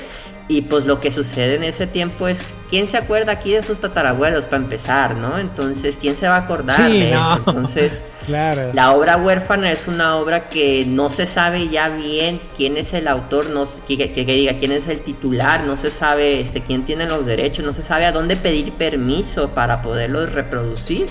y 0.50 0.62
pues 0.62 0.84
lo 0.84 0.98
que 0.98 1.12
sucede 1.12 1.54
en 1.54 1.62
ese 1.62 1.86
tiempo 1.86 2.26
es, 2.26 2.42
¿quién 2.68 2.88
se 2.88 2.96
acuerda 2.96 3.30
aquí 3.30 3.52
de 3.52 3.62
sus 3.62 3.78
tatarabuelos 3.78 4.46
para 4.46 4.64
empezar, 4.64 5.16
no? 5.16 5.38
Entonces, 5.38 5.96
¿quién 5.96 6.16
se 6.16 6.26
va 6.26 6.34
a 6.34 6.38
acordar 6.40 6.90
de 6.90 7.12
eso? 7.12 7.36
Entonces, 7.46 8.02
la 8.30 8.92
obra 8.92 9.16
huérfana 9.16 9.70
es 9.72 9.88
una 9.88 10.16
obra 10.16 10.48
que 10.48 10.84
no 10.86 11.10
se 11.10 11.26
sabe 11.26 11.68
ya 11.68 11.88
bien 11.88 12.40
quién 12.56 12.76
es 12.76 12.92
el 12.94 13.08
autor, 13.08 13.50
no 13.50 13.64
que, 13.86 13.96
diga 13.96 14.58
quién 14.58 14.72
es 14.72 14.86
el 14.88 15.02
titular, 15.02 15.64
no 15.64 15.76
se 15.76 15.90
sabe 15.90 16.40
este, 16.40 16.62
quién 16.62 16.84
tiene 16.84 17.06
los 17.06 17.26
derechos, 17.26 17.64
no 17.64 17.72
se 17.72 17.82
sabe 17.82 18.06
a 18.06 18.12
dónde 18.12 18.36
pedir 18.36 18.72
permiso 18.72 19.50
para 19.50 19.82
poderlos 19.82 20.32
reproducir. 20.32 21.06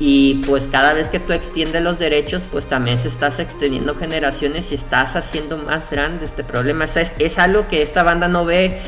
Y 0.00 0.42
pues 0.46 0.68
cada 0.68 0.92
vez 0.92 1.08
que 1.08 1.20
tú 1.20 1.32
extiendes 1.32 1.82
los 1.82 1.98
derechos, 1.98 2.48
pues 2.50 2.66
también 2.66 2.98
se 2.98 3.08
estás 3.08 3.38
extendiendo 3.38 3.94
generaciones 3.94 4.72
y 4.72 4.74
estás 4.74 5.16
haciendo 5.16 5.56
más 5.56 5.90
grande 5.90 6.24
este 6.24 6.44
problema. 6.44 6.84
es, 6.84 7.12
es 7.18 7.38
algo 7.38 7.68
que 7.68 7.82
esta 7.82 8.02
banda 8.02 8.28
no 8.28 8.44
ve 8.44 8.80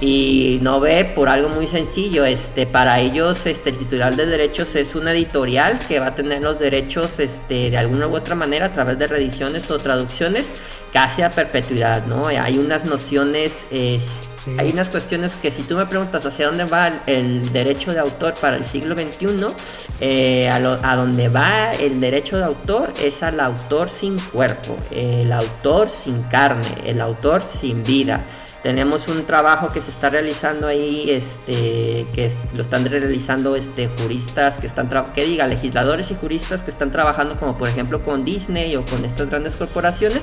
y 0.00 0.58
no 0.62 0.80
ve 0.80 1.04
por 1.04 1.28
algo 1.28 1.48
muy 1.48 1.68
sencillo 1.68 2.24
este 2.24 2.66
para 2.66 2.98
ellos 2.98 3.46
este 3.46 3.70
el 3.70 3.78
titular 3.78 4.16
de 4.16 4.26
derechos 4.26 4.74
es 4.74 4.94
una 4.94 5.12
editorial 5.12 5.78
que 5.78 6.00
va 6.00 6.08
a 6.08 6.14
tener 6.14 6.42
los 6.42 6.58
derechos 6.58 7.20
este 7.20 7.70
de 7.70 7.78
alguna 7.78 8.08
u 8.08 8.16
otra 8.16 8.34
manera 8.34 8.66
a 8.66 8.72
través 8.72 8.98
de 8.98 9.06
reediciones 9.06 9.70
o 9.70 9.76
traducciones 9.78 10.50
casi 10.92 11.22
a 11.22 11.30
perpetuidad 11.30 12.06
no 12.06 12.26
hay 12.26 12.58
unas 12.58 12.84
nociones 12.84 13.68
hay 13.70 14.70
unas 14.72 14.88
cuestiones 14.88 15.36
que 15.36 15.52
si 15.52 15.62
tú 15.62 15.76
me 15.76 15.86
preguntas 15.86 16.26
hacia 16.26 16.48
dónde 16.48 16.64
va 16.64 17.02
el, 17.06 17.52
derecho 17.52 17.92
de 17.92 18.00
autor 18.00 18.34
para 18.34 18.56
el 18.56 18.64
siglo 18.64 18.96
XXI 18.96 19.46
eh, 20.00 20.48
a, 20.48 20.56
a 20.56 20.96
dónde 20.96 21.28
va 21.28 21.70
el 21.70 22.00
derecho 22.00 22.38
de 22.38 22.44
autor 22.44 22.92
es 23.00 23.22
al 23.22 23.38
autor 23.38 23.88
sin 23.88 24.18
cuerpo 24.18 24.76
el 24.90 25.32
autor 25.32 25.90
sin 25.90 26.22
carne 26.24 26.66
el 26.84 27.00
autor 27.00 27.42
sin 27.42 27.84
vida 27.84 28.24
tenemos 28.62 29.08
un 29.08 29.24
trabajo 29.24 29.68
que 29.68 29.80
se 29.80 29.90
está 29.90 30.08
realizando 30.08 30.68
ahí, 30.68 31.10
este, 31.10 32.06
que 32.12 32.32
lo 32.54 32.62
están 32.62 32.84
realizando 32.84 33.56
este, 33.56 33.88
juristas 33.88 34.56
que 34.58 34.66
están, 34.66 34.88
que 35.14 35.24
diga, 35.24 35.46
legisladores 35.46 36.10
y 36.10 36.14
juristas 36.14 36.62
que 36.62 36.70
están 36.70 36.90
trabajando 36.92 37.36
como 37.36 37.58
por 37.58 37.68
ejemplo 37.68 38.02
con 38.04 38.24
Disney 38.24 38.76
o 38.76 38.84
con 38.84 39.04
estas 39.04 39.28
grandes 39.28 39.56
corporaciones, 39.56 40.20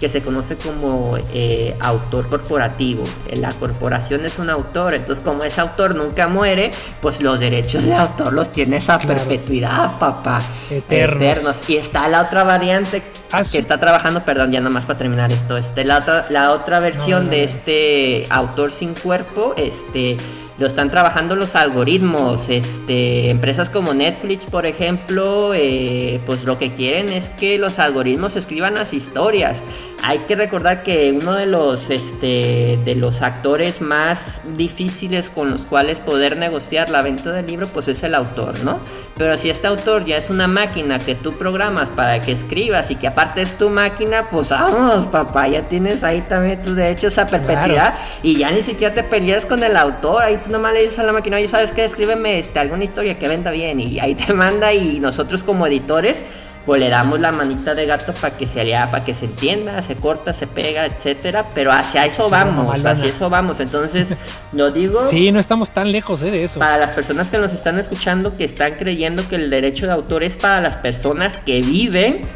que 0.00 0.08
se 0.08 0.22
conoce 0.22 0.56
como 0.56 1.18
eh, 1.32 1.76
autor 1.80 2.28
corporativo. 2.30 3.02
La 3.32 3.52
corporación 3.52 4.24
es 4.24 4.38
un 4.38 4.48
autor, 4.48 4.94
entonces 4.94 5.22
como 5.22 5.44
ese 5.44 5.60
autor 5.60 5.94
nunca 5.94 6.26
muere, 6.26 6.70
pues 7.02 7.22
los 7.22 7.38
derechos 7.38 7.84
de 7.84 7.94
autor 7.94 8.32
los 8.32 8.50
tienes 8.50 8.88
a 8.88 8.98
perpetuidad, 8.98 9.98
papá. 9.98 10.40
Eternos. 10.70 11.68
Y 11.68 11.76
está 11.76 12.08
la 12.08 12.22
otra 12.22 12.44
variante 12.44 13.02
ah, 13.30 13.42
que 13.50 13.58
está 13.58 13.78
trabajando, 13.78 14.24
perdón, 14.24 14.52
ya 14.52 14.60
nomás 14.60 14.86
para 14.86 14.98
terminar 14.98 15.30
esto, 15.32 15.58
este, 15.58 15.84
la 15.84 15.98
otra, 15.98 16.26
la 16.30 16.52
otra 16.52 16.80
versión 16.80 17.28
de 17.28 17.44
este 17.44 18.26
autor 18.30 18.72
sin 18.72 18.94
cuerpo, 18.94 19.54
este, 19.56 20.16
lo 20.60 20.66
están 20.66 20.90
trabajando 20.90 21.36
los 21.36 21.56
algoritmos. 21.56 22.50
Este, 22.50 23.30
empresas 23.30 23.70
como 23.70 23.94
Netflix, 23.94 24.44
por 24.44 24.66
ejemplo, 24.66 25.54
eh, 25.54 26.20
pues 26.26 26.44
lo 26.44 26.58
que 26.58 26.74
quieren 26.74 27.08
es 27.08 27.30
que 27.30 27.56
los 27.58 27.78
algoritmos 27.78 28.36
escriban 28.36 28.74
las 28.74 28.92
historias. 28.92 29.64
Hay 30.04 30.20
que 30.20 30.36
recordar 30.36 30.82
que 30.82 31.12
uno 31.12 31.32
de 31.32 31.46
los, 31.46 31.88
este, 31.88 32.78
de 32.84 32.94
los 32.94 33.22
actores 33.22 33.80
más 33.80 34.42
difíciles 34.54 35.30
con 35.30 35.50
los 35.50 35.64
cuales 35.64 36.02
poder 36.02 36.36
negociar 36.36 36.90
la 36.90 37.00
venta 37.00 37.32
del 37.32 37.46
libro, 37.46 37.66
pues 37.66 37.88
es 37.88 38.02
el 38.02 38.14
autor, 38.14 38.62
¿no? 38.62 38.80
Pero 39.16 39.38
si 39.38 39.48
este 39.48 39.66
autor 39.66 40.04
ya 40.04 40.18
es 40.18 40.28
una 40.28 40.46
máquina 40.46 40.98
que 40.98 41.14
tú 41.14 41.38
programas 41.38 41.88
para 41.88 42.20
que 42.20 42.32
escribas 42.32 42.90
y 42.90 42.96
que 42.96 43.06
aparte 43.06 43.40
es 43.40 43.56
tu 43.56 43.70
máquina, 43.70 44.28
pues 44.30 44.50
vamos, 44.50 45.06
papá, 45.06 45.48
ya 45.48 45.68
tienes 45.68 46.04
ahí 46.04 46.20
también 46.22 46.62
tu 46.62 46.74
derecho 46.74 47.08
a 47.18 47.26
perpetuidad 47.26 47.94
y 48.22 48.36
ya 48.36 48.50
ni 48.50 48.62
siquiera 48.62 48.94
te 48.94 49.02
peleas 49.02 49.46
con 49.46 49.62
el 49.62 49.76
autor, 49.76 50.22
ahí 50.22 50.36
nomás 50.50 50.74
le 50.74 50.82
dices 50.82 50.98
a 50.98 51.02
la 51.02 51.12
máquina, 51.12 51.36
oye, 51.36 51.48
¿sabes 51.48 51.72
qué? 51.72 51.84
Escríbeme 51.84 52.38
este, 52.38 52.58
alguna 52.58 52.84
historia 52.84 53.18
que 53.18 53.28
venda 53.28 53.50
bien 53.50 53.80
y 53.80 54.00
ahí 54.00 54.14
te 54.14 54.32
manda 54.32 54.72
y 54.72 55.00
nosotros 55.00 55.44
como 55.44 55.66
editores 55.66 56.24
pues 56.66 56.78
le 56.78 56.90
damos 56.90 57.18
la 57.20 57.32
manita 57.32 57.74
de 57.74 57.86
gato 57.86 58.12
para 58.12 58.36
que 58.36 58.46
se 58.46 58.62
lea, 58.64 58.90
para 58.90 59.04
que 59.04 59.14
se 59.14 59.24
entienda, 59.24 59.80
se 59.82 59.96
corta, 59.96 60.32
se 60.32 60.46
pega, 60.46 60.86
etcétera, 60.86 61.48
pero 61.54 61.72
hacia 61.72 62.04
eso 62.04 62.28
vamos, 62.28 62.84
hacia 62.84 63.08
eso 63.08 63.30
vamos. 63.30 63.60
Entonces, 63.60 64.14
lo 64.52 64.70
digo. 64.70 65.06
Sí, 65.06 65.32
no 65.32 65.40
estamos 65.40 65.70
tan 65.70 65.90
lejos 65.90 66.22
eh, 66.22 66.30
de 66.30 66.44
eso. 66.44 66.60
Para 66.60 66.76
las 66.76 66.94
personas 66.94 67.28
que 67.28 67.38
nos 67.38 67.52
están 67.54 67.78
escuchando, 67.78 68.36
que 68.36 68.44
están 68.44 68.74
creyendo 68.74 69.26
que 69.28 69.36
el 69.36 69.50
derecho 69.50 69.86
de 69.86 69.92
autor 69.92 70.22
es 70.22 70.36
para 70.36 70.60
las 70.60 70.76
personas 70.76 71.38
que 71.38 71.60
viven 71.62 72.26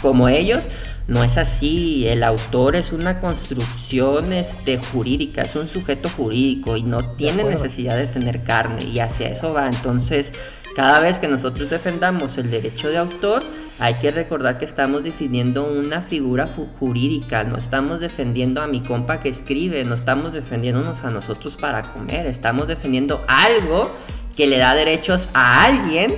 como 0.00 0.28
ellos, 0.28 0.68
no 1.08 1.24
es 1.24 1.38
así, 1.38 2.06
el 2.06 2.22
autor 2.22 2.76
es 2.76 2.92
una 2.92 3.18
construcción 3.18 4.34
este, 4.34 4.76
jurídica, 4.76 5.40
es 5.40 5.56
un 5.56 5.66
sujeto 5.66 6.10
jurídico 6.10 6.76
y 6.76 6.82
no 6.82 7.14
tiene 7.14 7.44
necesidad 7.44 7.96
de 7.96 8.06
tener 8.06 8.44
carne 8.44 8.84
y 8.84 8.98
hacia 8.98 9.30
eso 9.30 9.54
va. 9.54 9.68
Entonces, 9.68 10.34
cada 10.76 11.00
vez 11.00 11.18
que 11.18 11.26
nosotros 11.26 11.70
defendamos 11.70 12.36
el 12.36 12.50
derecho 12.50 12.90
de 12.90 12.98
autor, 12.98 13.42
hay 13.78 13.94
que 13.94 14.10
recordar 14.10 14.58
que 14.58 14.66
estamos 14.66 15.02
defendiendo 15.02 15.64
una 15.64 16.02
figura 16.02 16.46
jurídica, 16.78 17.42
no 17.42 17.56
estamos 17.56 18.00
defendiendo 18.00 18.60
a 18.60 18.66
mi 18.66 18.80
compa 18.80 19.20
que 19.20 19.30
escribe, 19.30 19.82
no 19.84 19.94
estamos 19.94 20.34
defendiéndonos 20.34 21.04
a 21.04 21.10
nosotros 21.10 21.56
para 21.56 21.94
comer, 21.94 22.26
estamos 22.26 22.68
defendiendo 22.68 23.24
algo 23.28 23.90
que 24.36 24.46
le 24.46 24.58
da 24.58 24.74
derechos 24.74 25.30
a 25.32 25.64
alguien 25.64 26.16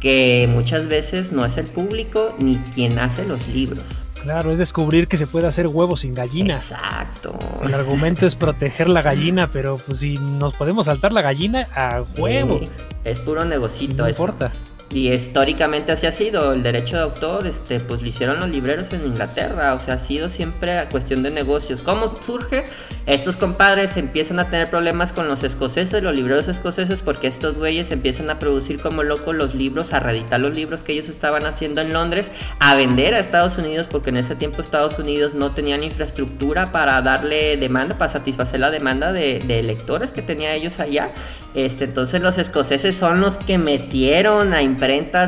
que 0.00 0.48
muchas 0.50 0.88
veces 0.88 1.30
no 1.30 1.44
es 1.44 1.58
el 1.58 1.66
público 1.66 2.34
ni 2.38 2.56
quien 2.56 2.98
hace 2.98 3.26
los 3.26 3.46
libros. 3.48 4.09
Claro, 4.22 4.52
es 4.52 4.58
descubrir 4.58 5.08
que 5.08 5.16
se 5.16 5.26
puede 5.26 5.46
hacer 5.46 5.66
huevos 5.66 6.00
sin 6.00 6.14
gallina. 6.14 6.54
Exacto. 6.54 7.38
El 7.64 7.72
argumento 7.74 8.26
es 8.26 8.36
proteger 8.36 8.88
la 8.88 9.02
gallina, 9.02 9.48
pero 9.52 9.78
pues 9.78 10.00
si 10.00 10.18
nos 10.18 10.54
podemos 10.54 10.86
saltar 10.86 11.12
la 11.12 11.22
gallina, 11.22 11.64
a 11.74 12.02
huevo. 12.18 12.60
es 13.04 13.18
puro 13.20 13.44
negocito 13.44 14.02
no 14.02 14.08
importa. 14.08 14.52
Y 14.92 15.12
históricamente 15.12 15.92
así 15.92 16.08
ha 16.08 16.12
sido, 16.12 16.52
el 16.52 16.64
derecho 16.64 16.96
de 16.96 17.02
autor, 17.02 17.46
este, 17.46 17.78
pues 17.78 18.02
lo 18.02 18.08
hicieron 18.08 18.40
los 18.40 18.50
libreros 18.50 18.92
en 18.92 19.06
Inglaterra, 19.06 19.74
o 19.74 19.78
sea, 19.78 19.94
ha 19.94 19.98
sido 19.98 20.28
siempre 20.28 20.84
cuestión 20.90 21.22
de 21.22 21.30
negocios. 21.30 21.82
¿Cómo 21.82 22.12
surge? 22.20 22.64
Estos 23.06 23.36
compadres 23.36 23.96
empiezan 23.96 24.40
a 24.40 24.50
tener 24.50 24.68
problemas 24.68 25.12
con 25.12 25.28
los 25.28 25.44
escoceses, 25.44 26.02
los 26.02 26.12
libreros 26.12 26.48
escoceses, 26.48 27.02
porque 27.02 27.28
estos 27.28 27.56
güeyes 27.56 27.92
empiezan 27.92 28.30
a 28.30 28.40
producir 28.40 28.80
como 28.80 29.04
locos 29.04 29.32
los 29.36 29.54
libros, 29.54 29.92
a 29.92 30.00
reeditar 30.00 30.40
los 30.40 30.56
libros 30.56 30.82
que 30.82 30.92
ellos 30.92 31.08
estaban 31.08 31.46
haciendo 31.46 31.82
en 31.82 31.92
Londres, 31.92 32.32
a 32.58 32.74
vender 32.74 33.14
a 33.14 33.20
Estados 33.20 33.58
Unidos, 33.58 33.86
porque 33.88 34.10
en 34.10 34.16
ese 34.16 34.34
tiempo 34.34 34.60
Estados 34.60 34.98
Unidos 34.98 35.34
no 35.34 35.52
tenían 35.52 35.84
infraestructura 35.84 36.66
para 36.66 37.00
darle 37.00 37.56
demanda, 37.56 37.96
para 37.96 38.10
satisfacer 38.10 38.58
la 38.58 38.72
demanda 38.72 39.12
de, 39.12 39.38
de 39.38 39.62
lectores 39.62 40.10
que 40.10 40.22
tenía 40.22 40.52
ellos 40.52 40.80
allá. 40.80 41.10
Este, 41.54 41.84
entonces 41.84 42.22
los 42.22 42.38
escoceses 42.38 42.96
son 42.96 43.20
los 43.20 43.38
que 43.38 43.58
metieron 43.58 44.52
a 44.52 44.62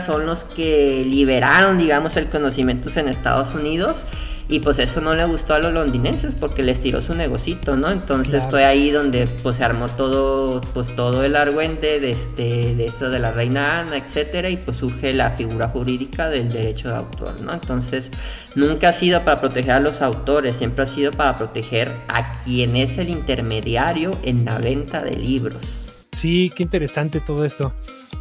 son 0.01 0.27
los 0.27 0.45
que 0.45 1.05
liberaron, 1.07 1.79
digamos, 1.79 2.17
el 2.17 2.29
conocimiento 2.29 2.89
en 2.97 3.09
Estados 3.09 3.55
Unidos. 3.55 4.05
Y 4.49 4.61
pues 4.61 4.79
eso 4.81 5.01
no 5.01 5.15
le 5.15 5.25
gustó 5.25 5.55
a 5.55 5.61
los 5.61 5.73
londinenses 5.73 6.35
porque 6.35 6.63
les 6.63 6.81
tiró 6.81 7.01
su 7.01 7.15
negocito, 7.15 7.77
¿no? 7.77 7.91
Entonces 7.91 8.47
fue 8.51 8.65
ahí 8.65 8.91
donde 8.91 9.27
pues 9.43 9.57
se 9.57 9.65
armó 9.65 9.89
todo, 9.89 10.61
pues 10.75 10.95
todo 10.95 11.25
el 11.25 11.37
argüente 11.37 12.01
de 12.01 12.11
este, 12.11 12.75
de 12.75 12.85
eso 12.85 13.09
de 13.09 13.19
la 13.19 13.31
reina 13.31 13.81
Ana, 13.81 13.97
etcétera, 13.97 14.51
y 14.51 14.57
pues 14.57 14.79
surge 14.79 15.15
la 15.15 15.31
figura 15.31 15.69
jurídica 15.69 16.29
del 16.29 16.51
derecho 16.51 16.89
de 16.89 16.97
autor, 16.97 17.41
¿no? 17.41 17.53
Entonces 17.53 18.11
nunca 18.55 18.89
ha 18.91 18.93
sido 18.93 19.25
para 19.25 19.37
proteger 19.37 19.73
a 19.73 19.81
los 19.81 20.03
autores, 20.03 20.57
siempre 20.57 20.85
ha 20.85 20.87
sido 20.87 21.13
para 21.13 21.37
proteger 21.37 21.91
a 22.09 22.35
quien 22.43 22.77
es 22.77 22.99
el 22.99 23.09
intermediario 23.09 24.19
en 24.23 24.45
la 24.45 24.59
venta 24.59 25.03
de 25.03 25.17
libros. 25.17 25.92
Sí, 26.13 26.53
qué 26.55 26.63
interesante 26.63 27.21
todo 27.21 27.45
esto. 27.45 27.73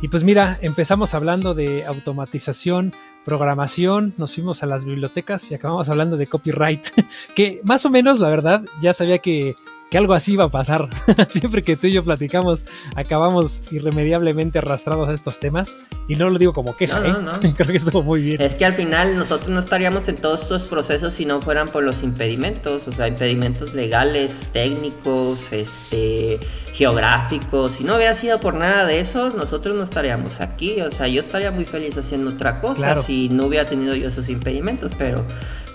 Y 0.01 0.07
pues 0.07 0.23
mira, 0.23 0.57
empezamos 0.61 1.13
hablando 1.13 1.53
de 1.53 1.85
automatización, 1.85 2.93
programación, 3.25 4.13
nos 4.17 4.33
fuimos 4.33 4.63
a 4.63 4.65
las 4.65 4.85
bibliotecas 4.85 5.51
y 5.51 5.55
acabamos 5.55 5.89
hablando 5.89 6.17
de 6.17 6.27
copyright, 6.27 6.87
que 7.35 7.61
más 7.63 7.85
o 7.85 7.89
menos, 7.89 8.19
la 8.19 8.29
verdad, 8.29 8.63
ya 8.81 8.93
sabía 8.93 9.19
que 9.19 9.55
que 9.91 9.97
algo 9.97 10.13
así 10.13 10.33
iba 10.33 10.45
a 10.45 10.49
pasar. 10.49 10.87
Siempre 11.29 11.63
que 11.63 11.75
tú 11.75 11.87
y 11.87 11.91
yo 11.91 12.01
platicamos, 12.01 12.65
acabamos 12.95 13.61
irremediablemente 13.71 14.57
arrastrados 14.57 15.09
a 15.09 15.13
estos 15.13 15.37
temas. 15.37 15.77
Y 16.07 16.15
no 16.15 16.29
lo 16.29 16.39
digo 16.39 16.53
como 16.53 16.77
queja, 16.77 17.05
¿eh? 17.05 17.13
creo 17.55 17.67
que 17.67 17.77
estuvo 17.77 18.01
muy 18.01 18.21
bien. 18.21 18.41
Es 18.41 18.55
que 18.55 18.65
al 18.65 18.73
final 18.73 19.17
nosotros 19.17 19.49
no 19.49 19.59
estaríamos 19.59 20.07
en 20.07 20.15
todos 20.15 20.43
estos 20.43 20.63
procesos 20.63 21.13
si 21.13 21.25
no 21.25 21.41
fueran 21.41 21.67
por 21.67 21.83
los 21.83 22.03
impedimentos, 22.03 22.87
o 22.87 22.93
sea, 22.93 23.09
impedimentos 23.09 23.73
legales, 23.73 24.47
técnicos, 24.53 25.51
este, 25.51 26.39
geográficos. 26.73 27.73
Si 27.73 27.83
no 27.83 27.97
hubiera 27.97 28.15
sido 28.15 28.39
por 28.39 28.53
nada 28.53 28.85
de 28.85 29.01
eso, 29.01 29.29
nosotros 29.31 29.75
no 29.75 29.83
estaríamos 29.83 30.39
aquí. 30.39 30.79
O 30.79 30.91
sea, 30.91 31.09
yo 31.09 31.19
estaría 31.19 31.51
muy 31.51 31.65
feliz 31.65 31.97
haciendo 31.97 32.29
otra 32.29 32.61
cosa 32.61 33.01
si 33.01 33.27
no 33.27 33.45
hubiera 33.45 33.65
tenido 33.65 33.93
yo 33.95 34.07
esos 34.07 34.29
impedimentos, 34.29 34.93
pero 34.97 35.25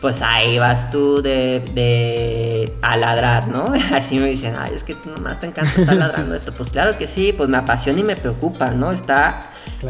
pues 0.00 0.22
ahí 0.22 0.58
vas 0.58 0.90
tú 0.90 1.22
de, 1.22 1.60
de 1.74 2.72
a 2.82 2.96
ladrar, 2.96 3.48
¿no? 3.48 3.72
Así 3.94 4.18
me 4.18 4.26
dicen, 4.26 4.54
ay, 4.58 4.72
es 4.74 4.82
que 4.82 4.94
tú 4.94 5.10
nomás 5.10 5.40
te 5.40 5.46
encanta 5.46 5.80
estar 5.80 5.96
ladrando 5.96 6.34
esto. 6.36 6.52
Pues 6.52 6.70
claro 6.70 6.96
que 6.98 7.06
sí, 7.06 7.32
pues 7.36 7.48
me 7.48 7.56
apasiona 7.56 8.00
y 8.00 8.04
me 8.04 8.16
preocupa, 8.16 8.70
¿no? 8.70 8.92
Está, 8.92 9.40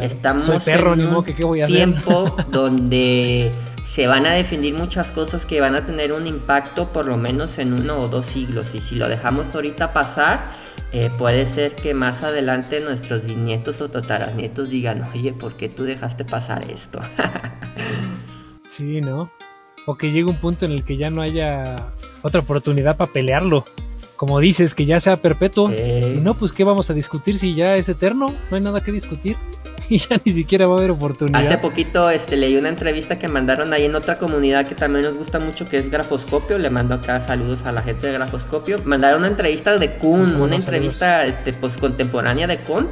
estamos 0.01 0.49
perro, 0.63 0.93
en 0.93 1.07
un 1.07 1.23
¿qué 1.23 1.43
voy 1.43 1.61
a 1.61 1.67
tiempo 1.67 2.35
donde 2.49 3.51
se 3.83 4.05
van 4.05 4.25
a 4.25 4.31
definir 4.31 4.73
muchas 4.73 5.11
cosas 5.11 5.45
que 5.45 5.61
van 5.61 5.75
a 5.75 5.85
tener 5.85 6.11
un 6.11 6.27
impacto 6.27 6.91
por 6.91 7.05
lo 7.05 7.17
menos 7.17 7.57
en 7.57 7.73
uno 7.73 7.97
o 7.97 8.07
dos 8.07 8.27
siglos. 8.27 8.75
Y 8.75 8.79
si 8.79 8.95
lo 8.95 9.07
dejamos 9.07 9.55
ahorita 9.55 9.93
pasar, 9.93 10.51
eh, 10.91 11.09
puede 11.17 11.45
ser 11.45 11.75
que 11.75 11.93
más 11.93 12.23
adelante 12.23 12.79
nuestros 12.79 13.23
nietos 13.23 13.81
o 13.81 13.89
tataranietos 13.89 14.69
digan, 14.69 15.07
oye, 15.13 15.33
¿por 15.33 15.55
qué 15.55 15.69
tú 15.69 15.83
dejaste 15.83 16.25
pasar 16.25 16.69
esto? 16.69 16.99
sí, 18.67 19.01
¿no? 19.01 19.31
O 19.87 19.95
que 19.95 20.11
llegue 20.11 20.25
un 20.25 20.35
punto 20.35 20.65
en 20.65 20.73
el 20.73 20.83
que 20.83 20.97
ya 20.97 21.09
no 21.09 21.21
haya 21.21 21.87
otra 22.21 22.41
oportunidad 22.41 22.97
para 22.97 23.11
pelearlo. 23.11 23.63
Como 24.17 24.39
dices, 24.39 24.75
que 24.75 24.85
ya 24.85 24.99
sea 24.99 25.15
perpetuo. 25.15 25.71
Y 25.71 26.19
no, 26.21 26.33
pues 26.33 26.51
¿qué 26.51 26.63
vamos 26.63 26.89
a 26.89 26.93
discutir 26.93 27.37
si 27.37 27.53
ya 27.53 27.77
es 27.77 27.87
eterno? 27.87 28.35
No 28.51 28.57
hay 28.57 28.61
nada 28.61 28.83
que 28.83 28.91
discutir. 28.91 29.37
Y 29.89 29.99
ya 29.99 30.19
ni 30.25 30.33
siquiera 30.33 30.67
va 30.67 30.75
a 30.75 30.77
haber 30.79 30.91
oportunidad. 30.91 31.41
Hace 31.41 31.59
poquito 31.59 32.09
este, 32.09 32.35
leí 32.35 32.57
una 32.57 32.67
entrevista 32.67 33.17
que 33.17 33.29
mandaron 33.29 33.71
ahí 33.71 33.85
en 33.85 33.95
otra 33.95 34.17
comunidad 34.17 34.67
que 34.67 34.75
también 34.75 35.05
nos 35.05 35.17
gusta 35.17 35.39
mucho, 35.39 35.63
que 35.63 35.77
es 35.77 35.89
Grafoscopio. 35.89 36.59
Le 36.59 36.69
mando 36.69 36.95
acá 36.95 37.21
saludos 37.21 37.63
a 37.63 37.71
la 37.71 37.81
gente 37.83 38.07
de 38.07 38.13
Grafoscopio. 38.13 38.81
Mandaron 38.83 39.19
una 39.19 39.29
entrevista 39.29 39.77
de 39.77 39.91
Kuhn, 39.91 40.41
una 40.41 40.57
entrevista 40.57 41.25
este, 41.25 41.53
pues, 41.53 41.77
contemporánea 41.77 42.47
de 42.47 42.57
Kuhn 42.57 42.89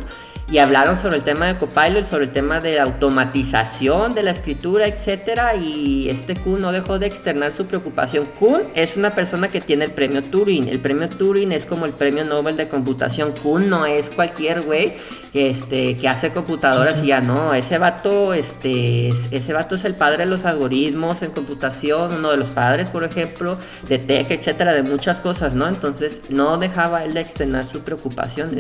y 0.48 0.60
hablaron 0.60 0.96
sobre 0.96 1.18
el 1.18 1.24
tema 1.24 1.48
de 1.48 1.58
Copilot, 1.58 2.06
sobre 2.06 2.26
el 2.26 2.32
tema 2.32 2.60
de 2.60 2.80
automatización 2.80 4.14
de 4.14 4.22
la 4.22 4.32
escritura, 4.32 4.86
etcétera, 4.86 5.56
y 5.56 6.08
este 6.10 6.36
Kuhn 6.36 6.60
no 6.60 6.72
dejó 6.72 7.00
de 7.00 7.08
externar 7.08 7.52
su 7.52 7.66
preocupación. 7.66 8.26
Kuhn 8.40 8.62
es 8.76 8.96
una 8.96 9.16
persona 9.16 9.48
que 9.48 9.60
tiene 9.60 9.86
el 9.86 9.92
premio 9.92 10.24
Turing. 10.24 10.68
El 10.68 10.80
premio 10.80 11.10
Turing 11.10 11.52
es 11.52 11.66
como 11.66 11.86
el 11.86 11.94
premio 11.94 12.24
Nobel 12.26 12.58
de 12.58 12.68
computación. 12.68 13.34
Kuhn 13.42 13.70
no 13.70 13.88
es 13.88 14.12
cualquier 14.12 14.62
güey 14.62 14.94
que 15.34 15.50
este 15.50 15.98
que 15.98 16.08
hace 16.08 16.32
computadoras 16.32 17.04
y 17.04 17.08
ya 17.08 17.22
no, 17.22 17.54
ese 17.54 17.78
vato 17.78 18.34
este 18.34 19.10
ese 19.10 19.54
vato 19.54 19.76
es 19.76 19.84
el 19.84 19.96
padre 19.96 20.26
de 20.26 20.30
los 20.30 20.46
algoritmos 20.46 21.24
en 21.24 21.32
computación, 21.32 22.14
uno 22.14 22.32
de 22.32 22.38
los 22.38 22.52
padres, 22.52 22.88
por 22.88 23.04
ejemplo, 23.04 23.58
de 23.90 23.98
tech, 23.98 24.30
etcétera, 24.30 24.74
de 24.74 24.84
muchas 24.84 25.22
cosas, 25.22 25.54
¿no? 25.54 25.68
Entonces, 25.68 26.22
no 26.30 26.58
dejaba 26.58 27.04
él 27.04 27.16
de 27.16 27.22
externar 27.22 27.66
su 27.66 27.82
preocupación 27.82 28.52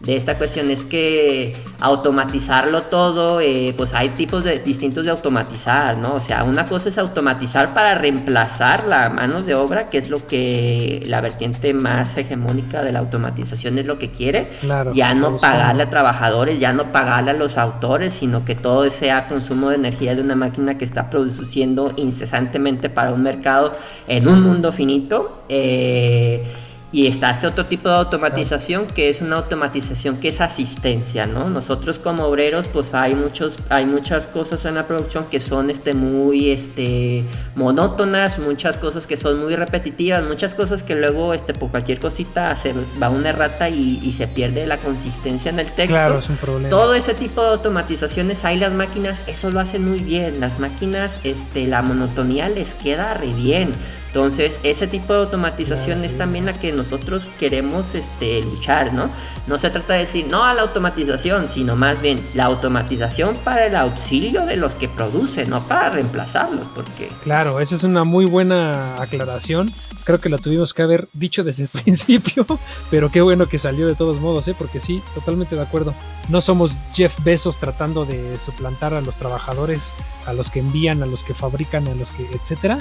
de 0.00 0.14
esta 0.14 0.38
cuestión 0.38 0.70
es 0.70 0.84
que 0.84 1.56
automatizarlo 1.80 2.82
todo, 2.82 3.40
eh, 3.40 3.74
pues 3.76 3.94
hay 3.94 4.10
tipos 4.10 4.44
de, 4.44 4.60
distintos 4.60 5.04
de 5.04 5.10
automatizar, 5.10 5.98
¿no? 5.98 6.14
O 6.14 6.20
sea, 6.20 6.44
una 6.44 6.66
cosa 6.66 6.88
es 6.88 6.98
automatizar 6.98 7.74
para 7.74 7.94
reemplazar 7.94 8.84
la 8.86 9.08
mano 9.10 9.42
de 9.42 9.56
obra, 9.56 9.90
que 9.90 9.98
es 9.98 10.08
lo 10.08 10.24
que 10.26 11.02
la 11.06 11.20
vertiente 11.20 11.74
más 11.74 12.16
hegemónica 12.16 12.82
de 12.82 12.92
la 12.92 13.00
automatización 13.00 13.78
es 13.78 13.86
lo 13.86 13.98
que 13.98 14.10
quiere. 14.10 14.50
ya 14.94 15.14
no 15.14 15.36
pagarle 15.36 15.82
a 15.82 15.90
trabajadores, 15.90 16.60
ya 16.60 16.72
no 16.72 16.92
pagarle 16.92 17.32
a 17.32 17.34
los 17.34 17.58
autores, 17.58 18.12
sino 18.12 18.44
que 18.44 18.54
todo 18.54 18.88
sea 18.90 19.26
consumo 19.26 19.70
de 19.70 19.76
energía 19.76 20.14
de 20.14 20.22
una 20.22 20.36
máquina 20.36 20.78
que 20.78 20.84
está 20.84 21.10
produciendo 21.10 21.92
incesantemente 21.96 22.88
para 22.88 23.12
un 23.12 23.22
mercado 23.24 23.76
en 24.06 24.28
un 24.28 24.42
mundo 24.42 24.70
finito. 24.70 25.42
Eh, 25.48 26.44
y 26.90 27.06
está 27.06 27.30
este 27.32 27.46
otro 27.46 27.66
tipo 27.66 27.90
de 27.90 27.96
automatización 27.96 28.86
que 28.86 29.10
es 29.10 29.20
una 29.20 29.36
automatización 29.36 30.16
que 30.16 30.28
es 30.28 30.40
asistencia, 30.40 31.26
¿no? 31.26 31.50
Nosotros 31.50 31.98
como 31.98 32.24
obreros 32.24 32.68
pues 32.68 32.94
hay 32.94 33.14
muchos 33.14 33.58
hay 33.68 33.84
muchas 33.84 34.26
cosas 34.26 34.64
en 34.64 34.76
la 34.76 34.86
producción 34.86 35.26
que 35.26 35.38
son 35.38 35.68
este 35.68 35.92
muy 35.92 36.50
este 36.50 37.24
monótonas, 37.54 38.38
muchas 38.38 38.78
cosas 38.78 39.06
que 39.06 39.18
son 39.18 39.38
muy 39.38 39.54
repetitivas, 39.54 40.24
muchas 40.24 40.54
cosas 40.54 40.82
que 40.82 40.94
luego 40.94 41.34
este 41.34 41.52
por 41.52 41.70
cualquier 41.70 42.00
cosita 42.00 42.54
se 42.54 42.72
va 43.00 43.10
una 43.10 43.30
errata 43.30 43.68
y, 43.68 44.00
y 44.02 44.12
se 44.12 44.26
pierde 44.26 44.66
la 44.66 44.78
consistencia 44.78 45.50
en 45.50 45.58
el 45.58 45.66
texto. 45.66 45.94
Claro, 45.94 46.18
es 46.20 46.28
un 46.30 46.36
problema. 46.36 46.70
Todo 46.70 46.94
ese 46.94 47.12
tipo 47.12 47.42
de 47.42 47.48
automatizaciones 47.48 48.46
hay 48.46 48.58
las 48.58 48.72
máquinas, 48.72 49.20
eso 49.28 49.50
lo 49.50 49.60
hacen 49.60 49.86
muy 49.86 49.98
bien. 49.98 50.40
Las 50.40 50.58
máquinas 50.58 51.20
este 51.24 51.66
la 51.66 51.82
monotonía 51.82 52.48
les 52.48 52.74
queda 52.74 53.12
re 53.12 53.34
bien. 53.34 53.72
Entonces, 54.08 54.58
ese 54.62 54.86
tipo 54.86 55.12
de 55.12 55.20
automatización 55.20 56.02
es 56.02 56.16
también 56.16 56.46
la 56.46 56.54
que 56.54 56.72
nosotros 56.72 57.28
queremos 57.38 57.94
este, 57.94 58.42
luchar, 58.42 58.94
¿no? 58.94 59.10
No 59.46 59.58
se 59.58 59.68
trata 59.68 59.94
de 59.94 60.00
decir 60.00 60.26
no 60.28 60.44
a 60.44 60.54
la 60.54 60.62
automatización, 60.62 61.48
sino 61.50 61.76
más 61.76 62.00
bien 62.00 62.18
la 62.34 62.44
automatización 62.44 63.36
para 63.44 63.66
el 63.66 63.76
auxilio 63.76 64.46
de 64.46 64.56
los 64.56 64.74
que 64.74 64.88
producen, 64.88 65.50
no 65.50 65.62
para 65.62 65.90
reemplazarlos, 65.90 66.68
porque... 66.74 67.10
Claro, 67.22 67.60
esa 67.60 67.74
es 67.74 67.82
una 67.82 68.04
muy 68.04 68.24
buena 68.24 69.00
aclaración. 69.00 69.70
Creo 70.04 70.18
que 70.18 70.30
la 70.30 70.38
tuvimos 70.38 70.72
que 70.72 70.82
haber 70.82 71.06
dicho 71.12 71.44
desde 71.44 71.64
el 71.64 71.68
principio, 71.82 72.46
pero 72.90 73.12
qué 73.12 73.20
bueno 73.20 73.46
que 73.46 73.58
salió 73.58 73.86
de 73.86 73.94
todos 73.94 74.20
modos, 74.20 74.48
¿eh? 74.48 74.54
Porque 74.56 74.80
sí, 74.80 75.02
totalmente 75.14 75.54
de 75.54 75.62
acuerdo. 75.62 75.94
No 76.30 76.40
somos 76.40 76.74
Jeff 76.94 77.22
Bezos 77.22 77.58
tratando 77.58 78.06
de 78.06 78.38
suplantar 78.38 78.94
a 78.94 79.02
los 79.02 79.18
trabajadores, 79.18 79.94
a 80.24 80.32
los 80.32 80.48
que 80.48 80.60
envían, 80.60 81.02
a 81.02 81.06
los 81.06 81.24
que 81.24 81.34
fabrican, 81.34 81.86
a 81.88 81.94
los 81.94 82.10
que, 82.10 82.26
etcétera 82.32 82.78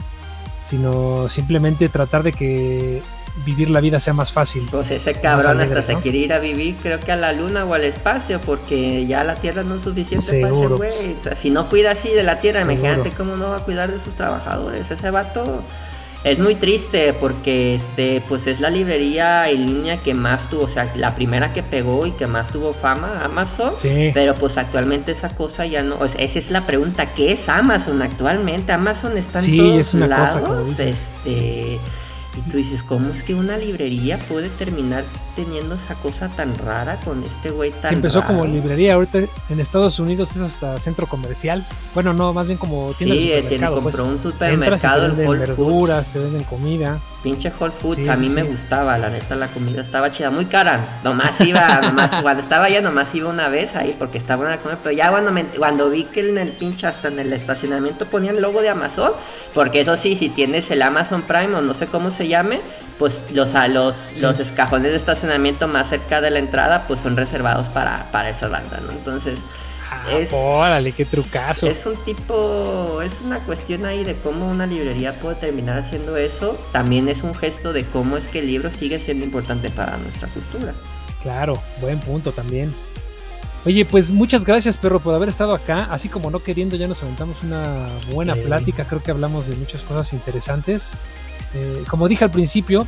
sino 0.67 1.29
simplemente 1.29 1.89
tratar 1.89 2.23
de 2.23 2.33
que 2.33 3.01
vivir 3.45 3.69
la 3.69 3.79
vida 3.81 3.99
sea 3.99 4.13
más 4.13 4.31
fácil. 4.31 4.67
Pues 4.71 4.91
ese 4.91 5.13
cabrón 5.13 5.61
hasta 5.61 5.81
se 5.83 5.95
quiere 5.95 6.17
ir 6.17 6.33
a 6.33 6.39
vivir, 6.39 6.75
creo 6.81 6.99
que 6.99 7.11
a 7.11 7.15
la 7.15 7.31
luna 7.33 7.65
o 7.65 7.73
al 7.73 7.83
espacio, 7.83 8.39
porque 8.41 9.05
ya 9.05 9.23
la 9.23 9.35
tierra 9.35 9.63
no 9.63 9.75
es 9.75 9.83
suficiente 9.83 10.41
para 10.41 10.53
ese 10.53 10.67
güey. 10.67 11.15
O 11.19 11.23
sea, 11.23 11.35
si 11.35 11.49
no 11.49 11.67
cuida 11.67 11.91
así 11.91 12.09
de 12.09 12.23
la 12.23 12.39
tierra, 12.39 12.61
imagínate 12.61 13.11
cómo 13.11 13.35
no 13.35 13.49
va 13.49 13.57
a 13.57 13.63
cuidar 13.63 13.91
de 13.91 13.99
sus 13.99 14.15
trabajadores. 14.15 14.89
Ese 14.91 15.11
vato 15.11 15.63
es 16.23 16.39
muy 16.39 16.55
triste 16.55 17.13
porque 17.13 17.75
este 17.75 18.21
pues 18.27 18.47
es 18.47 18.59
la 18.59 18.69
librería 18.69 19.49
en 19.49 19.65
línea 19.65 19.97
que 19.97 20.13
más 20.13 20.49
tuvo, 20.49 20.63
o 20.63 20.67
sea, 20.67 20.91
la 20.95 21.15
primera 21.15 21.53
que 21.53 21.63
pegó 21.63 22.05
y 22.05 22.11
que 22.11 22.27
más 22.27 22.47
tuvo 22.47 22.73
fama, 22.73 23.21
Amazon. 23.23 23.75
Sí. 23.75 24.11
Pero 24.13 24.35
pues 24.35 24.57
actualmente 24.57 25.11
esa 25.11 25.29
cosa 25.29 25.65
ya 25.65 25.83
no, 25.83 26.03
esa 26.03 26.39
es 26.39 26.51
la 26.51 26.61
pregunta, 26.61 27.05
¿qué 27.13 27.31
es 27.31 27.47
Amazon 27.49 28.01
actualmente? 28.01 28.71
Amazon 28.71 29.17
está 29.17 29.39
en 29.39 29.45
sí, 29.45 29.57
todos 29.57 29.79
es 29.79 29.93
una 29.93 30.07
lados, 30.07 30.37
cosa, 30.37 30.83
este 30.83 31.79
y 32.37 32.51
tú 32.51 32.57
dices, 32.57 32.83
¿cómo 32.83 33.09
es 33.09 33.23
que 33.23 33.33
una 33.33 33.57
librería 33.57 34.17
puede 34.17 34.49
terminar 34.49 35.03
teniendo 35.37 35.75
esa 35.75 35.93
cosa 35.93 36.29
tan 36.29 36.57
rara 36.57 36.95
con 37.05 37.23
este 37.23 37.51
güey 37.51 37.69
tan 37.69 37.93
Empezó 37.93 38.23
como 38.23 38.43
librería, 38.43 38.95
ahorita 38.95 39.19
en 39.49 39.59
Estados 39.59 39.99
Unidos 39.99 40.35
es 40.35 40.41
hasta 40.41 40.79
centro 40.79 41.05
comercial. 41.05 41.63
Bueno, 41.93 42.11
no, 42.11 42.33
más 42.33 42.47
bien 42.47 42.57
como 42.57 42.91
tienda 42.97 43.15
sí, 43.15 43.29
de 43.29 43.43
supermercado. 43.43 43.75
Sí, 43.77 43.83
compró 43.83 44.03
pues. 44.03 44.11
un 44.11 44.17
supermercado 44.17 45.05
en 45.05 45.27
Whole 45.27 45.39
verduras, 45.39 46.09
te 46.09 46.17
venden 46.17 46.43
comida. 46.43 46.99
Pinche 47.21 47.51
Whole 47.59 47.71
Foods, 47.71 48.07
a 48.07 48.15
mí 48.15 48.29
me 48.29 48.41
gustaba, 48.43 48.97
la 48.97 49.09
neta 49.09 49.35
la 49.35 49.47
comida 49.47 49.81
estaba 49.81 50.09
chida, 50.11 50.31
muy 50.31 50.45
cara. 50.45 50.99
Nomás 51.03 51.39
iba, 51.41 51.81
nomás, 51.81 52.15
cuando 52.23 52.41
estaba 52.41 52.65
allá 52.65 52.81
nomás 52.81 53.13
iba 53.13 53.29
una 53.29 53.47
vez 53.47 53.75
ahí 53.75 53.95
porque 53.97 54.17
estaba 54.17 54.37
buena 54.37 54.55
la 54.55 54.61
comida, 54.61 54.79
pero 54.81 54.95
ya 54.95 55.11
cuando, 55.11 55.31
cuando 55.55 55.91
vi 55.91 56.05
que 56.05 56.27
en 56.27 56.39
el 56.39 56.49
pinche 56.49 56.87
hasta 56.87 57.09
en 57.09 57.19
el 57.19 57.31
estacionamiento 57.31 58.05
ponían 58.07 58.37
el 58.37 58.41
logo 58.41 58.61
de 58.61 58.69
Amazon, 58.69 59.11
porque 59.53 59.81
eso 59.81 59.95
sí, 59.97 60.15
si 60.15 60.29
tienes 60.29 60.71
el 60.71 60.81
Amazon 60.81 61.21
Prime 61.21 61.53
o 61.53 61.61
no 61.61 61.75
sé 61.75 61.85
cómo 61.85 62.09
se 62.09 62.27
llame, 62.27 62.59
pues 62.97 63.21
los, 63.31 63.53
los, 63.69 63.95
los 64.21 64.39
escajones 64.39 64.91
de 64.91 64.97
estacionamiento 64.97 65.26
más 65.67 65.89
cerca 65.89 66.21
de 66.21 66.29
la 66.29 66.39
entrada 66.39 66.85
pues 66.87 66.99
son 66.99 67.17
reservados 67.17 67.67
para, 67.69 68.11
para 68.11 68.29
esa 68.29 68.47
banda, 68.47 68.79
¿no? 68.85 68.91
Entonces... 68.91 69.39
Ah, 69.89 70.11
es, 70.11 70.31
órale, 70.33 70.91
qué 70.91 71.05
trucazo. 71.05 71.67
Es 71.67 71.85
un 71.85 71.95
tipo, 72.03 73.01
es 73.01 73.21
una 73.21 73.39
cuestión 73.39 73.85
ahí 73.85 74.03
de 74.03 74.15
cómo 74.15 74.49
una 74.49 74.65
librería 74.65 75.13
puede 75.13 75.35
terminar 75.35 75.77
haciendo 75.79 76.17
eso. 76.17 76.59
También 76.73 77.07
es 77.07 77.23
un 77.23 77.33
gesto 77.33 77.71
de 77.71 77.85
cómo 77.85 78.17
es 78.17 78.27
que 78.27 78.39
el 78.39 78.47
libro 78.47 78.69
sigue 78.69 78.99
siendo 78.99 79.23
importante 79.23 79.69
para 79.69 79.97
nuestra 79.97 80.27
cultura. 80.27 80.73
Claro, 81.21 81.61
buen 81.79 81.99
punto 81.99 82.33
también. 82.33 82.73
Oye, 83.65 83.85
pues 83.85 84.09
muchas 84.09 84.45
gracias, 84.45 84.77
perro, 84.77 84.99
por 84.99 85.13
haber 85.13 85.29
estado 85.29 85.53
acá. 85.53 85.87
Así 85.91 86.09
como 86.09 86.31
no 86.31 86.41
queriendo, 86.41 86.75
ya 86.75 86.87
nos 86.87 87.01
aventamos 87.03 87.43
una 87.43 87.87
buena 88.11 88.35
plática. 88.35 88.85
Creo 88.85 89.01
que 89.01 89.11
hablamos 89.11 89.47
de 89.47 89.55
muchas 89.55 89.83
cosas 89.83 90.13
interesantes. 90.13 90.93
Eh, 91.53 91.83
como 91.89 92.07
dije 92.07 92.23
al 92.23 92.31
principio, 92.31 92.87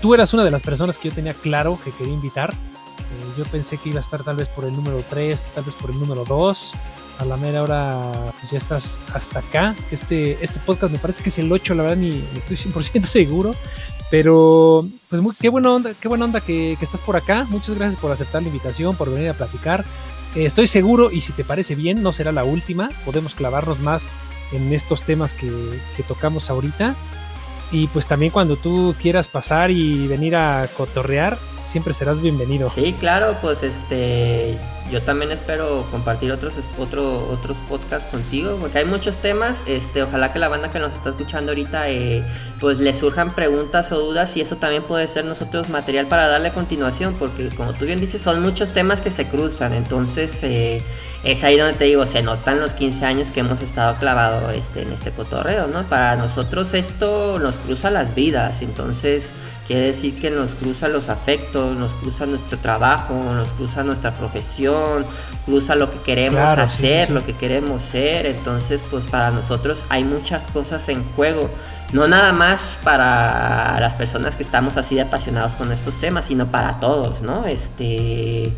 tú 0.00 0.14
eras 0.14 0.32
una 0.34 0.44
de 0.44 0.50
las 0.50 0.62
personas 0.62 0.98
que 0.98 1.08
yo 1.08 1.14
tenía 1.14 1.34
claro 1.34 1.78
que 1.84 1.92
quería 1.92 2.12
invitar. 2.12 2.52
Eh, 2.52 3.34
yo 3.38 3.44
pensé 3.44 3.78
que 3.78 3.90
iba 3.90 3.98
a 3.98 4.00
estar 4.00 4.22
tal 4.22 4.36
vez 4.36 4.48
por 4.48 4.64
el 4.64 4.74
número 4.74 5.02
3, 5.08 5.44
tal 5.54 5.64
vez 5.64 5.74
por 5.74 5.90
el 5.90 5.98
número 5.98 6.24
2. 6.24 6.74
A 7.18 7.24
la 7.26 7.36
mera 7.36 7.62
hora 7.62 8.32
pues 8.40 8.52
ya 8.52 8.58
estás 8.58 9.02
hasta 9.12 9.40
acá. 9.40 9.74
Este, 9.90 10.42
este 10.42 10.58
podcast 10.60 10.92
me 10.92 10.98
parece 10.98 11.22
que 11.22 11.28
es 11.28 11.38
el 11.38 11.52
8, 11.52 11.74
la 11.74 11.82
verdad 11.82 11.96
ni, 11.98 12.24
estoy 12.36 12.56
100% 12.56 13.04
seguro. 13.04 13.54
Pero, 14.10 14.88
pues 15.08 15.22
muy, 15.22 15.34
qué 15.38 15.48
buena 15.48 15.72
onda, 15.72 15.92
qué 16.00 16.08
buena 16.08 16.24
onda 16.24 16.40
que, 16.40 16.72
estás 16.80 17.00
por 17.00 17.16
acá. 17.16 17.46
Muchas 17.48 17.76
gracias 17.76 18.00
por 18.00 18.10
aceptar 18.10 18.42
la 18.42 18.48
invitación, 18.48 18.96
por 18.96 19.12
venir 19.12 19.28
a 19.28 19.34
platicar. 19.34 19.84
Eh, 20.34 20.44
estoy 20.44 20.66
seguro, 20.66 21.12
y 21.12 21.20
si 21.20 21.32
te 21.32 21.44
parece 21.44 21.76
bien, 21.76 22.02
no 22.02 22.12
será 22.12 22.32
la 22.32 22.42
última. 22.42 22.90
Podemos 23.04 23.34
clavarnos 23.34 23.82
más 23.82 24.16
en 24.50 24.72
estos 24.72 25.02
temas 25.02 25.32
que, 25.32 25.48
que 25.96 26.02
tocamos 26.02 26.50
ahorita. 26.50 26.96
Y 27.72 27.86
pues 27.88 28.06
también 28.06 28.32
cuando 28.32 28.56
tú 28.56 28.94
quieras 29.00 29.28
pasar 29.28 29.70
y 29.70 30.06
venir 30.06 30.34
a 30.36 30.68
cotorrear, 30.76 31.38
siempre 31.62 31.94
serás 31.94 32.20
bienvenido. 32.20 32.70
Sí, 32.70 32.94
claro, 32.98 33.36
pues 33.40 33.62
este 33.62 34.58
yo 34.90 35.00
también 35.00 35.30
espero 35.30 35.86
compartir 35.90 36.32
otros 36.32 36.54
otro, 36.76 37.28
otros 37.30 37.56
podcasts 37.68 38.10
contigo, 38.10 38.56
porque 38.60 38.78
hay 38.78 38.84
muchos 38.84 39.18
temas. 39.18 39.62
Este, 39.66 40.02
ojalá 40.02 40.32
que 40.32 40.40
la 40.40 40.48
banda 40.48 40.70
que 40.70 40.80
nos 40.80 40.92
está 40.92 41.10
escuchando 41.10 41.52
ahorita 41.52 41.88
eh, 41.88 42.24
pues 42.58 42.78
le 42.78 42.92
surjan 42.92 43.34
preguntas 43.34 43.92
o 43.92 44.00
dudas 44.00 44.36
y 44.36 44.40
eso 44.40 44.56
también 44.56 44.82
puede 44.82 45.06
ser 45.06 45.24
nosotros 45.24 45.68
material 45.68 46.06
para 46.06 46.26
darle 46.26 46.50
continuación, 46.50 47.14
porque 47.18 47.48
como 47.50 47.72
tú 47.72 47.84
bien 47.84 48.00
dices, 48.00 48.20
son 48.20 48.42
muchos 48.42 48.70
temas 48.70 49.00
que 49.00 49.12
se 49.12 49.26
cruzan. 49.28 49.74
Entonces 49.74 50.42
eh, 50.42 50.82
es 51.22 51.44
ahí 51.44 51.56
donde 51.56 51.74
te 51.74 51.84
digo, 51.84 52.04
se 52.06 52.22
notan 52.22 52.58
los 52.58 52.74
15 52.74 53.04
años 53.06 53.28
que 53.30 53.40
hemos 53.40 53.62
estado 53.62 53.94
clavados 53.96 54.56
este, 54.56 54.82
en 54.82 54.92
este 54.92 55.12
cotorreo, 55.12 55.68
¿no? 55.68 55.84
Para 55.84 56.16
nosotros 56.16 56.74
esto 56.74 57.38
nos 57.38 57.58
cruza 57.58 57.90
las 57.90 58.14
vidas, 58.16 58.60
entonces 58.60 59.30
Quiere 59.70 59.86
decir 59.86 60.20
que 60.20 60.32
nos 60.32 60.50
cruza 60.50 60.88
los 60.88 61.08
afectos, 61.08 61.76
nos 61.76 61.92
cruza 61.92 62.26
nuestro 62.26 62.58
trabajo, 62.58 63.14
nos 63.14 63.50
cruza 63.50 63.84
nuestra 63.84 64.10
profesión, 64.10 65.06
cruza 65.46 65.76
lo 65.76 65.92
que 65.92 65.98
queremos 65.98 66.40
hacer, 66.40 67.08
lo 67.10 67.24
que 67.24 67.34
queremos 67.34 67.80
ser. 67.80 68.26
Entonces, 68.26 68.80
pues 68.90 69.06
para 69.06 69.30
nosotros 69.30 69.84
hay 69.88 70.02
muchas 70.02 70.44
cosas 70.48 70.88
en 70.88 71.04
juego. 71.12 71.48
No 71.92 72.08
nada 72.08 72.32
más 72.32 72.78
para 72.82 73.78
las 73.78 73.94
personas 73.94 74.34
que 74.34 74.42
estamos 74.42 74.76
así 74.76 74.96
de 74.96 75.02
apasionados 75.02 75.52
con 75.52 75.70
estos 75.70 76.00
temas, 76.00 76.26
sino 76.26 76.48
para 76.48 76.80
todos, 76.80 77.22
¿no? 77.22 77.46
Este 77.46 78.52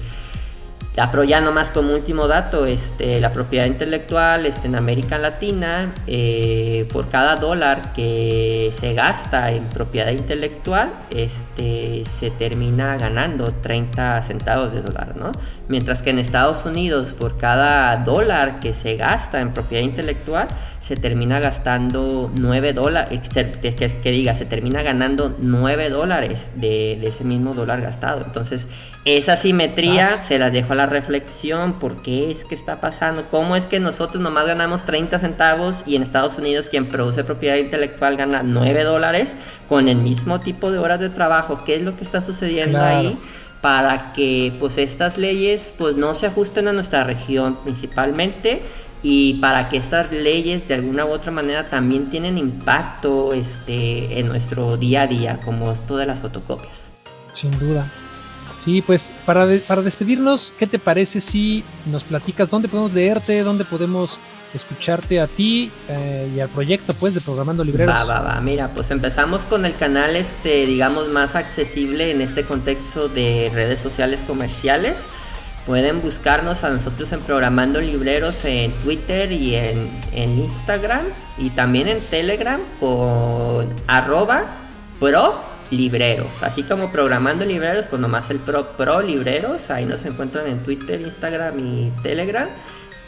pero 0.94 1.24
ya 1.24 1.40
nomás 1.40 1.70
como 1.70 1.94
último 1.94 2.28
dato, 2.28 2.66
este, 2.66 3.18
la 3.18 3.32
propiedad 3.32 3.64
intelectual 3.64 4.44
este, 4.44 4.66
en 4.66 4.74
América 4.74 5.16
Latina, 5.16 5.90
eh, 6.06 6.86
por 6.92 7.08
cada 7.08 7.36
dólar 7.36 7.94
que 7.94 8.68
se 8.72 8.92
gasta 8.92 9.52
en 9.52 9.64
propiedad 9.64 10.10
intelectual, 10.10 10.92
este, 11.10 12.04
se 12.04 12.30
termina 12.30 12.98
ganando 12.98 13.52
30 13.62 14.20
centavos 14.20 14.72
de 14.72 14.82
dólar, 14.82 15.16
¿no? 15.16 15.32
Mientras 15.68 16.02
que 16.02 16.10
en 16.10 16.18
Estados 16.18 16.66
Unidos, 16.66 17.14
por 17.14 17.38
cada 17.38 17.96
dólar 17.96 18.60
que 18.60 18.74
se 18.74 18.96
gasta 18.96 19.40
en 19.40 19.54
propiedad 19.54 19.84
intelectual, 19.84 20.48
se 20.80 20.96
termina 20.96 21.40
gastando 21.40 22.30
9 22.36 22.74
dólares, 22.74 23.20
que, 23.30 24.10
diga, 24.10 24.34
se 24.34 24.44
termina 24.44 24.82
ganando 24.82 25.36
9 25.38 25.88
dólares 25.88 26.52
de, 26.56 26.98
de 27.00 27.08
ese 27.08 27.24
mismo 27.24 27.54
dólar 27.54 27.80
gastado. 27.80 28.22
Entonces, 28.26 28.66
esa 29.04 29.36
simetría 29.36 30.06
se 30.06 30.38
la 30.38 30.50
dejo 30.50 30.74
a 30.74 30.76
la 30.76 30.81
reflexión, 30.86 31.78
¿por 31.78 32.02
qué 32.02 32.30
es 32.30 32.44
que 32.44 32.54
está 32.54 32.80
pasando? 32.80 33.26
¿Cómo 33.30 33.56
es 33.56 33.66
que 33.66 33.80
nosotros 33.80 34.22
nomás 34.22 34.46
ganamos 34.46 34.84
30 34.84 35.18
centavos 35.18 35.82
y 35.86 35.96
en 35.96 36.02
Estados 36.02 36.38
Unidos 36.38 36.68
quien 36.68 36.88
produce 36.88 37.24
propiedad 37.24 37.56
intelectual 37.56 38.16
gana 38.16 38.42
9 38.42 38.84
dólares 38.84 39.36
con 39.68 39.88
el 39.88 39.96
mismo 39.96 40.40
tipo 40.40 40.70
de 40.70 40.78
horas 40.78 41.00
de 41.00 41.10
trabajo? 41.10 41.62
¿Qué 41.64 41.76
es 41.76 41.82
lo 41.82 41.96
que 41.96 42.04
está 42.04 42.20
sucediendo 42.22 42.80
ahí? 42.80 43.18
para 43.60 44.12
que 44.12 44.52
pues 44.58 44.76
estas 44.76 45.18
leyes 45.18 45.72
pues 45.78 45.94
no 45.94 46.14
se 46.14 46.26
ajusten 46.26 46.66
a 46.66 46.72
nuestra 46.72 47.04
región 47.04 47.56
principalmente 47.62 48.60
y 49.02 49.34
para 49.34 49.68
que 49.68 49.76
estas 49.76 50.12
leyes 50.12 50.66
de 50.68 50.74
alguna 50.74 51.04
u 51.04 51.10
otra 51.10 51.32
manera 51.32 51.68
también 51.68 52.10
tienen 52.10 52.38
impacto 52.38 53.32
este, 53.32 54.18
en 54.18 54.28
nuestro 54.28 54.76
día 54.76 55.02
a 55.02 55.06
día 55.06 55.40
como 55.44 55.72
esto 55.72 55.96
de 55.96 56.06
las 56.06 56.20
fotocopias. 56.20 56.84
Sin 57.34 57.56
duda. 57.58 57.86
Sí, 58.56 58.82
pues 58.82 59.12
para, 59.26 59.46
para 59.66 59.82
despedirnos, 59.82 60.52
¿qué 60.58 60.66
te 60.66 60.78
parece 60.78 61.20
si 61.20 61.64
nos 61.86 62.04
platicas 62.04 62.50
dónde 62.50 62.68
podemos 62.68 62.92
leerte, 62.92 63.42
dónde 63.42 63.64
podemos 63.64 64.18
escucharte 64.54 65.20
a 65.20 65.26
ti 65.26 65.70
eh, 65.88 66.30
y 66.34 66.40
al 66.40 66.48
proyecto 66.48 66.94
pues 66.94 67.14
de 67.14 67.20
Programando 67.20 67.64
Libreros. 67.64 67.94
Va, 67.94 68.04
va, 68.04 68.20
va. 68.20 68.40
Mira, 68.40 68.68
pues 68.68 68.90
empezamos 68.90 69.44
con 69.44 69.64
el 69.64 69.74
canal 69.74 70.16
este, 70.16 70.66
digamos, 70.66 71.08
más 71.08 71.34
accesible 71.34 72.10
en 72.10 72.20
este 72.20 72.44
contexto 72.44 73.08
de 73.08 73.50
redes 73.52 73.80
sociales 73.80 74.22
comerciales. 74.26 75.06
Pueden 75.66 76.02
buscarnos 76.02 76.64
a 76.64 76.70
nosotros 76.70 77.12
en 77.12 77.20
Programando 77.20 77.80
Libreros 77.80 78.44
en 78.44 78.72
Twitter 78.82 79.30
y 79.30 79.54
en, 79.54 79.88
en 80.12 80.38
Instagram 80.38 81.04
y 81.38 81.50
también 81.50 81.88
en 81.88 82.00
Telegram 82.00 82.60
con 82.80 83.68
arroba 83.86 84.46
pro 84.98 85.51
libreros. 85.72 86.42
Así 86.42 86.62
como 86.62 86.92
programando 86.92 87.44
libreros, 87.44 87.86
pues 87.88 88.00
nomás 88.00 88.30
el 88.30 88.38
pro, 88.38 88.76
pro 88.76 89.02
libreros. 89.02 89.70
Ahí 89.70 89.84
nos 89.84 90.04
encuentran 90.04 90.46
en 90.46 90.58
Twitter, 90.60 91.00
Instagram 91.00 91.58
y 91.58 91.92
Telegram. 92.02 92.48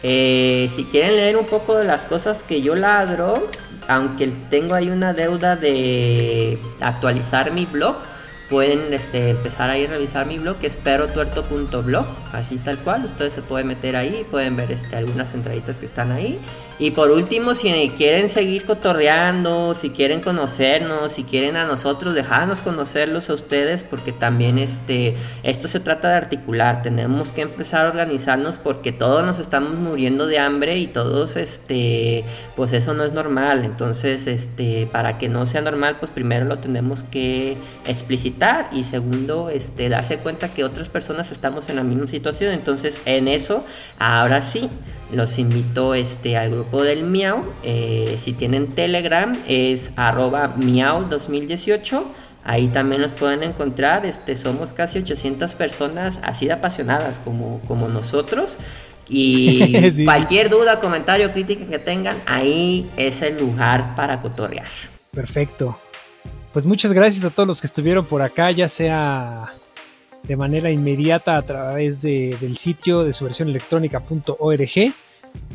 Eh, 0.02 0.68
si 0.74 0.84
quieren 0.84 1.16
leer 1.16 1.36
un 1.36 1.46
poco 1.46 1.76
de 1.76 1.84
las 1.84 2.04
cosas 2.06 2.42
que 2.42 2.60
yo 2.60 2.74
ladro, 2.74 3.48
aunque 3.88 4.26
tengo 4.50 4.74
ahí 4.74 4.90
una 4.90 5.12
deuda 5.12 5.56
de 5.56 6.58
actualizar 6.80 7.52
mi 7.52 7.64
blog, 7.66 7.96
pueden 8.50 8.92
este, 8.92 9.30
empezar 9.30 9.70
ahí 9.70 9.86
a 9.86 9.88
revisar 9.88 10.26
mi 10.26 10.38
blog, 10.38 10.58
que 10.58 10.66
es 10.66 10.76
perotuerto.blog, 10.76 12.06
así 12.32 12.58
tal 12.58 12.78
cual. 12.78 13.04
Ustedes 13.04 13.32
se 13.32 13.42
pueden 13.42 13.68
meter 13.68 13.96
ahí, 13.96 14.26
pueden 14.30 14.56
ver 14.56 14.72
este, 14.72 14.96
algunas 14.96 15.34
entraditas 15.34 15.78
que 15.78 15.86
están 15.86 16.12
ahí. 16.12 16.38
Y 16.78 16.90
por 16.90 17.12
último, 17.12 17.54
si 17.54 17.92
quieren 17.96 18.28
seguir 18.28 18.64
cotorreando, 18.64 19.74
si 19.74 19.90
quieren 19.90 20.20
conocernos, 20.20 21.12
si 21.12 21.22
quieren 21.22 21.56
a 21.56 21.66
nosotros, 21.66 22.14
dejarnos 22.14 22.62
conocerlos 22.62 23.30
a 23.30 23.34
ustedes, 23.34 23.84
porque 23.84 24.10
también 24.10 24.58
este, 24.58 25.14
esto 25.44 25.68
se 25.68 25.78
trata 25.78 26.08
de 26.08 26.14
articular. 26.14 26.82
Tenemos 26.82 27.30
que 27.30 27.42
empezar 27.42 27.86
a 27.86 27.90
organizarnos 27.90 28.58
porque 28.58 28.90
todos 28.90 29.24
nos 29.24 29.38
estamos 29.38 29.74
muriendo 29.74 30.26
de 30.26 30.40
hambre 30.40 30.76
y 30.78 30.88
todos, 30.88 31.36
este, 31.36 32.24
pues 32.56 32.72
eso 32.72 32.92
no 32.92 33.04
es 33.04 33.12
normal. 33.12 33.64
Entonces, 33.64 34.26
este, 34.26 34.88
para 34.90 35.16
que 35.16 35.28
no 35.28 35.46
sea 35.46 35.60
normal, 35.60 35.98
pues 36.00 36.10
primero 36.10 36.44
lo 36.44 36.58
tenemos 36.58 37.04
que 37.04 37.56
explicitar 37.86 38.68
y 38.72 38.82
segundo, 38.82 39.48
este, 39.48 39.88
darse 39.88 40.18
cuenta 40.18 40.52
que 40.52 40.64
otras 40.64 40.88
personas 40.88 41.30
estamos 41.30 41.68
en 41.68 41.76
la 41.76 41.84
misma 41.84 42.08
situación. 42.08 42.52
Entonces, 42.52 43.00
en 43.04 43.28
eso, 43.28 43.64
ahora 44.00 44.42
sí, 44.42 44.68
los 45.14 45.38
invito 45.38 45.94
este, 45.94 46.36
al 46.36 46.50
grupo 46.50 46.82
del 46.82 47.04
Miau. 47.04 47.42
Eh, 47.62 48.16
si 48.18 48.32
tienen 48.32 48.68
Telegram 48.68 49.36
es 49.46 49.90
arroba 49.96 50.54
Miau 50.56 51.08
2018. 51.08 52.04
Ahí 52.44 52.68
también 52.68 53.00
nos 53.00 53.14
pueden 53.14 53.42
encontrar. 53.42 54.04
Este, 54.04 54.36
somos 54.36 54.74
casi 54.74 54.98
800 54.98 55.54
personas 55.54 56.20
así 56.22 56.46
de 56.46 56.52
apasionadas 56.52 57.18
como, 57.18 57.60
como 57.66 57.88
nosotros. 57.88 58.58
Y 59.08 60.04
cualquier 60.04 60.50
duda, 60.50 60.80
comentario, 60.80 61.32
crítica 61.32 61.66
que 61.66 61.78
tengan, 61.78 62.16
ahí 62.26 62.90
es 62.96 63.22
el 63.22 63.38
lugar 63.38 63.94
para 63.94 64.20
cotorrear. 64.20 64.66
Perfecto. 65.12 65.78
Pues 66.52 66.66
muchas 66.66 66.92
gracias 66.92 67.24
a 67.24 67.30
todos 67.30 67.46
los 67.46 67.60
que 67.60 67.66
estuvieron 67.66 68.04
por 68.06 68.22
acá, 68.22 68.50
ya 68.50 68.68
sea 68.68 69.52
de 70.22 70.36
manera 70.36 70.70
inmediata 70.70 71.36
a 71.36 71.42
través 71.42 72.00
del 72.00 72.56
sitio 72.56 73.04
de 73.04 73.12
su 73.12 73.24
versión 73.24 73.48
electrónica.org. 73.48 74.94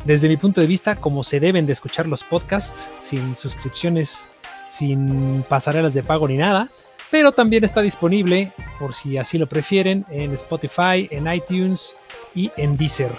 Desde 0.04 0.28
mi 0.28 0.36
punto 0.36 0.60
de 0.60 0.66
vista, 0.66 0.96
como 0.96 1.24
se 1.24 1.40
deben 1.40 1.66
de 1.66 1.72
escuchar 1.72 2.06
los 2.06 2.24
podcasts, 2.24 2.90
sin 2.98 3.36
suscripciones, 3.36 4.28
sin 4.66 5.44
pasarelas 5.48 5.94
de 5.94 6.02
pago 6.02 6.26
ni 6.26 6.36
nada, 6.36 6.68
pero 7.10 7.32
también 7.32 7.64
está 7.64 7.82
disponible, 7.82 8.52
por 8.78 8.94
si 8.94 9.18
así 9.18 9.36
lo 9.36 9.46
prefieren, 9.46 10.06
en 10.10 10.32
Spotify, 10.32 11.08
en 11.10 11.32
iTunes 11.32 11.96
y 12.34 12.50
en 12.56 12.76
Deezer. 12.76 13.10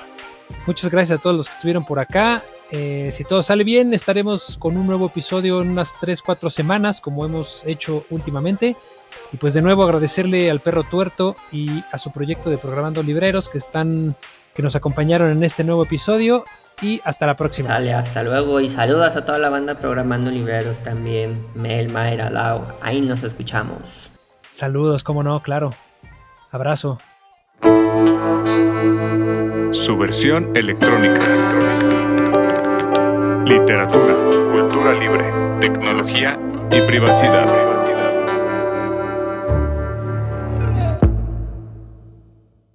Muchas 0.66 0.90
gracias 0.90 1.20
a 1.20 1.22
todos 1.22 1.36
los 1.36 1.48
que 1.48 1.54
estuvieron 1.54 1.86
por 1.86 2.00
acá. 2.00 2.44
Eh, 2.72 3.10
si 3.12 3.24
todo 3.26 3.44
sale 3.44 3.64
bien, 3.64 3.94
estaremos 3.94 4.58
con 4.58 4.78
un 4.78 4.88
nuevo 4.88 5.08
episodio 5.08 5.62
en 5.62 5.70
unas 5.70 5.94
3-4 5.96 6.50
semanas, 6.50 7.02
como 7.02 7.26
hemos 7.26 7.64
hecho 7.66 8.06
últimamente. 8.10 8.76
Y 9.34 9.38
pues 9.38 9.54
de 9.54 9.62
nuevo 9.62 9.84
agradecerle 9.84 10.50
al 10.50 10.62
perro 10.62 10.84
tuerto 10.84 11.36
y 11.52 11.84
a 11.92 11.98
su 11.98 12.12
proyecto 12.12 12.50
de 12.50 12.58
Programando 12.58 13.04
Libreros 13.04 13.50
que 13.50 13.58
están, 13.58 14.16
que 14.56 14.62
nos 14.62 14.76
acompañaron 14.76 15.32
en 15.32 15.44
este 15.44 15.64
nuevo 15.64 15.84
episodio. 15.84 16.44
Y 16.82 17.00
hasta 17.04 17.28
la 17.28 17.36
próxima. 17.36 17.70
Sale, 17.70 17.94
hasta 17.94 18.24
luego. 18.24 18.60
Y 18.60 18.70
saludos 18.70 19.16
a 19.16 19.24
toda 19.24 19.38
la 19.38 19.50
banda 19.50 19.76
Programando 19.76 20.32
Libreros 20.32 20.80
también. 20.80 21.46
Mel, 21.54 21.90
Mayra, 21.90 22.30
Lau. 22.30 22.66
Ahí 22.82 23.02
nos 23.02 23.24
escuchamos. 23.24 24.10
Saludos, 24.52 25.04
cómo 25.04 25.22
no, 25.22 25.42
claro. 25.42 25.74
Abrazo. 26.50 27.00
Su 29.72 29.98
versión 29.98 30.56
electrónica. 30.56 31.22
Literatura, 33.46 34.16
cultura 34.52 34.94
libre, 34.94 35.32
tecnología 35.60 36.38
y 36.72 36.82
privacidad. 36.82 37.71